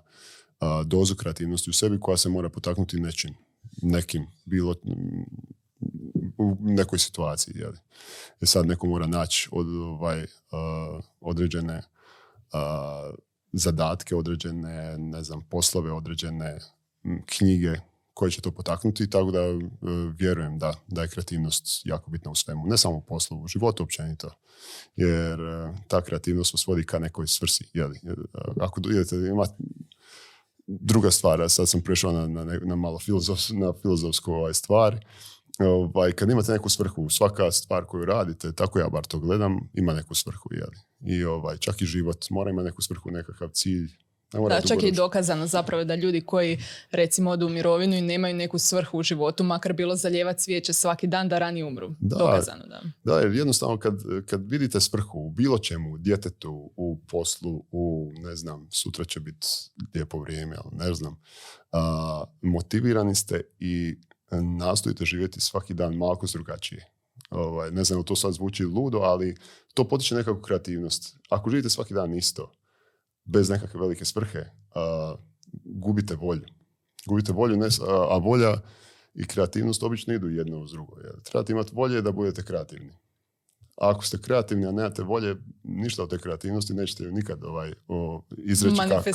dozu 0.84 1.14
kreativnosti 1.14 1.70
u 1.70 1.72
sebi 1.72 2.00
koja 2.00 2.16
se 2.16 2.28
mora 2.28 2.48
potaknuti 2.48 3.00
nečim, 3.00 3.34
nekim, 3.82 4.26
bilo 4.44 4.74
u 6.40 6.56
nekoj 6.60 6.98
situaciji. 6.98 7.54
Jeli. 7.56 7.78
E 8.40 8.46
sad 8.46 8.66
neko 8.66 8.86
mora 8.86 9.06
naći 9.06 9.48
od, 9.52 9.66
ovaj, 9.68 10.22
uh, 10.22 11.04
određene 11.20 11.76
uh, 12.52 13.14
zadatke, 13.52 14.16
određene, 14.16 14.98
ne 14.98 15.22
znam, 15.22 15.40
poslove, 15.40 15.92
određene 15.92 16.58
knjige 17.26 17.74
koje 18.14 18.30
će 18.30 18.40
to 18.40 18.50
potaknuti, 18.50 19.10
tako 19.10 19.30
da 19.30 19.40
e, 19.40 19.58
vjerujem 20.18 20.58
da, 20.58 20.74
da 20.86 21.02
je 21.02 21.08
kreativnost 21.08 21.82
jako 21.84 22.10
bitna 22.10 22.30
u 22.30 22.34
svemu. 22.34 22.66
Ne 22.66 22.78
samo 22.78 22.96
u 22.96 23.00
poslu, 23.00 23.42
u 23.42 23.48
životu 23.48 23.82
općenito. 23.82 24.30
Jer 24.96 25.38
ta 25.88 26.00
kreativnost 26.00 26.54
vas 26.54 26.66
vodi 26.66 26.84
ka 26.84 26.98
nekoj 26.98 27.26
svrsi. 27.26 27.64
Jeli? 27.74 28.00
Jer, 28.02 28.16
ako 28.60 28.80
idete, 28.90 29.16
ima 29.16 29.46
druga 30.66 31.10
stvar, 31.10 31.50
sad 31.50 31.68
sam 31.68 31.80
prešao 31.80 32.12
na, 32.12 32.26
na, 32.26 32.58
na 32.62 32.76
malo 32.76 32.98
filozof, 32.98 33.40
na 33.50 33.72
filozofsku 33.82 34.32
ovaj, 34.32 34.54
stvar, 34.54 35.04
ovaj, 35.66 36.12
kad 36.12 36.30
imate 36.30 36.52
neku 36.52 36.68
svrhu, 36.68 37.08
svaka 37.10 37.50
stvar 37.50 37.84
koju 37.84 38.04
radite, 38.04 38.52
tako 38.52 38.78
ja 38.78 38.88
bar 38.88 39.04
to 39.04 39.18
gledam, 39.18 39.58
ima 39.74 39.94
neku 39.94 40.14
svrhu. 40.14 40.48
Jeli? 40.50 40.76
I 41.00 41.24
ovaj, 41.24 41.56
čak 41.56 41.82
i 41.82 41.86
život 41.86 42.30
mora 42.30 42.50
imati 42.50 42.66
neku 42.66 42.82
svrhu, 42.82 43.10
nekakav 43.10 43.48
cilj. 43.48 43.90
Ne 44.32 44.40
mora 44.40 44.60
Da, 44.60 44.68
čak 44.68 44.82
je 44.82 44.88
i 44.88 44.92
dokazano 44.92 45.46
zapravo 45.46 45.84
da 45.84 45.94
ljudi 45.94 46.20
koji 46.20 46.62
recimo 46.90 47.30
odu 47.30 47.46
u 47.46 47.48
mirovinu 47.48 47.96
i 47.96 48.00
nemaju 48.00 48.34
neku 48.34 48.58
svrhu 48.58 48.98
u 48.98 49.02
životu, 49.02 49.44
makar 49.44 49.72
bilo 49.72 49.96
zaljevati 49.96 50.42
cvijeće 50.42 50.72
svaki 50.72 51.06
dan 51.06 51.28
da 51.28 51.38
rani 51.38 51.62
umru. 51.62 51.88
Da. 52.00 52.16
Dokazano, 52.16 52.64
da. 52.66 52.80
Da, 53.04 53.20
jer 53.20 53.34
jednostavno 53.34 53.78
kad, 53.78 53.94
kad 54.26 54.50
vidite 54.50 54.80
svrhu 54.80 55.18
u 55.18 55.30
bilo 55.30 55.58
čemu, 55.58 55.92
u 55.92 55.98
djetetu, 55.98 56.70
u 56.76 57.00
poslu, 57.08 57.64
u, 57.70 58.10
ne 58.14 58.36
znam, 58.36 58.68
sutra 58.70 59.04
će 59.04 59.20
biti 59.20 59.46
lijepo 59.94 60.18
vrijeme, 60.18 60.56
ali 60.64 60.76
ne 60.76 60.94
znam, 60.94 61.22
a, 61.72 62.24
motivirani 62.42 63.14
ste 63.14 63.40
i 63.58 63.96
nastojite 64.30 65.04
živjeti 65.04 65.40
svaki 65.40 65.74
dan 65.74 65.94
malo 65.94 66.18
drugačije. 66.32 66.86
Ovaj, 67.30 67.70
ne 67.70 67.84
znam, 67.84 68.02
to 68.02 68.16
sad 68.16 68.32
zvuči 68.32 68.64
ludo, 68.64 68.98
ali 68.98 69.36
to 69.74 69.88
potiče 69.88 70.14
nekakvu 70.14 70.42
kreativnost. 70.42 71.16
Ako 71.28 71.50
živite 71.50 71.70
svaki 71.70 71.94
dan 71.94 72.14
isto, 72.14 72.52
bez 73.24 73.48
nekakve 73.48 73.80
velike 73.80 74.04
svrhe, 74.04 74.44
a, 74.74 75.14
gubite 75.64 76.14
volju. 76.14 76.46
Gubite 77.06 77.32
volju, 77.32 77.56
ne, 77.56 77.66
a, 77.66 78.06
a 78.10 78.18
volja 78.18 78.60
i 79.14 79.26
kreativnost 79.26 79.82
obično 79.82 80.14
idu 80.14 80.28
jedno 80.28 80.58
uz 80.58 80.70
drugo. 80.70 80.96
Jer 81.00 81.22
trebate 81.22 81.52
imati 81.52 81.74
volje 81.74 82.02
da 82.02 82.12
budete 82.12 82.42
kreativni. 82.42 82.92
A 83.80 83.90
ako 83.90 84.04
ste 84.04 84.18
kreativni, 84.18 84.66
a 84.66 84.72
nemate 84.72 85.02
volje, 85.02 85.36
ništa 85.62 86.02
od 86.02 86.10
te 86.10 86.18
kreativnosti 86.18 86.74
nećete 86.74 87.04
ju 87.04 87.12
nikad 87.12 87.44
ovaj, 87.44 87.72
o, 87.88 88.22
izreći 88.38 88.76
kako, 88.88 89.10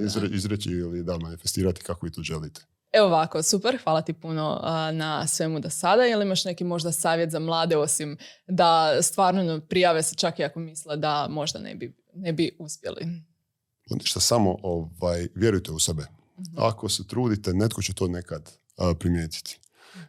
izre- 0.00 0.34
izreći 0.34 0.70
ili 0.70 1.02
da 1.02 1.18
manifestirati 1.18 1.82
kako 1.82 2.06
vi 2.06 2.12
to 2.12 2.22
želite. 2.22 2.62
Evo 2.92 3.06
ovako, 3.06 3.42
super, 3.42 3.78
hvala 3.84 4.02
ti 4.02 4.12
puno 4.12 4.58
a, 4.62 4.92
na 4.92 5.26
svemu 5.26 5.60
do 5.60 5.70
sada. 5.70 6.02
Jel 6.02 6.22
imaš 6.22 6.44
neki 6.44 6.64
možda 6.64 6.92
savjet 6.92 7.30
za 7.30 7.38
mlade, 7.38 7.76
osim 7.76 8.16
da 8.46 9.02
stvarno 9.02 9.60
prijave 9.60 10.02
se 10.02 10.14
čak 10.14 10.38
i 10.38 10.44
ako 10.44 10.60
misle 10.60 10.96
da 10.96 11.26
možda 11.30 11.58
ne 11.58 11.74
bi, 11.74 11.96
ne 12.14 12.32
bi 12.32 12.56
uspjeli? 12.58 13.06
Ništa, 13.90 14.20
samo 14.20 14.56
ovaj, 14.62 15.28
vjerujte 15.34 15.72
u 15.72 15.78
sebe. 15.78 16.02
Ako 16.56 16.88
se 16.88 17.06
trudite, 17.06 17.52
netko 17.52 17.82
će 17.82 17.94
to 17.94 18.08
nekad 18.08 18.50
a, 18.76 18.94
primijetiti. 18.98 19.60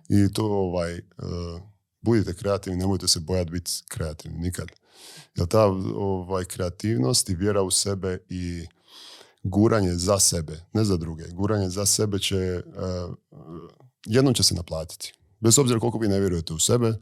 I 0.10 0.34
to 0.34 0.46
ovaj, 0.46 0.98
a, 0.98 1.60
budite 2.02 2.34
kreativni, 2.34 2.80
nemojte 2.80 3.08
se 3.08 3.20
bojati 3.20 3.52
biti 3.52 3.72
kreativni 3.88 4.40
nikad. 4.40 4.68
Jer 5.36 5.48
ta 5.48 5.66
ovaj, 5.96 6.46
kreativnost 6.46 7.30
i 7.30 7.36
vjera 7.36 7.62
u 7.62 7.72
sebe 7.72 8.18
i 8.30 8.66
guranje 9.44 9.94
za 9.96 10.20
sebe, 10.20 10.60
ne 10.74 10.84
za 10.84 10.98
druge, 10.98 11.24
guranje 11.34 11.70
za 11.70 11.86
sebe 11.86 12.20
će, 12.20 12.64
a, 12.78 13.14
jednom 14.06 14.34
će 14.34 14.44
se 14.44 14.56
naplatiti. 14.56 15.14
Bez 15.40 15.60
obzira 15.60 15.80
koliko 15.80 15.98
vi 15.98 16.08
ne 16.08 16.20
vjerujete 16.20 16.54
u 16.54 16.60
sebe, 16.60 16.94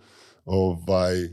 ovaj, 0.46 1.24
e, 1.24 1.32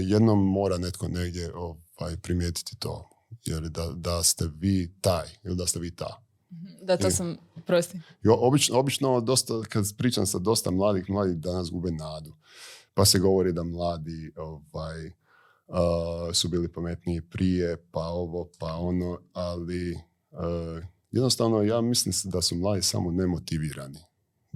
jednom 0.00 0.50
mora 0.50 0.78
netko 0.78 1.08
negdje 1.08 1.52
ovaj, 1.54 2.16
primijetiti 2.16 2.76
to. 2.78 3.08
Jer 3.44 3.62
da, 3.68 3.92
da 3.96 4.22
ste 4.22 4.44
vi 4.54 4.94
taj 5.00 5.26
ili 5.44 5.56
da 5.56 5.66
ste 5.66 5.78
vi 5.78 5.96
ta. 5.96 6.22
Da, 6.82 6.96
to 6.96 7.10
sam, 7.10 7.36
prosti. 7.66 8.00
I 8.24 8.28
o- 8.28 8.38
obično, 8.40 8.78
obično 8.78 9.20
dosta, 9.20 9.54
kad 9.68 9.96
pričam 9.96 10.26
sa 10.26 10.38
dosta 10.38 10.70
mladih, 10.70 11.10
mladi 11.10 11.34
danas 11.34 11.70
gube 11.70 11.90
nadu. 11.90 12.34
Pa 12.94 13.04
se 13.04 13.18
govori 13.18 13.52
da 13.52 13.62
mladi 13.62 14.32
ovaj, 14.36 15.10
a, 15.68 16.30
su 16.32 16.48
bili 16.48 16.72
pametniji 16.72 17.20
prije, 17.20 17.76
pa 17.90 18.00
ovo, 18.00 18.50
pa 18.58 18.74
ono, 18.74 19.18
ali 19.32 19.98
a, 20.32 20.80
jednostavno 21.10 21.62
ja 21.62 21.80
mislim 21.80 22.14
da 22.24 22.42
su 22.42 22.56
mladi 22.56 22.82
samo 22.82 23.10
nemotivirani 23.10 24.00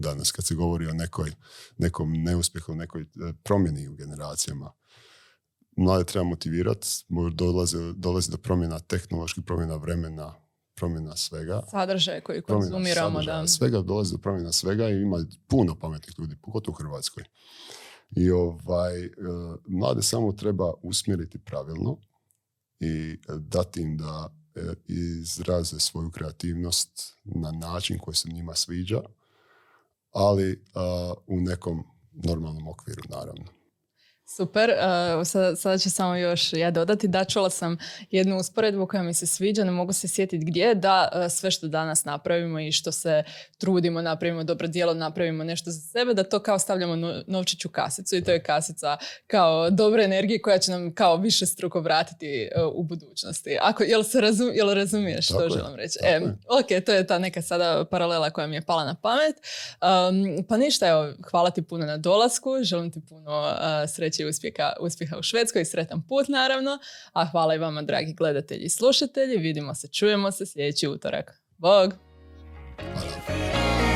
danas 0.01 0.33
kad 0.33 0.47
se 0.47 0.55
govori 0.55 0.87
o 0.87 0.93
nekoj, 0.93 1.31
nekom 1.79 2.13
neuspjehu, 2.13 2.75
nekoj 2.75 3.03
e, 3.03 3.07
promjeni 3.43 3.89
u 3.89 3.95
generacijama. 3.95 4.73
Mlade 5.77 6.05
treba 6.05 6.25
motivirati, 6.25 6.87
dolazi, 7.33 7.77
dolazi 7.97 8.31
do 8.31 8.37
promjena 8.37 8.79
tehnoloških, 8.79 9.45
promjena 9.47 9.77
vremena, 9.77 10.35
promjena 10.75 11.17
svega 11.17 11.63
Sadržaje 11.71 12.21
koji 12.21 12.43
konzumiramo, 12.43 13.19
sadržaja, 13.19 13.41
da. 13.41 13.47
Svega 13.47 13.81
dolazi 13.81 14.13
do 14.13 14.19
promjena 14.19 14.53
svega 14.53 14.89
i 14.89 15.03
ima 15.03 15.25
puno 15.49 15.79
pametnih 15.79 16.15
ljudi, 16.19 16.37
pogotovo 16.43 16.75
u 16.75 16.79
Hrvatskoj. 16.79 17.25
I 18.11 18.31
ovaj, 18.31 19.05
e, 19.05 19.11
mlade 19.67 20.03
samo 20.03 20.33
treba 20.33 20.73
usmjeriti 20.83 21.39
pravilno 21.39 21.97
i 22.81 23.19
dati 23.39 23.81
im 23.81 23.97
da 23.97 24.35
e, 24.55 24.75
izraze 24.89 25.81
svoju 25.81 26.11
kreativnost 26.11 27.17
na 27.25 27.51
način 27.51 27.99
koji 27.99 28.15
se 28.15 28.29
njima 28.29 28.55
sviđa, 28.55 29.01
ali 30.13 30.65
u 31.27 31.41
nekom 31.41 31.85
normalnom 32.13 32.69
okviru, 32.69 33.03
naravno. 33.09 33.60
Super, 34.37 34.71
uh, 34.71 35.27
sada, 35.27 35.57
sada 35.57 35.79
ću 35.79 35.91
samo 35.91 36.17
još 36.17 36.53
ja 36.53 36.71
dodati. 36.71 37.09
Da, 37.09 37.25
čula 37.25 37.51
sam 37.51 37.77
jednu 38.11 38.37
usporedbu 38.37 38.87
koja 38.87 39.03
mi 39.03 39.15
se 39.15 39.27
sviđa, 39.27 39.65
ne 39.65 39.71
mogu 39.71 39.93
se 39.93 40.09
sjetiti 40.09 40.45
gdje, 40.45 40.75
da 40.75 41.09
uh, 41.13 41.33
sve 41.33 41.51
što 41.51 41.69
danas 41.69 42.05
napravimo 42.05 42.61
i 42.61 42.73
što 42.73 42.93
se 42.93 43.25
trudimo, 43.59 44.03
napravimo 44.03 44.45
dobro 44.45 44.69
djelo, 44.69 44.95
napravimo 44.95 45.45
nešto 45.45 45.71
za 45.71 45.81
sebe, 45.81 46.15
da 46.15 46.25
to 46.25 46.39
kao 46.39 46.59
stavljamo 46.59 46.97
no, 46.97 47.23
novčić 47.27 47.65
u 47.65 47.69
kasicu 47.69 48.17
i 48.17 48.25
to 48.25 48.31
je 48.31 48.43
kasica 48.43 48.97
kao 49.27 49.71
dobre 49.71 50.05
energije 50.05 50.43
koja 50.43 50.59
će 50.59 50.71
nam 50.71 50.95
kao 50.95 51.17
više 51.17 51.47
struko 51.47 51.81
vratiti 51.81 52.49
uh, 52.57 52.73
u 52.75 52.83
budućnosti. 52.83 53.59
Ako, 53.61 53.83
jel, 53.83 54.03
se 54.03 54.21
razum, 54.21 54.51
jel 54.55 54.75
razumiješ 54.75 55.27
što 55.27 55.49
želim 55.49 55.75
reći? 55.77 55.99
E, 56.03 56.21
ok, 56.61 56.85
to 56.87 56.93
je 56.93 57.07
ta 57.07 57.19
neka 57.19 57.43
sada 57.43 57.85
paralela 57.91 58.31
koja 58.31 58.47
mi 58.47 58.57
je 58.57 58.63
pala 58.63 58.85
na 58.85 58.95
pamet. 58.95 59.37
Um, 59.37 60.45
pa 60.49 60.57
ništa, 60.57 60.89
evo, 60.89 61.13
hvala 61.31 61.51
ti 61.51 61.63
puno 61.63 61.87
na 61.87 61.97
dolasku, 61.97 62.51
želim 62.63 62.91
ti 62.91 63.01
puno 63.09 63.57
sreće 63.89 64.20
i 64.21 64.25
uspjeha, 64.25 64.73
uspjeha 64.81 65.19
u 65.19 65.23
Švedskoj 65.23 65.63
i 65.63 65.65
sretan 65.65 66.03
put 66.09 66.29
naravno. 66.29 66.79
A 67.13 67.27
hvala 67.27 67.55
i 67.55 67.59
vama 67.59 67.83
dragi 67.83 68.13
gledatelji 68.13 68.65
i 68.65 68.69
slušatelji. 68.69 69.37
Vidimo 69.37 69.75
se, 69.75 69.89
čujemo 69.89 70.33
se 70.33 70.47
sljedeći 70.47 70.89
utorak. 70.89 71.41
Bog! 71.59 71.95
Hvala. 72.77 73.90